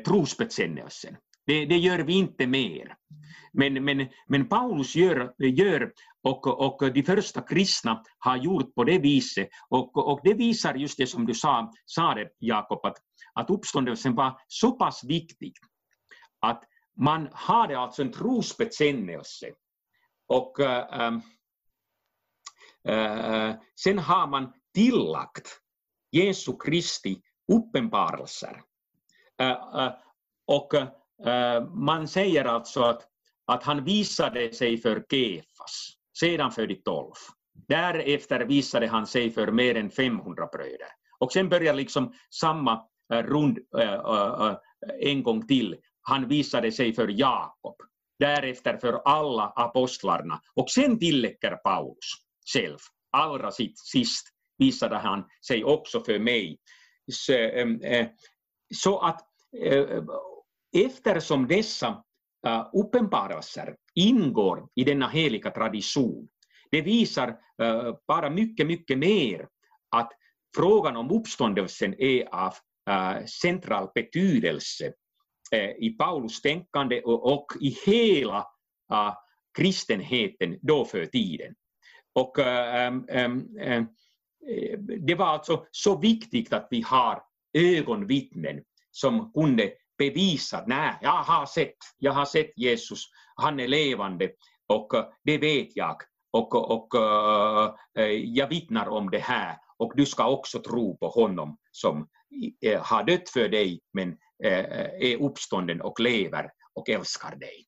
trosbekännelsen. 0.06 1.16
Det, 1.50 1.64
det, 1.64 1.78
gör 1.78 1.98
vi 1.98 2.12
inte 2.12 2.46
mer. 2.46 2.96
Men, 3.52 3.84
men, 3.84 4.08
men 4.26 4.48
Paulus 4.48 4.96
gör, 4.96 5.34
gör 5.38 5.92
och, 6.22 6.46
och 6.46 6.92
de 6.92 7.02
första 7.02 7.40
kristna 7.40 8.02
har 8.18 8.36
gjort 8.36 8.74
på 8.74 8.84
det 8.84 8.98
viset. 8.98 9.48
Och, 9.68 9.96
och 9.96 10.20
det 10.24 10.34
visar 10.34 10.74
just 10.74 10.98
det 10.98 11.06
som 11.06 11.26
du 11.26 11.34
sa, 11.34 11.72
sa 11.84 12.14
det, 12.14 12.28
Jakob, 12.38 12.86
att, 12.86 12.96
att 13.34 13.50
uppståndelsen 13.50 14.14
var 14.14 14.40
så 14.48 14.72
pass 14.72 15.04
viktig 15.04 15.52
att 16.40 16.62
man 16.96 17.28
hade 17.32 17.78
alltså 17.78 18.02
en 18.02 18.12
trosbekännelse. 18.12 19.50
Och 20.26 20.60
äh, 20.60 21.18
äh, 22.84 23.54
sen 23.74 23.98
har 23.98 24.26
man 24.26 24.52
tillagt 24.74 25.60
Jesu 26.12 26.56
Kristi 26.64 27.22
uppenbarelser. 27.52 28.62
Äh, 29.40 29.92
och 30.46 30.74
Eh, 31.26 31.68
man 31.68 32.08
säger 32.08 32.44
alltså 32.44 32.82
att, 32.82 33.02
att 33.46 33.62
han 33.62 33.84
visade 33.84 34.52
sig 34.52 34.78
för 34.78 35.04
Kefas, 35.10 35.92
sedan 36.20 36.52
för 36.52 36.66
de 36.66 36.74
tolv. 36.74 37.12
Därefter 37.68 38.40
visade 38.40 38.86
han 38.86 39.06
sig 39.06 39.30
för 39.30 39.52
mer 39.52 39.74
än 39.74 39.90
500 39.90 40.48
bröder. 40.52 40.88
Och 41.18 41.32
sen 41.32 41.48
börjar 41.48 41.74
liksom 41.74 42.12
samma 42.40 42.84
eh, 43.12 43.22
rund 43.22 43.58
eh, 43.78 44.56
en 45.00 45.22
gång 45.22 45.46
till. 45.46 45.76
Han 46.02 46.28
visade 46.28 46.72
sig 46.72 46.92
för 46.92 47.08
Jakob, 47.08 47.76
därefter 48.18 48.76
för 48.76 48.92
alla 49.04 49.52
apostlarna 49.56 50.40
och 50.54 50.70
sen 50.70 50.98
tillägger 50.98 51.56
Paulus 51.56 52.12
själv, 52.54 52.78
allra 53.12 53.50
sist 53.50 54.28
visade 54.58 54.96
han 54.96 55.24
sig 55.46 55.64
också 55.64 56.00
för 56.00 56.18
mig. 56.18 56.58
Så, 57.12 57.32
så 58.74 58.98
att 58.98 59.20
Eftersom 60.72 61.48
dessa 61.48 62.04
äh, 62.46 62.52
uh, 62.52 62.70
uppenbarelser 62.72 63.76
ingår 63.94 64.68
i 64.74 64.84
denna 64.84 65.08
heliga 65.08 65.50
tradition, 65.50 66.28
det 66.70 66.82
visar 66.82 67.28
uh, 67.62 67.94
bara 68.06 68.30
mycket, 68.30 68.66
mycket 68.66 68.98
mer 68.98 69.48
att 69.96 70.12
frågan 70.56 70.96
om 70.96 71.10
uppståndelsen 71.10 71.94
är 71.98 72.34
av 72.34 72.54
uh, 72.90 73.26
central 73.26 73.88
betydelse 73.94 74.92
i 75.78 75.90
Paulus 75.90 76.42
tänkande 76.42 77.00
och, 77.02 77.32
och 77.32 77.46
i 77.60 77.76
hela 77.86 78.46
kristenheten 79.58 80.58
då 80.62 80.84
för 80.84 81.06
tiden. 81.06 81.54
Och 82.12 82.38
um, 82.38 83.06
um, 83.10 83.88
det 84.98 85.14
var 85.14 85.26
alltså 85.26 85.66
så 85.70 85.98
viktigt 85.98 86.52
att 86.52 86.68
vi 86.70 86.80
har 86.80 87.22
ögonvittnen 87.52 88.62
som 88.90 89.32
kunde 89.32 89.72
bevisa, 90.00 90.64
nej, 90.66 90.94
jag 91.00 91.10
har 91.10 91.46
sett, 91.46 91.76
jag 91.98 92.12
har 92.12 92.24
sett 92.24 92.58
Jesus, 92.58 93.04
han 93.36 93.60
är 93.60 93.68
levande. 93.68 94.30
Och 94.66 94.94
eh, 94.94 95.04
det 95.24 95.38
vet 95.38 95.76
jag. 95.76 95.96
Och, 96.32 96.54
eh, 96.54 96.60
och, 96.60 96.94
eh, 97.98 98.10
jag 98.10 98.48
vittnar 98.48 98.88
om 98.88 99.10
det 99.10 99.18
här. 99.18 99.56
Och 99.76 99.92
du 99.96 100.06
ska 100.06 100.28
också 100.28 100.58
tro 100.58 100.96
på 100.96 101.08
honom 101.08 101.58
som 101.70 102.08
har 102.82 103.04
dött 103.04 103.28
för 103.30 103.48
dig 103.48 103.80
men 103.92 104.16
är 105.02 105.22
uppstånden 105.22 105.80
och 105.80 106.00
lever 106.00 106.50
och 106.74 106.88
älskar 106.88 107.36
dig. 107.36 107.66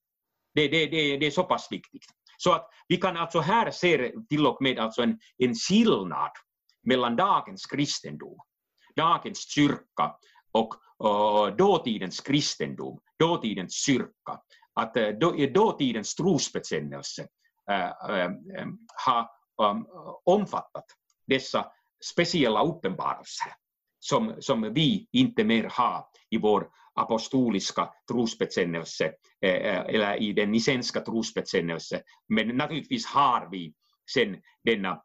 Det, 0.55 0.69
det, 0.69 0.87
det, 0.87 1.17
det 1.17 1.27
är 1.27 1.31
så 1.31 1.45
pass 1.45 1.69
viktigt. 1.71 2.05
Så 2.37 2.53
att 2.53 2.69
vi 2.89 2.97
kan 2.97 3.17
alltså 3.17 3.41
här 3.41 3.71
se 3.71 4.13
till 4.29 4.47
och 4.47 4.63
med 4.63 4.79
alltså 4.79 5.03
en, 5.03 5.19
en 5.39 5.55
skillnad 5.55 6.31
mellan 6.87 7.17
dagens 7.17 7.67
kristendom, 7.67 8.39
dagens 8.97 9.55
kyrka 9.55 10.15
och 10.53 10.75
eh, 11.05 11.57
dåtidens 11.57 12.21
kristendom, 12.21 13.01
dåtidens 13.19 13.75
kyrka, 13.75 14.41
att 14.75 14.97
eh, 14.97 15.09
dåtidens 15.55 16.15
trosbekännelse 16.15 17.29
eh, 17.71 17.91
har 19.05 19.29
um, 19.71 19.87
omfattat 20.25 20.85
dessa 21.27 21.67
speciella 22.13 22.65
uppenbarelser 22.65 23.53
som, 23.99 24.35
som 24.39 24.73
vi 24.75 25.09
inte 25.13 25.45
mer 25.45 25.69
har 25.73 26.07
i 26.31 26.39
vår 26.39 26.69
apostoliska 26.95 27.91
trosbekännelse 28.11 29.13
eller 29.41 30.23
i 30.23 30.33
den 30.33 30.53
nisenska 30.53 31.01
trosbekännelse. 31.01 32.03
Men 32.29 32.49
naturligtvis 32.49 33.07
har 33.07 33.49
vi 33.51 33.75
sen 34.15 34.37
denna 34.65 35.03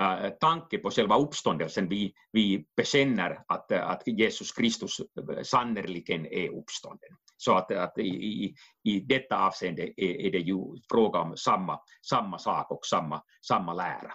Äh, 0.00 0.30
tanke 0.40 0.78
på 0.78 0.90
själva 0.90 1.18
uppståndelsen. 1.18 1.88
Vi, 1.88 2.14
vi 2.32 2.64
bekänner 2.76 3.44
att, 3.48 3.70
äh, 3.70 3.88
att 3.90 4.02
Jesus 4.06 4.52
Kristus 4.52 5.00
äh, 5.00 5.42
sannerligen 5.42 6.26
är 6.26 6.48
uppstånden. 6.48 7.10
Så 7.36 7.54
att, 7.54 7.72
att 7.72 7.98
i, 7.98 8.54
i 8.84 9.00
detta 9.00 9.46
avseende 9.46 9.82
är, 9.82 10.26
är 10.26 10.30
det 10.30 10.38
ju 10.38 10.56
fråga 10.92 11.18
om 11.18 11.36
samma, 11.36 11.80
samma 12.10 12.38
sak 12.38 12.70
och 12.70 12.86
samma, 12.86 13.22
samma 13.48 13.74
lära. 13.74 14.12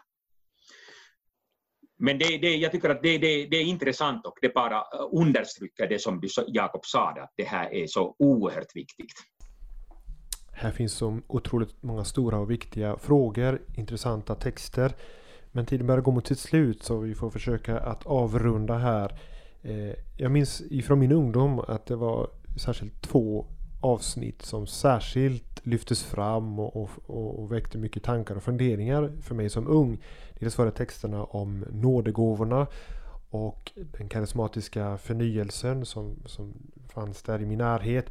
Men 1.99 2.17
det, 2.17 2.37
det, 2.37 2.55
jag 2.55 2.71
tycker 2.71 2.89
att 2.89 3.03
det, 3.03 3.17
det, 3.17 3.47
det, 3.47 3.57
är 3.57 3.63
intressant 3.63 4.25
och 4.25 4.37
det 4.41 4.53
bara 4.53 4.77
äh, 4.77 4.83
understryker 5.11 5.87
det 5.87 5.99
som 5.99 6.21
Jakob 6.47 6.85
sa, 6.85 7.09
att 7.09 7.33
det 7.35 7.43
här 7.43 7.73
är 7.73 7.87
så 7.87 8.15
oerhört 8.19 8.75
viktigt. 8.75 9.13
Här 10.51 10.71
finns 10.71 10.93
så 10.93 11.19
otroligt 11.27 11.83
många 11.83 12.03
stora 12.03 12.39
och 12.39 12.51
viktiga 12.51 12.97
frågor, 12.97 13.61
intressanta 13.75 14.35
texter. 14.35 14.95
Men 15.57 15.65
tiden 15.65 15.87
börjar 15.87 16.01
gå 16.01 16.11
mot 16.11 16.27
sitt 16.27 16.39
slut 16.39 16.83
så 16.83 16.97
vi 16.97 17.15
får 17.15 17.29
försöka 17.29 17.79
att 17.79 18.05
avrunda 18.05 18.77
här. 18.77 19.19
Eh, 19.61 19.93
jag 20.17 20.31
minns 20.31 20.61
ifrån 20.61 20.99
min 20.99 21.11
ungdom 21.11 21.59
att 21.59 21.85
det 21.85 21.95
var 21.95 22.29
särskilt 22.57 23.01
två 23.01 23.45
avsnitt 23.81 24.41
som 24.41 24.67
särskilt 24.67 25.65
lyftes 25.65 26.03
fram 26.03 26.59
och, 26.59 26.75
och, 27.07 27.39
och 27.39 27.51
väckte 27.51 27.77
mycket 27.77 28.03
tankar 28.03 28.35
och 28.35 28.43
funderingar 28.43 29.11
för 29.21 29.35
mig 29.35 29.49
som 29.49 29.67
ung. 29.67 30.03
Dels 30.39 30.57
var 30.57 30.65
det 30.65 30.71
texterna 30.71 31.23
om 31.23 31.65
nådegåvorna 31.71 32.67
och 33.29 33.71
den 33.75 34.09
karismatiska 34.09 34.97
förnyelsen 34.97 35.85
som, 35.85 36.15
som 36.25 36.53
fanns 36.89 37.23
där 37.23 37.41
i 37.41 37.45
min 37.45 37.57
närhet. 37.57 38.05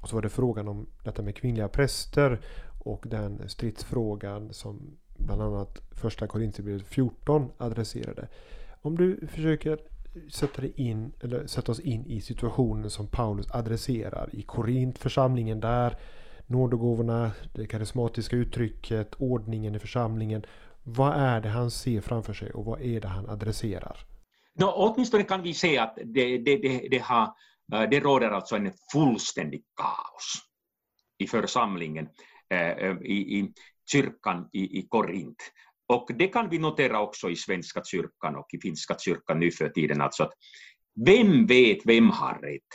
Och 0.00 0.08
så 0.08 0.14
var 0.14 0.22
det 0.22 0.28
frågan 0.28 0.68
om 0.68 0.86
detta 1.04 1.22
med 1.22 1.36
kvinnliga 1.36 1.68
präster 1.68 2.40
och 2.78 3.04
den 3.06 3.48
stridsfrågan 3.48 4.52
som 4.52 4.96
bland 5.18 5.42
annat 5.42 5.82
första 5.90 6.26
Korinthierbrevet 6.26 6.86
14 6.86 7.50
adresserade. 7.58 8.28
Om 8.82 8.96
du 8.96 9.26
försöker 9.26 9.78
sätta, 10.30 10.60
dig 10.60 10.72
in, 10.76 11.12
eller 11.22 11.46
sätta 11.46 11.72
oss 11.72 11.80
in 11.80 12.06
i 12.06 12.20
situationen 12.20 12.90
som 12.90 13.06
Paulus 13.06 13.46
adresserar 13.50 14.28
i 14.32 14.42
Korint, 14.42 14.98
församlingen 14.98 15.60
där, 15.60 15.96
nådegåvorna, 16.46 17.30
det 17.54 17.66
karismatiska 17.66 18.36
uttrycket, 18.36 19.14
ordningen 19.18 19.74
i 19.74 19.78
församlingen. 19.78 20.46
Vad 20.82 21.16
är 21.16 21.40
det 21.40 21.48
han 21.48 21.70
ser 21.70 22.00
framför 22.00 22.32
sig 22.32 22.50
och 22.50 22.64
vad 22.64 22.80
är 22.80 23.00
det 23.00 23.08
han 23.08 23.30
adresserar? 23.30 23.98
No, 24.58 24.64
åtminstone 24.64 25.22
kan 25.22 25.42
vi 25.42 25.54
säga 25.54 25.82
att 25.82 25.98
det, 26.04 26.38
det, 26.38 26.56
det, 26.56 26.88
det, 26.90 26.98
har, 26.98 27.34
eh, 27.72 27.82
det 27.90 28.00
råder 28.00 28.30
alltså 28.30 28.56
en 28.56 28.72
fullständig 28.92 29.62
kaos 29.76 30.42
i 31.18 31.26
församlingen, 31.26 32.08
eh, 32.48 32.70
eh, 32.70 32.96
i, 33.02 33.38
i 33.38 33.52
kyrkan 33.92 34.48
i, 34.52 34.78
i 34.78 34.86
Korint. 34.88 35.52
Och 35.88 36.10
det 36.18 36.28
kan 36.28 36.48
vi 36.48 36.58
notera 36.58 37.00
också 37.00 37.30
i 37.30 37.36
svenska 37.36 37.84
kyrkan 37.84 38.36
och 38.36 38.46
i 38.52 38.60
finska 38.60 38.96
kyrkan 38.98 39.40
nu 39.40 39.50
för 39.50 39.68
tiden. 39.68 40.00
Alltså 40.00 40.22
att 40.22 40.32
vem 41.06 41.46
vet 41.46 41.78
vem 41.84 42.10
har 42.10 42.34
rätt? 42.34 42.72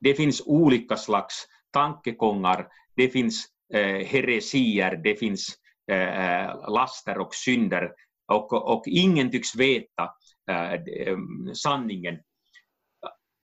Det 0.00 0.14
finns 0.14 0.42
olika 0.46 0.96
slags 0.96 1.46
tankegångar, 1.70 2.68
det 2.96 3.08
finns 3.08 3.46
eh, 3.74 4.06
heresier, 4.06 5.00
det 5.04 5.16
finns 5.16 5.48
eh, 5.90 6.70
laster 6.70 7.18
och 7.18 7.34
synder 7.34 7.90
och, 8.32 8.52
och 8.52 8.82
ingen 8.86 9.30
tycks 9.30 9.56
veta 9.56 10.10
eh, 10.50 10.72
eh 10.72 11.18
sanningen. 11.54 12.18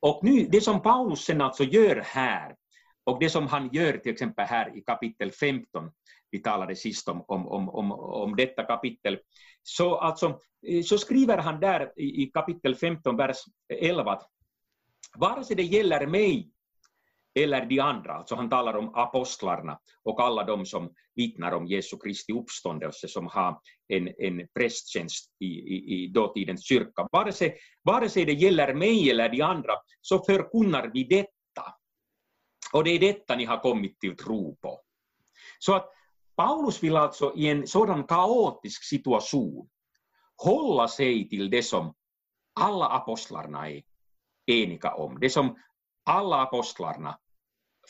Och 0.02 0.20
nu, 0.24 0.48
det 0.52 0.62
som 0.62 0.82
Paulus 0.82 1.20
sen 1.20 1.42
alltså 1.42 1.64
gör 1.64 1.96
här, 2.06 2.56
och 3.04 3.20
det 3.20 3.30
som 3.30 3.48
han 3.48 3.70
gör 3.74 3.98
till 3.98 4.12
exempel 4.12 4.46
här 4.46 4.78
i 4.78 4.82
kapitel 4.82 5.32
15, 5.32 5.92
vi 6.36 6.42
talade 6.42 6.76
sist 6.76 7.08
om, 7.08 7.24
om, 7.28 7.48
om, 7.48 7.70
om, 7.70 7.92
om 7.92 8.36
detta 8.36 8.64
kapitel, 8.64 9.20
så, 9.64 9.96
alltså, 9.96 10.40
så 10.86 10.98
skriver 10.98 11.38
han 11.38 11.60
där 11.60 11.94
i, 11.96 12.24
i 12.24 12.32
kapitel 12.34 12.76
15, 12.76 13.18
vers 13.18 13.38
11 13.70 14.12
att 14.12 14.30
vare 15.18 15.44
sig 15.44 15.56
det 15.56 15.64
gäller 15.64 16.08
mig 16.08 16.52
eller 17.40 17.66
de 17.66 17.80
andra, 17.80 18.14
alltså 18.14 18.36
han 18.36 18.50
talar 18.50 18.78
om 18.78 18.96
apostlarna 18.96 19.80
och 20.04 20.22
alla 20.22 20.44
de 20.44 20.66
som 20.66 20.94
vittnar 21.16 21.52
om 21.52 21.66
Jesu 21.66 21.98
Kristi 21.98 22.34
uppståndelse 22.34 23.08
som 23.08 23.28
har 23.28 23.60
en, 23.88 24.14
en 24.18 24.48
prästtjänst 24.60 25.32
i, 25.40 25.46
i, 25.46 26.04
i 26.04 26.08
dåtidens 26.08 26.68
kyrka. 26.68 27.08
Vare 27.12 27.32
sig, 27.32 27.58
vare 27.84 28.10
sig 28.10 28.26
det 28.26 28.34
gäller 28.34 28.74
mig 28.74 29.10
eller 29.10 29.30
de 29.30 29.42
andra 29.42 29.74
så 30.02 30.24
förkunnar 30.26 30.92
vi 30.94 31.04
detta. 31.04 31.76
Och 32.74 32.84
det 32.84 32.92
är 32.92 33.00
detta 33.00 33.36
ni 33.36 33.46
har 33.46 33.58
kommit 33.58 34.00
till 34.00 34.18
tro 34.18 34.56
på. 34.56 34.82
Så 35.60 35.76
att 35.76 35.90
Paulus 36.36 36.84
vill 36.84 36.96
alltså 36.96 37.34
i 37.36 37.50
en 37.50 37.68
sådan 37.68 38.04
kaotisk 38.04 38.84
situation 38.84 39.70
hålla 40.44 40.88
sig 40.88 41.30
till 41.30 41.50
det 41.50 41.64
som 41.64 41.94
alla 42.60 42.86
apostlarna 42.86 43.70
är 43.70 43.84
eniga 44.46 44.94
om, 44.94 45.20
det 45.20 45.30
som 45.30 45.58
alla 46.06 46.42
apostlarna 46.42 47.18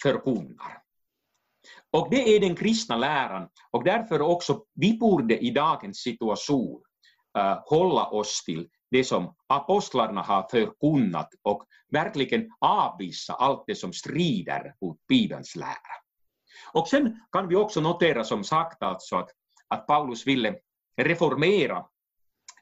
förkunnar. 0.02 0.82
Och 1.92 2.08
det 2.12 2.36
är 2.36 2.40
den 2.40 2.56
kristna 2.56 2.98
läran 2.98 3.50
och 3.72 3.84
därför 3.84 4.22
också 4.22 4.66
vi 4.74 4.98
borde 4.98 5.38
i 5.38 5.52
dagens 5.52 5.98
situation 5.98 6.82
äh, 7.38 7.60
hålla 7.66 8.08
oss 8.08 8.44
till 8.46 8.70
det 8.92 9.04
som 9.04 9.36
apostlarna 9.48 10.22
har 10.22 10.48
förkunnat 10.52 11.30
och 11.42 11.66
verkligen 11.92 12.52
avvisa 12.60 13.34
allt 13.34 13.64
det 13.68 13.76
som 13.76 13.94
strider 13.94 14.76
mot 14.82 14.98
Bibelns 15.08 15.56
lära. 15.56 16.05
Och 16.76 16.88
sen 16.88 17.20
kan 17.32 17.48
vi 17.48 17.56
också 17.56 17.82
notera 17.82 18.24
som 18.24 18.44
sagt 18.44 18.84
alltså 18.84 19.16
att, 19.16 19.30
att 19.68 19.88
Paulus 19.88 20.28
ville 20.28 20.56
reformera 21.02 21.86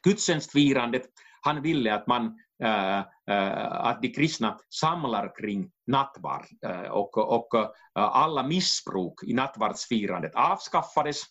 gudstjänstfirandet. 0.02 1.02
Han 1.40 1.62
ville 1.62 1.94
att 1.94 2.06
man 2.06 2.38
äh, 2.62 2.98
äh, 3.30 3.72
att 3.72 4.02
de 4.02 4.08
kristna 4.08 4.58
samlar 4.80 5.34
kring 5.36 5.70
nattvard 5.86 6.46
äh, 6.66 6.90
och, 6.90 7.18
och 7.18 7.54
äh, 7.54 7.68
alla 7.92 8.42
missbruk 8.42 9.22
i 9.24 9.32
nattvardsfirandet 9.32 10.34
avskaffades 10.34 11.22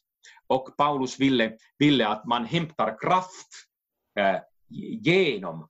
och 0.48 0.78
Paulus 0.78 1.20
ville, 1.20 1.58
ville 1.78 2.08
att 2.08 2.26
man 2.26 2.46
hämtar 2.46 2.98
kraft 3.00 3.50
äh, 4.20 4.40
genom 5.04 5.70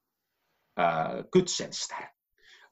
äh, 0.79 1.21
gudstjänster. 1.31 2.09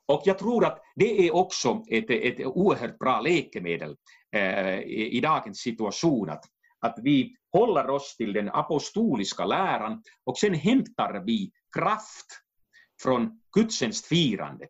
Och 0.06 0.22
jag 0.26 0.40
tror 0.40 0.66
att 0.66 0.82
det 0.96 1.28
är 1.28 1.36
också 1.36 1.84
ett, 1.90 2.10
ett 2.10 2.46
oerhört 2.46 2.98
bra 2.98 3.22
läkemedel 3.22 3.96
Eh, 4.36 4.80
i, 4.80 5.18
i 5.18 5.22
dagens 5.22 5.60
situation, 5.60 6.30
att, 6.30 6.46
att 6.80 6.96
vi 7.04 7.36
håller 7.54 7.90
oss 7.90 8.16
till 8.18 8.34
den 8.34 8.50
apostoliska 8.50 9.46
läran 9.46 10.04
och 10.24 10.38
sen 10.38 10.54
hämtar 10.54 11.24
vi 11.26 11.52
kraft 11.78 12.28
från 13.04 13.42
gudstjänstfirandet. 13.56 14.70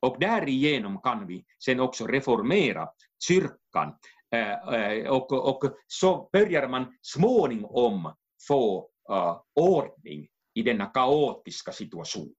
Och 0.00 0.16
därigenom 0.20 1.00
kan 1.00 1.26
vi 1.26 1.44
sen 1.64 1.80
också 1.80 2.06
reformera 2.06 2.88
kyrkan. 3.28 3.94
Eh, 4.34 4.74
eh 4.74 5.10
och, 5.10 5.32
och 5.32 5.62
så 5.86 6.28
börjar 6.32 6.68
man 6.68 6.96
småningom 7.02 8.14
få 8.48 8.90
eh, 9.10 9.40
ordning 9.54 10.28
i 10.54 10.62
denna 10.62 10.86
kaotiska 10.86 11.72
situation. 11.72 12.34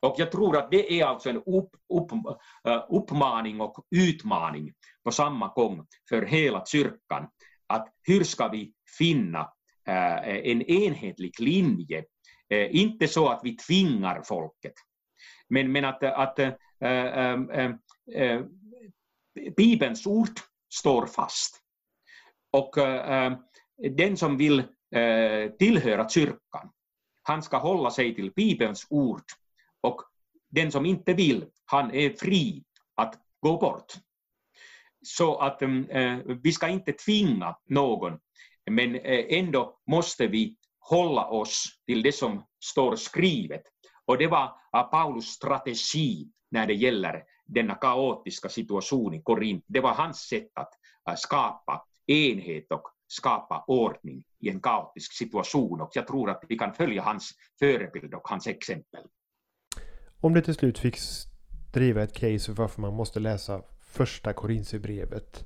Och 0.00 0.14
jag 0.18 0.32
tror 0.32 0.56
att 0.56 0.70
det 0.70 1.00
är 1.00 1.04
alltså 1.04 1.30
en 1.30 1.36
upp, 1.36 1.70
upp, 1.94 2.12
eh, 2.68 2.84
uppmaning 2.88 3.60
och 3.60 3.86
utmaning 3.90 4.72
på 5.04 5.10
samma 5.10 5.48
gång 5.48 5.86
för 6.08 6.22
hela 6.22 6.66
kyrkan. 6.66 7.28
Att 7.66 7.88
hur 8.02 8.24
ska 8.24 8.48
vi 8.48 8.72
finna 8.98 9.40
eh, 9.88 10.28
en 10.28 10.62
enhetlig 10.62 11.40
linje? 11.40 12.04
Eh, 12.48 12.76
inte 12.76 13.08
så 13.08 13.28
att 13.28 13.40
vi 13.44 13.56
tvingar 13.56 14.22
folket, 14.22 14.74
men, 15.48 15.72
men 15.72 15.84
att, 15.84 16.02
att 16.02 16.38
Bibelns 19.56 20.06
ord 20.06 20.40
står 20.74 21.06
fast. 21.06 21.60
Och 22.52 22.74
den 23.96 24.16
som 24.16 24.36
vill 24.36 24.62
tillhöra 25.58 26.08
kyrkan, 26.08 26.70
han 27.22 27.42
ska 27.42 27.56
hålla 27.58 27.90
sig 27.90 28.14
till 28.14 28.32
Bibelns 28.36 28.86
ord 28.90 29.22
den 30.48 30.72
som 30.72 30.86
inte 30.86 31.14
vill, 31.14 31.44
han 31.64 31.94
är 31.94 32.10
fri 32.10 32.64
att 32.94 33.18
gå 33.40 33.58
bort. 33.58 33.92
Så 35.02 35.38
att 35.38 35.62
mm, 35.62 35.90
eh, 35.90 36.36
vi 36.42 36.52
ska 36.52 36.68
inte 36.68 36.92
tvinga 36.92 37.56
någon, 37.68 38.18
men 38.70 38.94
eh, 38.94 39.38
ändå 39.38 39.80
måste 39.86 40.26
vi 40.26 40.56
hålla 40.78 41.26
oss 41.26 41.64
till 41.86 42.02
det 42.02 42.12
som 42.12 42.46
står 42.64 42.96
skrivet. 42.96 43.62
Och 44.04 44.18
det 44.18 44.26
var 44.26 44.52
eh, 44.76 44.82
Paulus 44.82 45.26
strategi 45.26 46.28
när 46.50 46.66
det 46.66 46.74
gäller 46.74 47.22
denna 47.46 47.74
kaotiska 47.74 48.48
situation 48.48 49.14
i 49.14 49.22
Korint. 49.22 49.64
Det 49.66 49.80
var 49.80 49.94
hans 49.94 50.18
sätt 50.18 50.50
att 50.54 50.70
eh, 51.08 51.14
skapa 51.16 51.84
enhet 52.06 52.72
och 52.72 52.82
skapa 53.08 53.64
ordning 53.66 54.24
i 54.40 54.48
en 54.48 54.60
kaotisk 54.60 55.12
situation 55.12 55.80
och 55.80 55.90
jag 55.94 56.06
tror 56.06 56.30
att 56.30 56.44
vi 56.48 56.58
kan 56.58 56.74
följa 56.74 57.02
hans 57.02 57.32
förebild 57.58 58.14
och 58.14 58.28
hans 58.28 58.46
exempel. 58.46 59.04
Om 60.20 60.34
det 60.34 60.42
till 60.42 60.54
slut 60.54 60.78
fick 60.78 60.98
driva 61.72 62.02
ett 62.02 62.12
case 62.12 62.38
för 62.38 62.52
varför 62.52 62.80
man 62.80 62.94
måste 62.94 63.20
läsa 63.20 63.62
första 63.80 64.32
Korintierbrevet. 64.32 65.44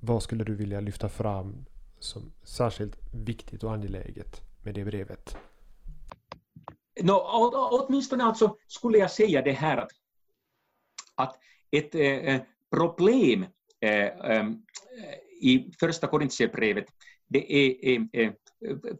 Vad 0.00 0.22
skulle 0.22 0.44
du 0.44 0.54
vilja 0.54 0.80
lyfta 0.80 1.08
fram 1.08 1.64
som 1.98 2.32
särskilt 2.42 2.98
viktigt 3.12 3.64
och 3.64 3.72
angeläget 3.72 4.40
med 4.62 4.74
det 4.74 4.84
brevet? 4.84 5.36
No, 7.02 7.12
åtminstone 7.70 8.24
alltså 8.24 8.56
skulle 8.66 8.98
jag 8.98 9.10
säga 9.10 9.42
det 9.42 9.52
här 9.52 9.76
att, 9.76 9.92
att 11.14 11.36
ett 11.70 11.94
eh, 11.94 12.02
eh 12.02 12.42
problem 12.70 13.46
eh, 13.80 14.06
eh, 14.06 14.46
i 15.40 15.72
första 15.80 16.06
Korintierbrevet 16.06 16.86
det 17.26 17.52
är 17.52 17.90
eh, 17.90 18.02
eh, 18.12 18.32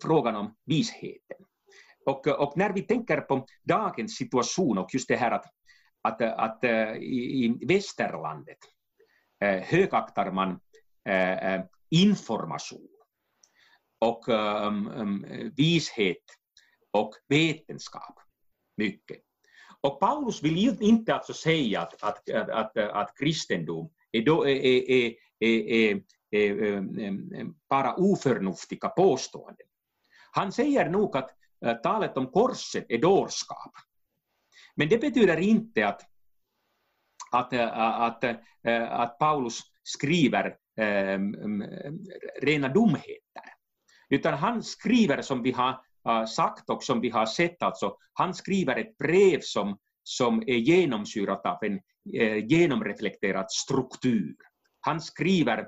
frågan 0.03 0.37
om 0.37 0.55
visheten. 0.65 1.37
Och, 2.07 2.27
eh, 2.27 2.35
och, 2.35 2.57
när 2.57 2.73
vi 2.73 2.83
tänker 2.83 3.21
på 3.21 3.47
dagens 3.63 4.17
situation 4.17 4.79
och 4.79 4.95
just 4.95 5.09
det 5.09 5.17
här 5.17 5.31
att, 5.31 5.47
att, 6.03 6.21
eh, 6.21 6.39
att 6.39 6.65
eh, 6.65 6.93
i, 6.93 7.45
i 7.45 7.67
västerlandet 7.67 8.59
eh, 9.45 9.61
högaktar 9.61 10.31
man 10.31 10.61
eh, 11.09 11.61
information 11.91 12.89
och 13.99 14.29
mm, 14.29 14.87
mm, 14.87 15.53
vishet 15.57 16.25
och 16.91 17.15
vetenskap 17.29 18.19
mycket. 18.77 19.19
Och 19.81 20.01
Paulus 20.01 20.43
vill 20.43 20.83
inte 20.83 21.15
alltså 21.15 21.33
säga 21.33 21.81
att, 21.81 22.03
att, 22.03 22.31
att, 22.31 22.77
att 22.77 23.19
kristendom 23.19 23.91
är, 24.13 24.23
då, 24.23 24.49
är, 24.49 24.65
är, 24.91 25.15
är, 25.39 26.03
är, 26.31 26.77
mm, 26.77 27.55
bara 27.69 27.95
oförnuftiga 27.95 28.89
påståenden. 28.89 29.67
Han 30.33 30.53
säger 30.53 30.91
nog 30.91 31.17
att 31.17 31.31
talet 31.83 32.17
om 32.17 32.27
korset 32.27 32.87
är 32.89 32.99
dårskap. 32.99 33.73
Men 34.77 34.89
det 34.89 34.99
betyder 34.99 35.37
inte 35.37 35.89
att, 35.89 36.03
att, 37.33 37.53
att, 37.53 38.25
att 38.91 39.19
Paulus 39.19 39.61
skriver 39.83 40.57
rena 42.43 42.69
dumheter. 42.69 43.43
Utan 44.09 44.35
han 44.35 44.63
skriver 44.63 45.23
som 45.23 45.43
vi 45.43 45.53
har 45.53 46.27
sagt 46.27 46.71
och 46.71 46.85
som 46.85 47.01
vi 47.01 47.11
har 47.11 47.27
sett, 47.27 47.63
alltså, 47.63 47.97
han 48.13 48.35
skriver 48.35 48.77
ett 48.77 48.99
brev 48.99 49.39
som, 49.43 49.79
som 50.03 50.43
är 50.47 50.57
genomsyrat 50.57 51.47
av 51.47 51.59
en 51.63 51.81
genomreflekterad 52.49 53.51
struktur. 53.51 54.37
Han 54.81 55.01
skriver 55.01 55.67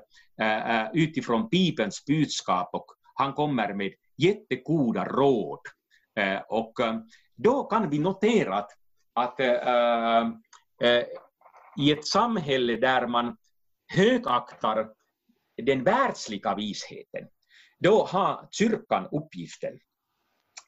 utifrån 0.93 1.49
Bibelns 1.49 2.05
budskap 2.05 2.69
och 2.73 2.85
han 3.13 3.33
kommer 3.33 3.73
med 3.73 3.93
jättegoda 4.17 5.05
råd. 5.05 5.59
Eh, 6.15 6.41
och 6.47 6.79
eh, 6.79 6.99
då 7.35 7.63
kan 7.63 7.89
vi 7.89 7.99
notera 7.99 8.55
att, 8.55 8.71
att 9.13 9.39
eh, 9.39 11.03
i 11.77 11.91
ett 11.91 12.07
samhälle 12.07 12.75
där 12.75 13.07
man 13.07 13.37
högaktar 13.87 14.89
den 15.57 15.83
världsliga 15.83 16.55
visheten, 16.55 17.27
då 17.79 18.05
har 18.05 18.47
kyrkan 18.51 19.07
uppgiften 19.11 19.79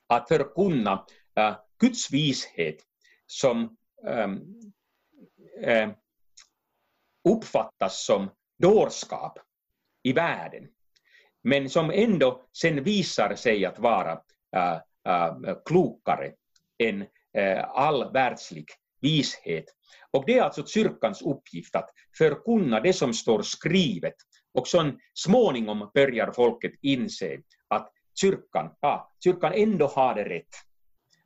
att 0.07 0.27
förkunna 0.27 1.05
äh, 1.35 1.55
Guds 1.79 2.11
vishet 2.11 2.77
som 3.25 3.77
äh, 5.61 5.89
uppfattas 7.29 8.05
som 8.05 8.29
dårskap 8.59 9.39
i 10.03 10.13
världen, 10.13 10.67
men 11.43 11.69
som 11.69 11.91
ändå 11.91 12.47
sen 12.51 12.83
visar 12.83 13.35
sig 13.35 13.65
att 13.65 13.79
vara 13.79 14.11
äh, 14.55 14.77
klokare 15.65 16.33
än 16.77 17.01
äh, 17.01 17.07
äh 17.43 17.65
all 17.69 18.13
världslig 18.13 18.65
vishet. 19.01 19.65
Och 20.11 20.23
det 20.25 20.37
är 20.37 20.41
alltså 20.41 20.65
kyrkans 20.65 21.21
uppgift 21.21 21.75
att 21.75 21.89
förkunna 22.17 22.79
det 22.79 22.93
som 22.93 23.13
står 23.13 23.41
skrivet. 23.41 24.15
Och 24.53 24.67
så 24.67 24.91
småningom 25.13 25.91
börjar 25.93 26.31
folket 26.31 26.73
inse 26.81 27.41
att 27.67 27.91
kyrkan, 28.21 28.69
ja, 28.81 29.13
kyrkan 29.23 29.53
ändå 29.55 29.87
har 29.87 30.15
det 30.15 30.23
rätt. 30.23 30.55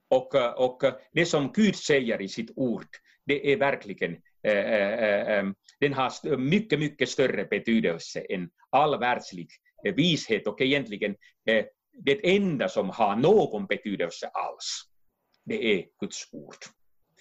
Och, 0.07 0.35
äh, 0.35 0.51
och 0.51 0.81
det 1.11 1.25
som 1.25 1.51
Gud 1.53 1.75
säger 1.75 2.21
i 2.21 2.27
sitt 2.27 2.51
ord, 2.55 2.87
det 3.25 3.53
är 3.53 3.57
verkligen, 3.57 4.11
äh, 4.43 5.45
den 5.79 5.93
har 5.93 6.37
mycket, 6.37 6.79
mycket 6.79 7.09
större 7.09 7.45
betydelse 7.45 8.19
än 8.19 8.49
all 8.69 8.99
världslig 8.99 9.47
vishet 9.95 10.47
och 10.47 10.61
egentligen 10.61 11.15
det 11.93 12.35
enda 12.35 12.69
som 12.69 12.89
har 12.89 13.15
någon 13.15 13.65
betydelse 13.65 14.27
alls, 14.27 14.83
det 15.45 15.73
är 15.73 15.85
Guds 15.99 16.29
ord. 16.31 16.55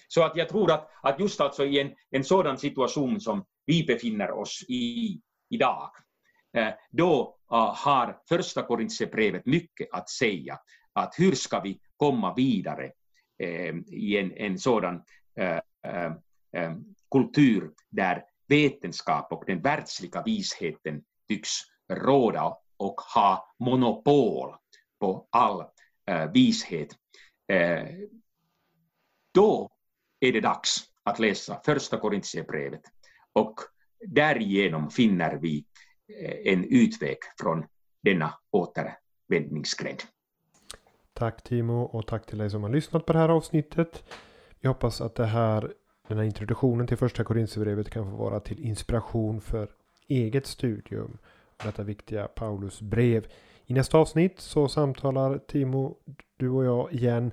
Så 0.07 0.23
att 0.23 0.35
jag 0.35 0.49
tror 0.49 0.71
att, 0.71 0.89
att 1.01 1.19
just 1.19 1.41
alltså 1.41 1.65
i 1.65 1.79
en, 1.79 1.95
en 2.09 2.23
sådan 2.23 2.57
situation 2.57 3.21
som 3.21 3.45
vi 3.65 3.83
befinner 3.83 4.31
oss 4.31 4.65
i 4.67 5.21
idag, 5.49 5.91
eh, 6.57 6.73
då 6.91 7.37
eh, 7.51 7.75
har 7.75 8.19
första 8.29 8.63
Korintierbrevet 8.63 9.45
mycket 9.45 9.87
att 9.91 10.09
säga. 10.09 10.59
Att 10.93 11.13
hur 11.17 11.31
ska 11.31 11.59
vi 11.59 11.79
komma 11.97 12.33
vidare 12.33 12.91
eh, 13.39 13.75
i 13.87 14.17
en, 14.17 14.31
en 14.31 14.59
sådan 14.59 15.03
kultur 17.11 17.71
där 17.89 18.23
vetenskap 18.47 19.31
och 19.31 19.43
den 19.47 19.61
världsliga 19.61 20.23
visheten 20.25 21.03
tycks 21.29 21.49
råda 21.89 22.57
och 22.77 23.01
ha 23.15 23.53
monopol 23.59 24.55
på 25.01 25.27
all 25.29 25.63
eh, 26.07 26.31
vishet. 26.31 26.95
Eh, 27.47 27.87
då 29.33 29.69
är 30.19 30.31
det 30.33 30.41
dags 30.41 30.83
att 31.03 31.19
läsa 31.19 31.61
första 31.65 31.97
Korintierbrevet 31.97 32.81
och 33.33 33.55
därigenom 34.07 34.89
finner 34.89 35.35
vi 35.35 35.65
eh, 36.21 36.53
en 36.53 36.63
utväg 36.63 37.17
från 37.39 37.65
denna 38.03 38.33
återvändningsgränd. 38.51 39.99
Tack 41.13 41.43
Timo 41.43 41.81
och 41.81 42.07
tack 42.07 42.25
till 42.25 42.37
dig 42.37 42.49
som 42.49 42.63
har 42.63 42.69
lyssnat 42.69 43.05
på 43.05 43.13
det 43.13 43.19
här 43.19 43.29
avsnittet. 43.29 44.03
Vi 44.59 44.67
hoppas 44.67 45.01
att 45.01 45.15
det 45.15 45.25
här, 45.25 45.73
den 46.07 46.17
här 46.17 46.25
introduktionen 46.25 46.87
till 46.87 46.97
första 46.97 47.23
Korintierbrevet 47.23 47.89
kan 47.89 48.11
få 48.11 48.17
vara 48.17 48.39
till 48.39 48.59
inspiration 48.59 49.41
för 49.41 49.69
eget 50.07 50.45
studium 50.45 51.17
av 51.57 51.65
detta 51.65 51.83
viktiga 51.83 52.27
Paulus 52.27 52.81
brev. 52.81 53.27
I 53.71 53.73
nästa 53.73 53.97
avsnitt 53.97 54.39
så 54.39 54.67
samtalar 54.67 55.37
Timo, 55.37 55.97
du 56.37 56.49
och 56.49 56.65
jag 56.65 56.93
igen 56.93 57.31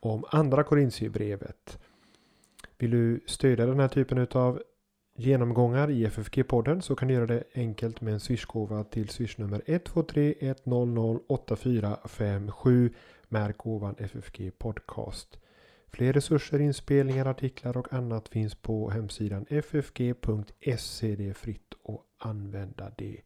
om 0.00 0.24
andra 0.28 0.64
Korintierbrevet. 0.64 1.78
Vill 2.78 2.90
du 2.90 3.20
stödja 3.26 3.66
den 3.66 3.80
här 3.80 3.88
typen 3.88 4.26
av 4.32 4.62
genomgångar 5.16 5.90
i 5.90 6.06
FFG-podden 6.06 6.80
så 6.80 6.96
kan 6.96 7.08
du 7.08 7.14
göra 7.14 7.26
det 7.26 7.44
enkelt 7.54 8.00
med 8.00 8.14
en 8.14 8.20
swishgåva 8.20 8.84
till 8.84 9.08
swishnummer 9.08 9.62
123 9.66 10.34
100 10.40 11.20
8457. 11.26 12.94
Märk 13.28 13.66
ovan 13.66 13.94
FFG 13.98 14.58
Podcast. 14.58 15.38
Fler 15.86 16.12
resurser, 16.12 16.60
inspelningar, 16.60 17.26
artiklar 17.26 17.76
och 17.76 17.92
annat 17.92 18.28
finns 18.28 18.54
på 18.54 18.90
hemsidan 18.90 19.46
ffg.se. 19.50 21.16
Det 21.16 21.28
är 21.28 21.34
fritt 21.34 21.74
att 21.84 22.26
använda 22.28 22.92
det. 22.98 23.20